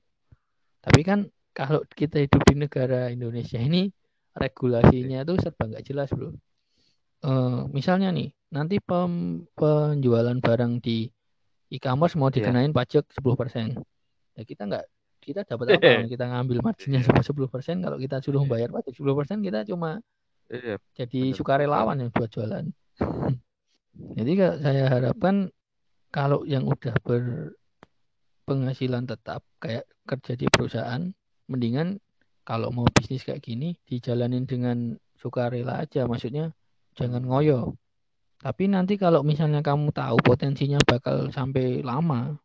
[0.80, 3.92] Tapi kan kalau kita hidup di negara Indonesia ini
[4.32, 6.32] regulasinya tuh serba nggak jelas bro.
[7.22, 11.06] Eh, misalnya nih, nanti pem- penjualan barang di
[11.70, 12.50] e-commerce mau Iya.
[12.50, 13.78] dikenain pajak 10%.
[14.34, 14.88] Ya kita nggak
[15.22, 18.70] kita dapat apa kalau kita ngambil marginnya Iya, cuma 10% kalau kita suruh iya, bayar
[18.74, 20.02] pajak 10% kita cuma
[20.50, 21.38] iya, jadi betul.
[21.38, 22.66] sukarelawan yang buat jualan.
[23.92, 25.52] Jadi saya harapkan
[26.12, 31.14] kalau yang udah berpenghasilan tetap kayak kerja di perusahaan,
[31.48, 32.00] mendingan
[32.48, 36.52] kalau mau bisnis kayak gini dijalanin dengan sukarela aja, maksudnya
[36.96, 37.76] jangan ngoyo.
[38.42, 42.42] Tapi nanti kalau misalnya kamu tahu potensinya bakal sampai lama,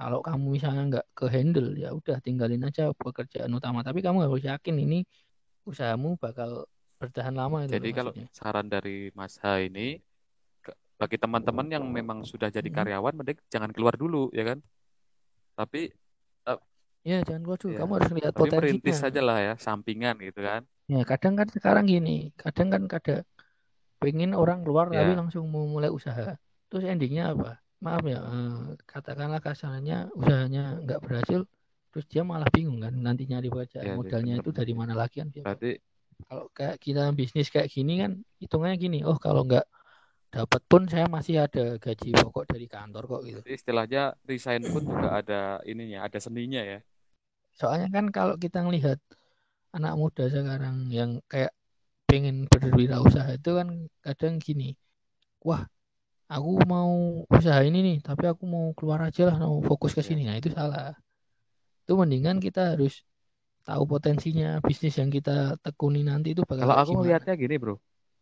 [0.00, 3.80] kalau kamu misalnya nggak ke handle ya udah tinggalin aja pekerjaan utama.
[3.88, 4.96] Tapi kamu harus yakin ini
[5.70, 6.50] usahamu bakal
[7.00, 8.26] bertahan lama itu Jadi loh kalau maksudnya.
[8.38, 9.86] saran dari Mas H ini
[11.00, 14.58] bagi teman-teman yang memang sudah jadi karyawan, mending jangan keluar dulu ya kan.
[15.58, 15.80] Tapi
[16.50, 16.60] eh,
[17.08, 19.02] Ya jangan keluar dulu, ya, kamu harus lihat tapi merintis potensinya.
[19.02, 20.62] saja lah ya, sampingan gitu kan.
[20.92, 22.10] Ya kadang kan sekarang gini,
[22.42, 23.20] kadang kan kadang
[24.02, 26.24] pengen orang keluar tapi Ya, langsung mau mulai usaha.
[26.70, 27.48] Terus endingnya apa?
[27.80, 31.40] Maaf ya, eh, katakanlah kasarnya usahanya nggak berhasil,
[31.88, 35.24] terus dia malah bingung kan nanti nyari pekerjaan ya, ya, modalnya itu dari mana lagi
[35.24, 35.44] kan dia.
[35.48, 35.70] Berarti
[36.28, 39.64] kalau kayak kita bisnis kayak gini kan hitungannya gini oh kalau nggak
[40.30, 43.40] dapat pun saya masih ada gaji pokok dari kantor kok gitu.
[43.40, 46.78] Berarti istilahnya resign pun juga ada ininya, ada seninya ya.
[47.58, 48.98] soalnya kan kalau kita ngelihat
[49.76, 51.52] anak muda sekarang yang kayak
[52.08, 53.68] pengen berwirausaha itu kan
[54.06, 54.74] kadang gini
[55.46, 55.62] wah
[56.34, 56.90] aku mau
[57.36, 60.08] usaha ini nih tapi aku mau keluar aja lah mau fokus ke Ya.
[60.08, 60.84] sini nah itu salah
[61.82, 62.92] itu mendingan kita harus
[63.68, 65.32] tahu potensinya bisnis yang kita
[65.64, 67.74] tekuni nanti itu bakal Kalau aku gimana ngelihatnya gini, Bro.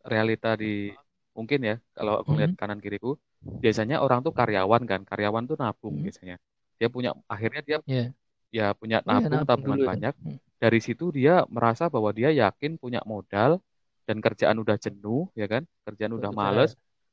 [0.06, 0.94] Realita di
[1.36, 3.18] mungkin ya, kalau aku lihat Hmm, kanan kiriku,
[3.62, 6.36] biasanya orang tuh karyawan kan, karyawan tuh nabung hmm, biasanya.
[6.78, 8.12] Dia punya akhirnya dia ya
[8.54, 10.14] ya punya oh ya nabung nabung tabungan dulu banyak.
[10.22, 13.60] Hmm, Dari situ dia merasa bahwa dia yakin punya modal
[14.08, 15.62] dan kerjaan udah jenuh, ya kan?
[15.86, 16.70] Kerjaan udah males,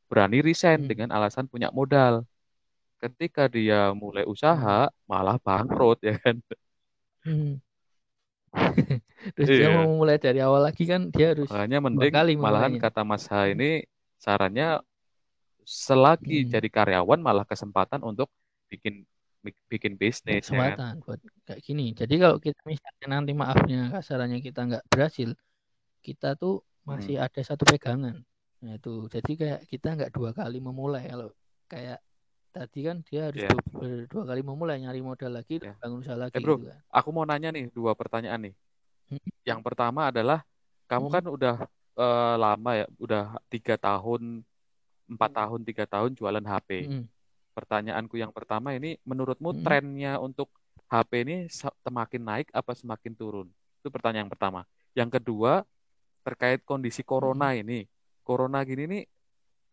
[0.09, 2.13] berani resign Hmm, dengan alasan punya modal.
[3.03, 6.37] Ketika dia mulai hmm, usaha, malah bangkrut, ya kan?
[7.25, 7.55] hmm.
[9.35, 9.75] Terus dia Iya.
[9.75, 12.81] mau mulai dari awal lagi kan dia harus Makanya mending kali malahan memulainya.
[12.83, 13.65] kata Mas H ini
[14.23, 14.65] sarannya
[15.83, 18.27] selagi Hmm, jadi karyawan malah kesempatan untuk
[18.71, 18.93] bikin
[19.71, 20.79] bikin bisnis ya kan.
[20.79, 21.83] kesempatan buat kayak gini.
[21.99, 25.29] Jadi kalau kita misalnya nanti maafnya kasarannya kita nggak berhasil,
[26.07, 26.53] kita tuh
[26.87, 27.09] Hmm.
[27.09, 28.15] masih ada satu pegangan.
[28.65, 31.05] Nah itu jadi kayak kita nggak dua kali memulai.
[31.05, 31.29] Kalau
[31.69, 32.01] kayak
[32.49, 35.77] tadi kan dia harus Ya, dua, dua kali memulai nyari modal lagi, ya.
[35.77, 36.79] bangun usaha Eh lagi bro, gitu kan.
[36.89, 38.55] aku mau nanya nih dua pertanyaan nih.
[39.13, 40.41] Hmm, Yang pertama adalah
[40.89, 41.55] kamu kan udah
[41.93, 44.41] uh, lama ya, udah tiga tahun,
[45.05, 46.69] empat tahun, tiga tahun jualan HP.
[46.89, 47.05] Mm.
[47.53, 49.61] Pertanyaanku yang pertama ini, menurutmu Mm.
[49.61, 50.49] trennya untuk
[50.89, 51.35] HP ini
[51.85, 53.47] semakin naik apa semakin turun?
[53.81, 54.65] Itu pertanyaan yang pertama.
[54.97, 55.61] Yang kedua,
[56.25, 57.61] terkait kondisi corona Mm.
[57.61, 57.79] ini.
[58.25, 59.03] Corona gini nih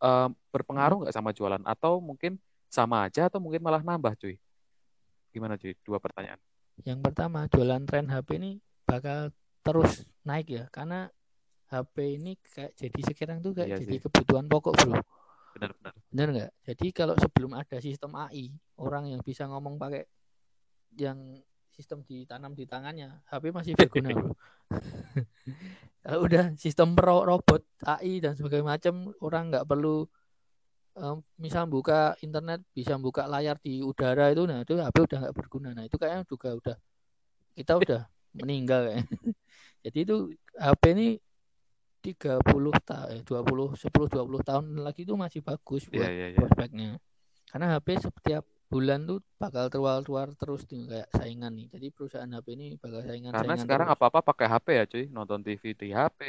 [0.05, 1.65] uh, berpengaruh nggak sama jualan?
[1.65, 2.37] Atau mungkin
[2.69, 4.37] sama aja atau mungkin malah nambah cuy?
[5.33, 5.73] Gimana cuy?
[5.81, 6.37] Dua pertanyaan.
[6.85, 8.53] Yang pertama, jualan tren HP ini
[8.85, 11.09] bakal terus naik ya karena
[11.71, 14.03] HP ini kayak jadi sekarang tuh kayak Iya jadi sih.
[14.05, 14.99] kebutuhan pokok bro
[15.55, 15.93] Benar-benar.
[16.11, 20.03] benar nggak jadi kalau sebelum ada sistem AI orang yang bisa ngomong pakai
[20.99, 21.39] yang
[21.73, 23.25] sistem ditanam di tangannya.
[23.29, 24.33] HP masih berguna bro.
[26.03, 30.05] Kalau udah sistem pro robot AI dan sebagainya macam orang nggak perlu
[30.99, 35.37] um, misal buka internet bisa buka layar di udara itu nah itu HP udah nggak
[35.37, 35.71] berguna.
[35.73, 36.77] Nah itu kayaknya juga udah
[37.53, 39.05] kita udah meninggal kayak
[39.85, 40.17] jadi itu
[40.57, 41.09] HP ini
[42.03, 42.43] 30
[42.83, 46.39] tahun eh, 20 10 20 tahun lagi itu masih bagus buat Iya, iya, iya.
[46.43, 46.91] prospeknya.
[47.47, 52.47] Karena HP setiap bulan tuh bakal keluar-keluar terus tuh kayak saingan nih jadi perusahaan HP
[52.57, 56.21] ini bakal saingan Karena saingan sekarang apa-apa pakai HP ya cuy, nonton TV di HP.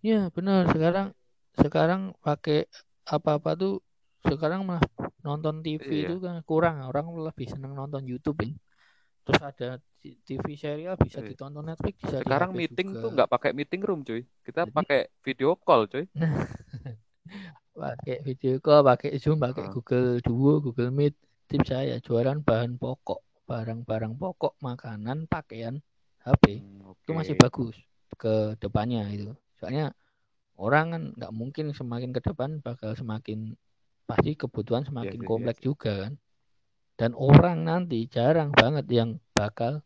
[0.00, 1.06] Iya benar sekarang
[1.52, 2.70] sekarang pakai
[3.04, 3.74] apa-apa tuh
[4.22, 4.82] sekarang malah
[5.20, 6.06] nonton TV Iya.
[6.06, 8.46] itu kan kurang orang lebih seneng nonton YouTube.
[9.22, 11.30] Terus ada TV serial bisa Iya.
[11.30, 13.02] ditonton Netflix bisa Sekarang meeting juga.
[13.02, 14.22] tuh nggak pakai meeting room cuy.
[14.42, 16.06] Kita Jadi- pakai video call cuy.
[17.72, 19.72] pakai video call, pakai Zoom, pakai Ah.
[19.72, 21.14] Google Duo, Google Meet.
[21.48, 25.84] Tips saya jualan bahan pokok, barang-barang pokok, makanan, pakaian,
[26.24, 27.76] HP Hmm, itu masih bagus
[28.16, 29.36] ke depannya itu.
[29.60, 29.92] Soalnya
[30.56, 33.52] orang kan nggak mungkin semakin ke depan bakal semakin
[34.08, 35.66] pasti kebutuhan semakin sih, iya kompleks sih.
[35.68, 36.14] juga kan.
[36.96, 39.82] Dan orang nanti jarang banget yang bakal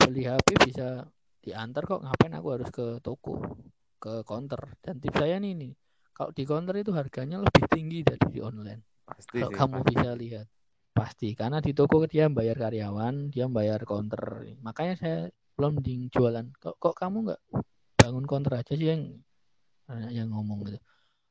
[0.00, 1.04] beli HP bisa
[1.40, 3.40] diantar kok ngapain aku harus ke toko
[4.00, 5.72] ke counter dan tips saya nih nih
[6.20, 9.56] kalau di counter itu harganya lebih tinggi dari di online Pasti kalau sih.
[9.56, 9.88] kamu pasti.
[9.96, 10.46] bisa lihat
[10.92, 14.20] pasti karena di toko dia bayar karyawan dia bayar counter
[14.60, 15.18] makanya saya
[15.56, 17.40] belum mending jualan kok kok kamu nggak
[17.96, 19.16] bangun counter aja sih yang
[20.12, 20.78] yang ngomong gitu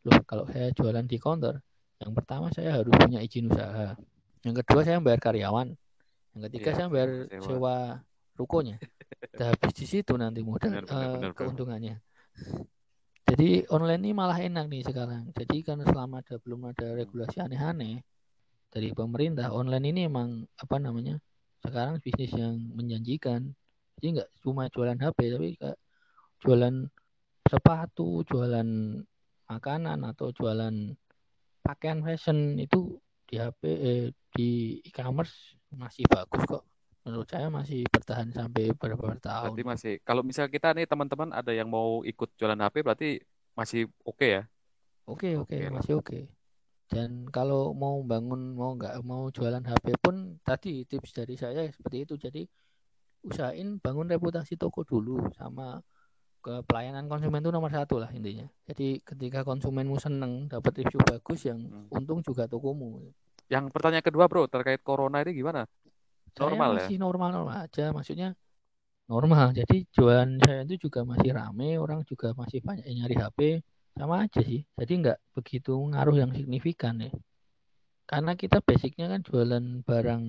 [0.09, 1.61] loh kalau saya jualan di counter
[2.01, 3.93] yang pertama saya harus punya izin usaha
[4.41, 5.69] yang kedua saya bayar karyawan
[6.33, 7.45] yang ketiga Iya, saya bayar sewa.
[7.45, 7.75] sewa
[8.41, 8.75] rukonya
[9.37, 11.99] Udah habis di situ nanti modal Benar, benar, eh, benar, benar.
[13.30, 15.30] Jadi online ini malah enak nih sekarang.
[15.38, 18.01] Jadi karena selama ada belum ada regulasi aneh-aneh
[18.73, 21.22] dari pemerintah online ini emang apa namanya
[21.61, 23.53] sekarang bisnis yang menjanjikan.
[23.97, 25.77] Jadi nggak cuma jualan HP tapi kayak
[26.41, 26.76] jualan
[27.45, 28.69] sepatu jualan
[29.49, 30.93] makanan atau jualan
[31.65, 36.68] pakaian fashion itu di HP eh, di e-commerce masih bagus kok
[37.10, 39.94] menurut saya masih bertahan sampai beberapa tahun Berarti masih.
[40.06, 43.10] Kalau misal kita nih teman-teman ada yang mau ikut jualan HP, berarti
[43.57, 44.45] masih oke ya?
[45.10, 45.73] Oke oke Oke lah.
[45.73, 46.19] masih oke.
[46.90, 52.06] Dan kalau mau bangun mau nggak mau jualan HP pun tadi tips dari saya seperti
[52.06, 52.14] itu.
[52.14, 52.45] Jadi
[53.26, 55.81] usahain bangun reputasi toko dulu sama
[56.40, 58.48] ke pelayanan konsumen itu nomor satu lah intinya.
[58.69, 61.90] Jadi ketika konsumenmu seneng dapat review bagus yang Hmm.
[61.91, 63.11] untung juga tokomu.
[63.49, 65.65] Yang pertanyaan kedua bro, terkait corona ini gimana?
[66.38, 66.85] Normal saya ya?
[66.85, 68.30] masih normal-normal aja maksudnya
[69.10, 69.47] normal.
[69.57, 73.39] Jadi jualan saya itu juga masih rame, orang juga masih banyak yang nyari HP
[73.97, 74.61] sama aja sih.
[74.77, 77.11] Jadi nggak begitu ngaruh yang signifikan ya.
[78.06, 80.23] Karena kita basicnya kan jualan barang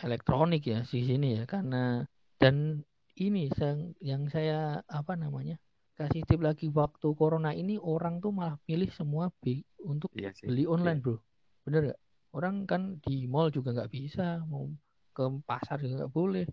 [0.00, 1.42] elektronik ya di sini ya.
[1.48, 2.04] Karena
[2.40, 2.80] dan
[3.20, 5.56] ini yang yang saya apa namanya
[5.96, 10.48] kasih tip lagi waktu corona ini orang tuh malah pilih semua bi- untuk Iya sih.
[10.48, 11.04] beli online Iya.
[11.04, 11.16] bro.
[11.64, 12.00] Bener nggak?
[12.32, 14.64] Orang kan di mall juga nggak bisa mau
[15.10, 16.46] ke pasar juga nggak boleh.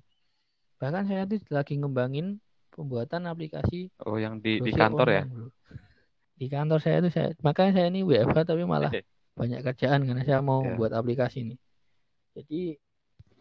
[0.78, 2.38] Bahkan saya tuh lagi ngembangin
[2.74, 5.24] pembuatan aplikasi Oh yang di di kantor ya?
[6.38, 8.94] Di kantor saya tuh saya makanya saya ini WFH tapi malah
[9.34, 10.78] banyak kerjaan karena saya mau Ya.
[10.78, 11.56] buat aplikasi ini.
[12.38, 12.78] Jadi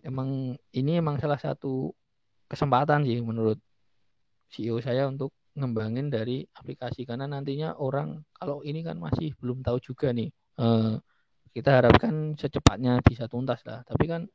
[0.01, 1.93] emang ini emang salah satu
[2.49, 3.61] kesempatan sih menurut
[4.49, 9.81] CEO saya untuk ngembangin dari aplikasi karena nantinya orang kalau ini kan masih belum tahu
[9.81, 10.29] juga nih.
[10.57, 10.95] Eh,
[11.57, 13.81] kita harapkan secepatnya bisa tuntas lah.
[13.85, 14.29] Tapi kan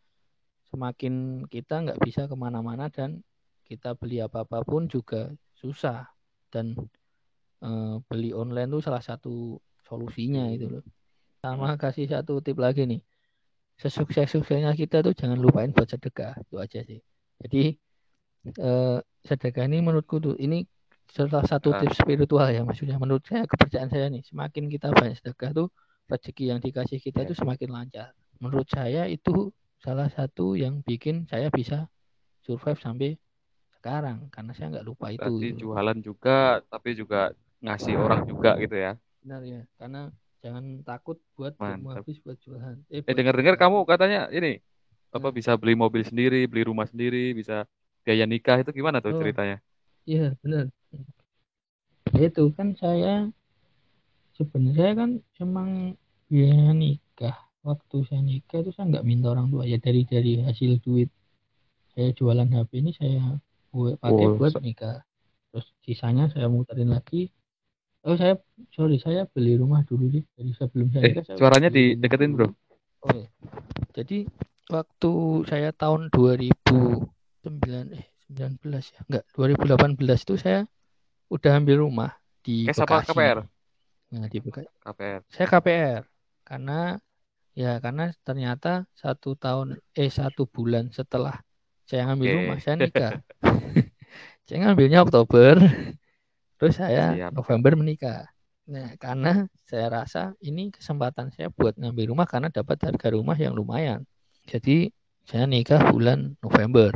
[0.71, 3.19] semakin kita nggak bisa ke mana-mana dan
[3.67, 6.07] kita beli apa-apa pun juga susah
[6.51, 6.75] dan
[7.63, 10.83] eh, beli online tuh salah satu solusinya itu loh.
[11.43, 13.01] Sama kasih satu tip lagi nih.
[13.81, 16.37] Sesukses-suksesnya kita tuh jangan lupain buat sedekah.
[16.45, 17.01] Itu aja sih.
[17.41, 17.75] Jadi
[18.57, 20.65] eh, sedekah ini menurutku tuh ini
[21.11, 21.83] salah satu Ah.
[21.83, 25.67] tips spiritual ya maksudnya menurut saya kepercayaan saya nih semakin kita banyak sedekah tuh
[26.07, 31.49] rezeki yang dikasih kita itu semakin lancar menurut saya itu salah satu yang bikin saya
[31.49, 31.89] bisa
[32.45, 33.09] survive sampai
[33.77, 35.21] sekarang karena saya nggak lupa itu.
[35.21, 38.91] Berarti jualan juga, tapi juga ngasih orang juga gitu ya.
[39.21, 40.01] Benar ya, karena
[40.41, 42.77] jangan takut buat habis buat jualan.
[42.89, 44.57] Eh, Eh dengar-dengar kamu katanya ini
[45.11, 47.67] apa bisa beli mobil sendiri, beli rumah sendiri, bisa
[48.05, 49.19] biaya nikah itu gimana tuh Oh.
[49.21, 49.57] ceritanya?
[50.09, 50.65] Iya benar.
[52.13, 53.29] Ya, Itu kan saya
[54.37, 55.09] sebenarnya kan
[55.43, 55.69] emang
[56.27, 60.81] biaya nikah waktu saya nikah itu saya nggak minta orang tua ya dari dari hasil
[60.81, 61.09] duit
[61.91, 63.37] saya jualan HP ini saya
[63.69, 65.03] buat pakai Oh, buat nikah
[65.51, 67.29] terus sisanya saya muterin lagi
[68.01, 68.39] oh saya
[68.71, 72.31] sorry saya beli rumah dulu sih dari sebelum saya Eh, nikah saya udah suaranya dideketin.
[72.33, 72.47] Bro.
[73.01, 73.27] oh iya.
[73.93, 74.17] jadi
[74.67, 75.11] waktu
[75.45, 77.11] saya tahun 2009
[77.93, 80.63] eh 19 ya enggak 2018 itu saya
[81.27, 82.11] udah ambil rumah
[82.41, 83.43] di Bekasi KPR?
[84.09, 85.19] nah di Bekasi KPR.
[85.27, 86.01] saya KPR
[86.41, 86.79] karena
[87.55, 91.35] ya karena ternyata satu tahun eh satu bulan setelah
[91.89, 92.37] saya ngambil Oke.
[92.39, 93.13] rumah saya nikah.
[94.49, 95.55] Saya ngambilnya Oktober
[96.59, 97.31] terus saya Siap.
[97.33, 98.27] November menikah.
[98.67, 103.55] Nah karena saya rasa ini kesempatan saya buat ngambil rumah karena dapat harga rumah yang
[103.55, 104.03] lumayan.
[104.47, 104.91] Jadi
[105.23, 106.91] saya nikah bulan November.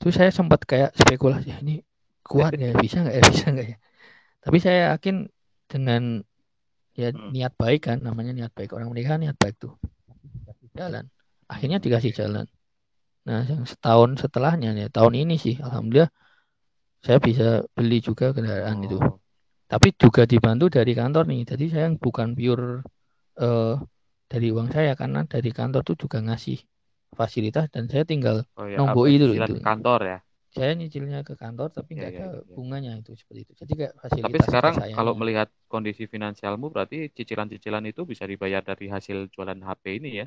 [0.00, 1.82] Terus saya sempat kayak spekulasi ini
[2.24, 2.72] kuat ya?
[2.78, 3.22] Bisa nggak ya?
[3.26, 3.76] Bisa nggak ya?
[4.44, 5.16] Tapi saya yakin
[5.68, 6.02] dengan
[6.94, 7.32] ya Hmm.
[7.34, 8.70] niat baik kan namanya niat baik.
[8.76, 9.74] Orang menikah niat baik tuh
[10.78, 11.04] jalan
[11.52, 12.46] akhirnya dikasih jalan
[13.28, 16.10] nah yang setahun setelahnya ya tahun ini sih alhamdulillah
[17.06, 17.44] saya bisa
[17.76, 19.20] beli juga kendaraan itu Oh,
[19.72, 22.66] tapi juga dibantu dari kantor nih jadi saya bukan pure
[23.42, 23.74] eh,
[24.32, 26.58] dari uang saya karena dari kantor tuh juga ngasih
[27.18, 29.54] fasilitas dan saya tinggal oh ya, Nombok itu itu.
[29.66, 30.18] kantor ya.
[30.56, 32.56] saya nyicilnya ke kantor tapi Iya, nggak iya, ada iya.
[32.56, 34.96] bunganya itu seperti itu jadi kayak fasilitas Tapi sekarang sayanya.
[34.96, 40.26] kalau melihat kondisi finansialmu berarti cicilan-cicilan itu bisa dibayar dari hasil jualan HP ini ya.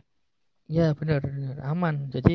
[0.68, 1.96] Ya benar benar aman.
[2.14, 2.32] Jadi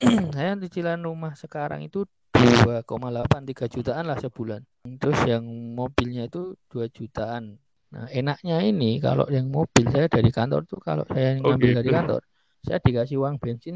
[0.36, 4.60] saya cicilan rumah sekarang itu 2,8 3 jutaan lah sebulan.
[5.00, 5.44] Terus yang
[5.76, 7.60] mobilnya itu 2 jutaan.
[7.92, 11.90] Nah, enaknya ini kalau yang mobil saya dari kantor tuh kalau saya Oh, ngambil dari
[11.90, 11.92] gitu.
[11.92, 12.20] kantor,
[12.64, 13.74] saya dikasih uang bensin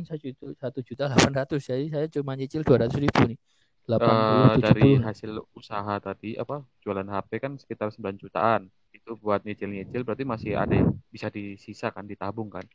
[0.63, 1.61] satu juta delapan ratus.
[1.69, 3.39] Jadi saya cuma nyicil 200 ribu nih.
[3.85, 5.05] 80 Eh, dari 70.
[5.07, 8.63] hasil usaha tadi apa jualan HP kan sekitar 9 jutaan.
[8.97, 12.67] Itu buat nyicil-nyicil berarti masih ada yang bisa disisa kan ditabung kan.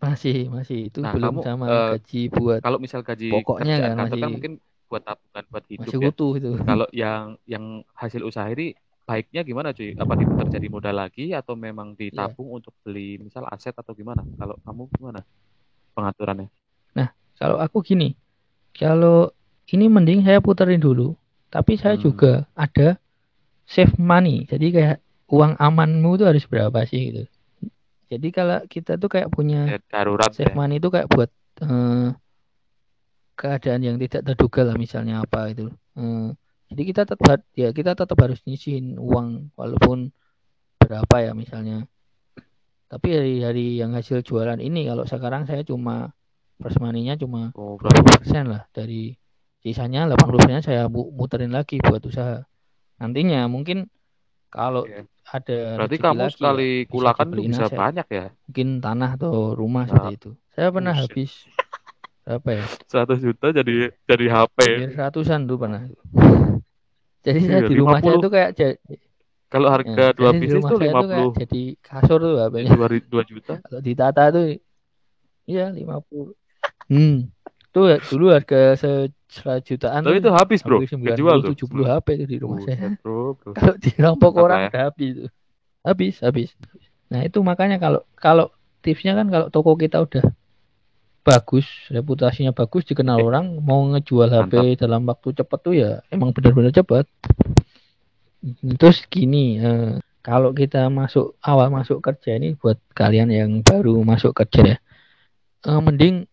[0.00, 3.92] Masih masih itu Nah, belum kamu, sama eh, gaji buat Kalau misal gaji Pokoknya kerjaan
[3.92, 4.52] kan kantor kan masih- mungkin
[4.90, 6.08] buat tabungan buat hidup masih ya.
[6.10, 6.50] utuh itu.
[6.70, 7.64] Kalau yang yang
[7.94, 8.66] hasil usaha ini
[9.08, 9.92] baiknya gimana cuy?
[9.94, 12.00] Apa diputar jadi modal lagi atau memang Iya.
[12.00, 14.22] ditabung untuk beli misal aset atau gimana?
[14.40, 15.20] Kalau kamu gimana
[15.96, 16.48] pengaturannya?
[17.40, 18.12] Kalau aku gini,
[18.76, 19.32] kalau
[19.72, 21.16] ini mending saya puterin dulu,
[21.48, 22.04] tapi saya Hmm.
[22.04, 23.00] juga ada
[23.64, 24.44] save money.
[24.44, 24.98] Jadi kayak
[25.32, 27.22] uang amanmu itu harus berapa sih gitu.
[28.10, 30.58] Jadi kalau kita tuh kayak punya Ya, darurat save ya.
[30.58, 31.30] money itu kayak buat
[31.62, 32.10] eh,
[33.38, 35.70] keadaan yang tidak terduga lah misalnya apa itu.
[35.96, 36.28] Eh,
[36.74, 40.10] jadi kita tetap ya kita tetap harus nyisihin uang walaupun
[40.82, 41.86] berapa ya misalnya.
[42.90, 46.10] Tapi dari dari yang hasil jualan ini kalau sekarang saya cuma
[46.58, 49.14] first money-nya cuma Oh, 20% lah dari
[49.62, 52.42] sisanya 80% saya mu- muterin lagi buat usaha.
[52.98, 53.86] Nantinya mungkin
[54.50, 55.06] kalau Iya.
[55.30, 57.78] Ada berarti kamu lagi ya, sekali bisa kulakan tuh bisa aset.
[57.78, 58.26] banyak ya.
[58.50, 60.30] mungkin tanah atau rumah Nah, seperti itu.
[60.50, 61.06] Saya pernah buset.
[61.06, 61.32] habis
[62.26, 62.64] berapa ya?
[62.92, 63.74] 100 juta jadi
[64.04, 64.58] jadi HP.
[64.60, 65.82] Hampir ratusan tuh pernah.
[67.20, 68.24] Jadi saya Iya, di rumah saya 50.
[68.24, 68.50] tuh kayak
[69.50, 72.70] Kalau ya, harga dua jadi di pieces tuh kayak 50 jadi kasur tuh HP-nya.
[72.70, 73.52] 2, 2 juta.
[73.66, 74.46] Kalau ditata tuh
[75.46, 76.34] iya 50.
[76.90, 77.16] Hmm.
[77.70, 79.10] Tuh ya, dulu harga se-
[79.62, 80.82] jutaan Tapi itu habis, Bro.
[80.82, 81.54] 90 tuh.
[81.54, 82.76] 70 HP tuh di rumah saya.
[82.76, 83.50] Buset, Bro, bro.
[83.58, 84.78] Kalau dirampok Mantap orang ya.
[84.90, 85.30] habis tuh.
[85.80, 86.50] Habis, habis.
[87.10, 88.46] Nah, itu makanya kalau kalau
[88.86, 90.22] tipsnya kan kalau toko kita udah
[91.20, 96.30] bagus, reputasinya bagus, dikenal Eh, orang, mau ngejual HP dalam waktu cepat tuh ya emang
[96.32, 97.04] benar-benar cepat.
[98.78, 104.32] Terus gini, eh, kalau kita masuk awal masuk kerja ini buat kalian yang baru masuk
[104.32, 104.76] kerja ya,
[105.66, 106.29] eh, mending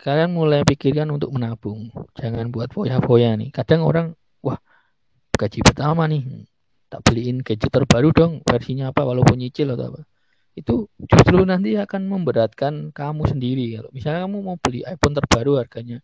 [0.00, 1.92] kalian mulai pikirkan untuk menabung.
[2.16, 3.52] Jangan buat foya-foya nih.
[3.52, 4.56] Kadang orang, wah
[5.36, 6.48] gaji pertama nih,
[6.88, 10.00] tak beliin gadget terbaru dong, versinya apa walaupun nyicil atau apa.
[10.56, 13.76] Itu justru nanti akan memberatkan kamu sendiri.
[13.76, 16.00] Kalau misalnya kamu mau beli iPhone terbaru harganya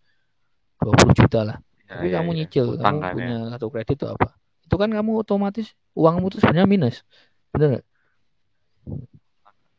[0.81, 2.37] 20 juta lah, Ya, tapi ya, kamu ya.
[2.45, 3.15] nyicil, Utang kamu kan ya.
[3.17, 4.29] punya kartu kredit atau apa.
[4.67, 5.67] Itu kan kamu otomatis
[5.97, 6.97] uangmu tuh sebenarnya minus.
[7.55, 7.87] Bener nggak?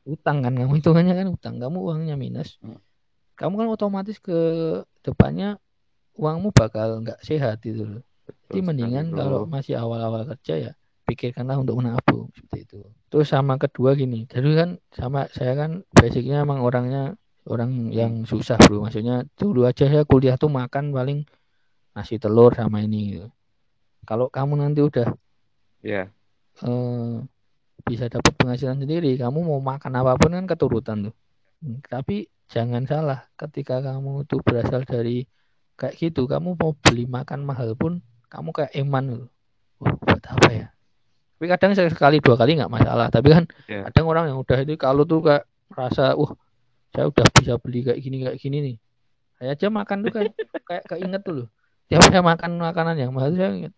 [0.08, 2.56] Utang kan kamu hitungannya kan utang, kamu uangnya minus.
[2.64, 2.80] Hmm.
[3.38, 4.36] Kamu kan otomatis ke
[5.06, 5.62] depannya
[6.18, 8.04] uangmu bakal nggak sehat gitu loh.
[8.50, 9.54] Jadi mendingan sekali, kalau Bro.
[9.54, 10.72] masih awal-awal kerja ya
[11.08, 12.80] pikirkanlah untuk menabung seperti itu.
[13.08, 17.16] Terus sama kedua gini, jadi kan sama saya kan basicnya emang orangnya
[17.48, 18.84] orang yang susah bro.
[18.84, 21.24] Maksudnya dulu aja saya kuliah tuh makan paling
[21.96, 23.28] nasi telur sama ini gitu.
[24.08, 25.16] kalau kamu nanti udah
[25.84, 26.12] Iya.
[26.64, 27.16] eh,
[27.88, 31.16] bisa dapat penghasilan sendiri, kamu mau makan apa pun kan keturutan tuh.
[31.64, 35.28] Hmm, Tapi jangan salah, ketika kamu tuh berasal dari
[35.78, 38.00] kayak gitu, kamu mau beli makan mahal pun,
[38.32, 39.28] kamu kayak iman loh.
[39.78, 40.68] Wah, buat apa ya?
[41.38, 43.14] Tapi kadang sekali dua kali nggak masalah.
[43.14, 43.86] Tapi kan Iya.
[43.92, 46.34] kadang orang yang udah itu kalau tuh kayak merasa, wah
[46.90, 48.76] saya udah bisa beli kayak gini kayak gini nih.
[49.38, 50.34] Saya aja makan tuh kayak
[50.68, 51.48] kayak keinget tuh loh.
[51.88, 53.74] Tiap saya makan makanan yang mahal saya inget.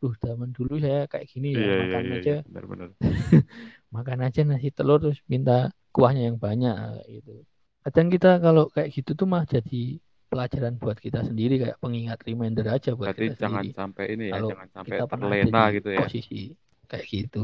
[0.00, 2.38] Duh, zaman dulu saya kayak gini ya Iya, iya, makan iya, aja iya.
[2.48, 2.88] Benar-benar.
[3.94, 6.74] makan aja nasi telur terus minta kuahnya yang banyak
[7.12, 7.44] gitu.
[7.82, 9.98] Kadang kita kalau kayak gitu tuh mah jadi
[10.30, 13.76] pelajaran buat kita sendiri kayak pengingat reminder aja buat Berarti kita jangan sendiri.
[13.76, 15.98] sampai ini ya, Kalau jangan sampai kita terlena gitu ya.
[16.06, 16.40] posisi
[16.86, 17.42] kayak gitu.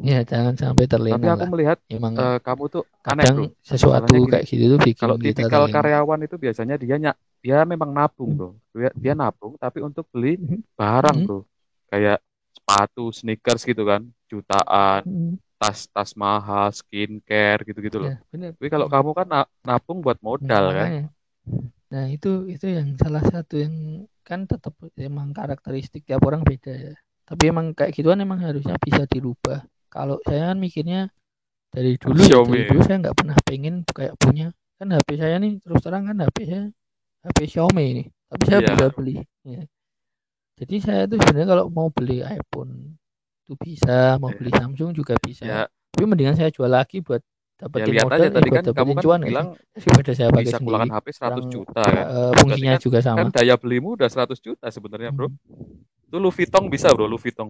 [0.00, 1.50] Ya jangan sampai terlena Tapi aku lah.
[1.52, 3.46] melihat Emang eh, kamu tuh aneh, kadang Bro.
[3.60, 5.74] sesuatu Masalahnya gini, kayak gitu tuh bikin Kalau kita tipikal terlena.
[5.76, 8.30] karyawan itu biasanya dia nyak, dia memang nabung.
[8.34, 8.48] Bro.
[8.74, 10.64] Dia, dia nabung tapi untuk beli Mhm.
[10.74, 11.26] barang, Mhm.
[11.28, 11.38] Bro.
[11.92, 12.18] Kayak
[12.56, 15.04] sepatu, sneakers gitu kan, jutaan.
[15.64, 18.12] Tas-tas mahal, skincare gitu-gitu loh.
[18.12, 18.52] Ya benar.
[18.52, 20.88] Tapi kalau kamu kan na- nabung buat modal kan.
[20.92, 21.04] makanya.
[21.88, 26.92] Nah, itu itu yang salah satu yang kan tetap emang karakteristik tiap orang beda ya.
[27.24, 29.64] Tapi emang kayak gituan emang harusnya bisa dirubah.
[29.88, 31.08] Kalau saya kan mikirnya
[31.72, 32.50] dari dulu ya, Xiaomi.
[32.52, 36.18] dari dulu saya nggak pernah pengen kayak punya kan HP saya nih terus terang kan
[36.18, 36.62] HP saya
[37.24, 38.04] HP Xiaomi ini.
[38.28, 38.68] Tapi saya Iya.
[38.74, 39.14] bisa beli.
[39.46, 39.62] Ya.
[40.54, 42.94] Jadi saya tuh sebenarnya kalau mau beli iPhone
[43.44, 44.38] itu bisa, mau Iya.
[44.40, 45.44] beli Samsung juga bisa.
[45.44, 45.62] Ya,
[45.92, 48.92] Tapi mendingan saya jual lagi buat ya dapetin lihat modal aja tadi buat kan kamu
[48.98, 51.94] kan cuan bilang Daripada saya pakai bisa sendiri keluarkan HP 100 yang juta kan.
[51.94, 53.28] eh, Berarti fungsinya kan juga kan sama.
[53.30, 55.28] daya belimu udah 100 juta sebenarnya, Bro.
[55.28, 55.36] Hmm.
[56.08, 57.48] Itu Louis Vuitton bisa, Bro, Louis Vuitton.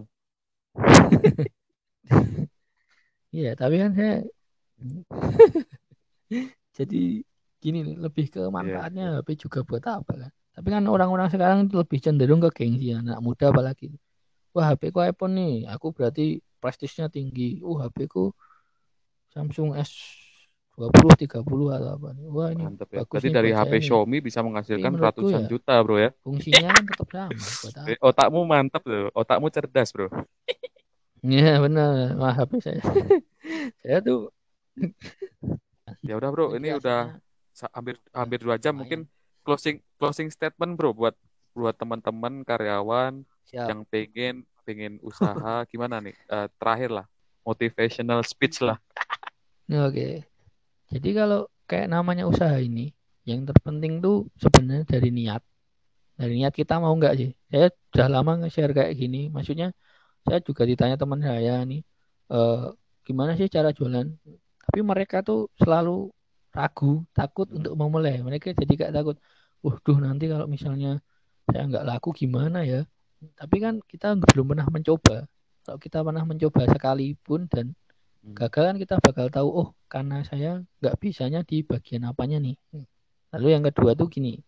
[3.31, 4.13] Iya, tapi kan saya
[6.77, 7.01] jadi
[7.59, 8.51] gini nih, lebih ke Iya.
[8.51, 10.31] manfaatnya HP juga buat apa kan?
[10.55, 13.91] Tapi kan orang-orang sekarang itu lebih cenderung ke gengsi anak muda apalagi.
[14.55, 17.59] Wah, HP ku iPhone nih, aku berarti prestisnya tinggi.
[17.59, 18.31] Uh, HP ku
[19.35, 22.25] Samsung S20, 30 atau apa nih.
[22.31, 23.03] Wah, ini Mantep ya.
[23.03, 23.83] bagus Berarti nih dari HP nih.
[23.91, 26.09] Xiaomi bisa menghasilkan menurutku ratusan ya juta, Bro ya.
[26.23, 27.35] fungsinya kan tetap sama.
[28.07, 29.11] Otakmu mantep loh.
[29.11, 30.07] Otakmu cerdas, Bro.
[31.25, 32.15] Iya benar.
[32.21, 32.85] Wah, HP saya.
[33.81, 34.29] saya tuh
[36.05, 36.55] Ya udah, Bro.
[36.55, 38.77] Ini udah biasanya sa- hampir hampir dua jam.
[38.77, 39.03] Mungkin
[39.43, 41.17] closing closing statement, Bro, buat
[41.51, 43.69] buat teman-teman karyawan Siap.
[43.69, 44.35] yang pengen
[44.65, 46.15] pengen usaha gimana nih?
[46.29, 47.05] Eh, terakhir lah,
[47.45, 48.77] motivational speech lah.
[49.69, 50.25] Oke.
[50.93, 52.93] Jadi kalau kayak namanya usaha ini,
[53.25, 55.41] yang terpenting tuh sebenarnya dari niat.
[56.17, 57.29] Dari niat kita mau nggak sih?
[57.51, 59.27] Saya udah lama nge-share kayak gini.
[59.33, 59.73] Maksudnya
[60.25, 61.81] saya juga ditanya teman saya nih,
[62.33, 62.57] eh,
[63.07, 64.07] gimana sih cara jualan?
[64.65, 66.09] Tapi mereka tuh selalu
[66.55, 68.21] ragu, takut untuk memulai.
[68.25, 69.17] Mereka jadi kayak takut.
[69.65, 71.01] Waduh, nanti kalau misalnya
[71.49, 72.85] saya nggak laku gimana ya?
[73.33, 75.25] Tapi kan kita belum pernah mencoba.
[75.65, 77.73] Kalau kita pernah mencoba sekalipun dan
[78.25, 78.33] Hmm.
[78.33, 82.57] gagal kan kita bakal tahu oh karena saya nggak bisanya di bagian apanya nih
[83.29, 84.41] lalu yang kedua tuh gini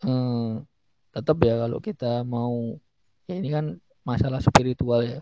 [0.00, 0.52] eh,
[1.12, 2.72] tetap ya kalau kita mau
[3.28, 5.20] ya ini kan masalah spiritual ya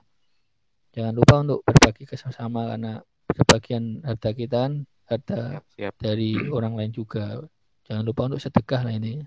[0.94, 3.02] jangan lupa untuk berbagi ke sesama karena
[3.34, 4.72] sebagian harta kita kan
[5.10, 5.94] harta Siap, siap.
[5.98, 7.42] dari orang lain juga
[7.90, 9.18] jangan lupa untuk sedekah lah ini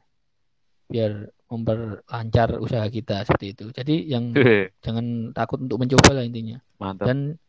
[0.88, 4.36] biar memperlancar usaha kita seperti itu jadi yang
[4.84, 7.08] jangan takut untuk mencoba lah intinya Mantap.
[7.08, 7.40] dan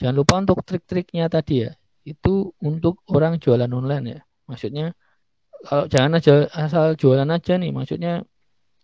[0.00, 1.72] jangan lupa untuk trik-triknya tadi ya.
[2.06, 4.20] Itu untuk orang jualan online ya.
[4.46, 4.94] Maksudnya
[5.66, 7.72] kalau jangan aja asal jualan aja nih.
[7.74, 8.22] Maksudnya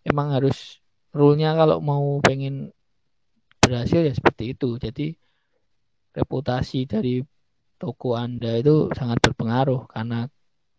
[0.03, 0.83] emang harus
[1.15, 2.73] rule-nya kalau mau pengen
[3.63, 4.75] berhasil ya seperti itu.
[4.75, 5.15] Jadi
[6.13, 7.23] reputasi dari
[7.79, 10.27] toko Anda itu sangat berpengaruh karena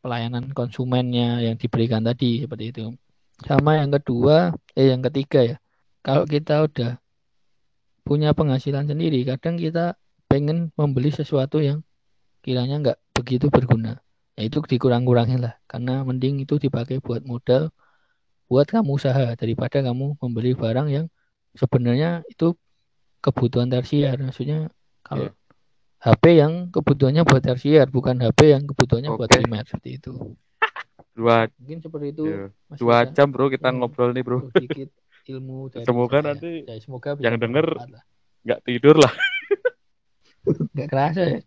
[0.05, 2.85] pelayanan konsumennya yang diberikan tadi seperti itu.
[3.43, 5.57] Sama yang kedua, eh yang ketiga ya.
[6.07, 7.03] Kalau kita udah
[8.07, 9.99] punya penghasilan sendiri, kadang kita
[10.31, 11.83] pengen membeli sesuatu yang
[12.45, 13.99] kiranya nggak begitu berguna.
[14.39, 17.73] Ya itu dikurang-kurangin lah, karena mending itu dipakai buat modal,
[18.51, 21.07] buat kamu usaha daripada kamu membeli barang yang
[21.57, 22.55] sebenarnya itu
[23.25, 24.19] kebutuhan tersier.
[24.21, 24.69] Maksudnya
[25.01, 25.33] kalau Iya.
[26.05, 29.41] HP yang kebutuhannya buat tersier, bukan HP yang kebutuhannya buat Oke.
[29.41, 30.37] primer seperti itu.
[31.15, 32.25] Dua Mungkin seperti itu.
[32.27, 32.45] iya.
[32.67, 33.79] Mas dua jam, Bro, kita Hmm.
[33.81, 34.51] ngobrol nih, Bro.
[34.51, 34.91] sedikit
[35.25, 36.27] ilmu dari Semoga saya.
[36.35, 37.67] nanti Ya, semoga yang denger
[38.45, 39.13] nggak tidur lah.
[40.75, 41.41] nggak kerasa ya.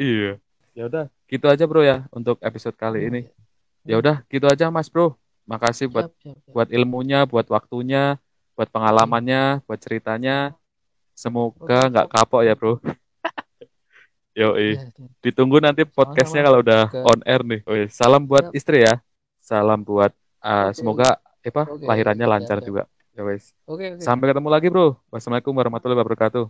[0.00, 0.32] Iya.
[0.74, 3.20] Ya udah, gitu aja, Bro ya untuk episode kali ini.
[3.84, 5.14] Ya udah, gitu aja, Mas, Bro.
[5.44, 6.52] Makasih buat Siap, siap, siap.
[6.54, 8.20] buat ilmunya, buat waktunya,
[8.52, 10.52] buat pengalamannya, buat ceritanya.
[11.12, 12.14] Semoga nggak siap.
[12.14, 12.78] kapok ya, Bro.
[14.38, 14.78] Yoi.
[14.78, 15.10] Ya, siap.
[15.18, 17.60] Ditunggu nanti podcastnya kalau udah on air nih.
[17.66, 19.02] Oke, salam buat istri ya.
[19.42, 22.86] Salam buat uh, semoga apa lahirannya lancar juga.
[23.18, 23.50] Ya wes.
[23.66, 24.02] Oke, oke.
[24.06, 24.94] Sampai ketemu lagi, Bro.
[25.10, 26.46] Wassalamualaikum warahmatullahi wabarakatuh.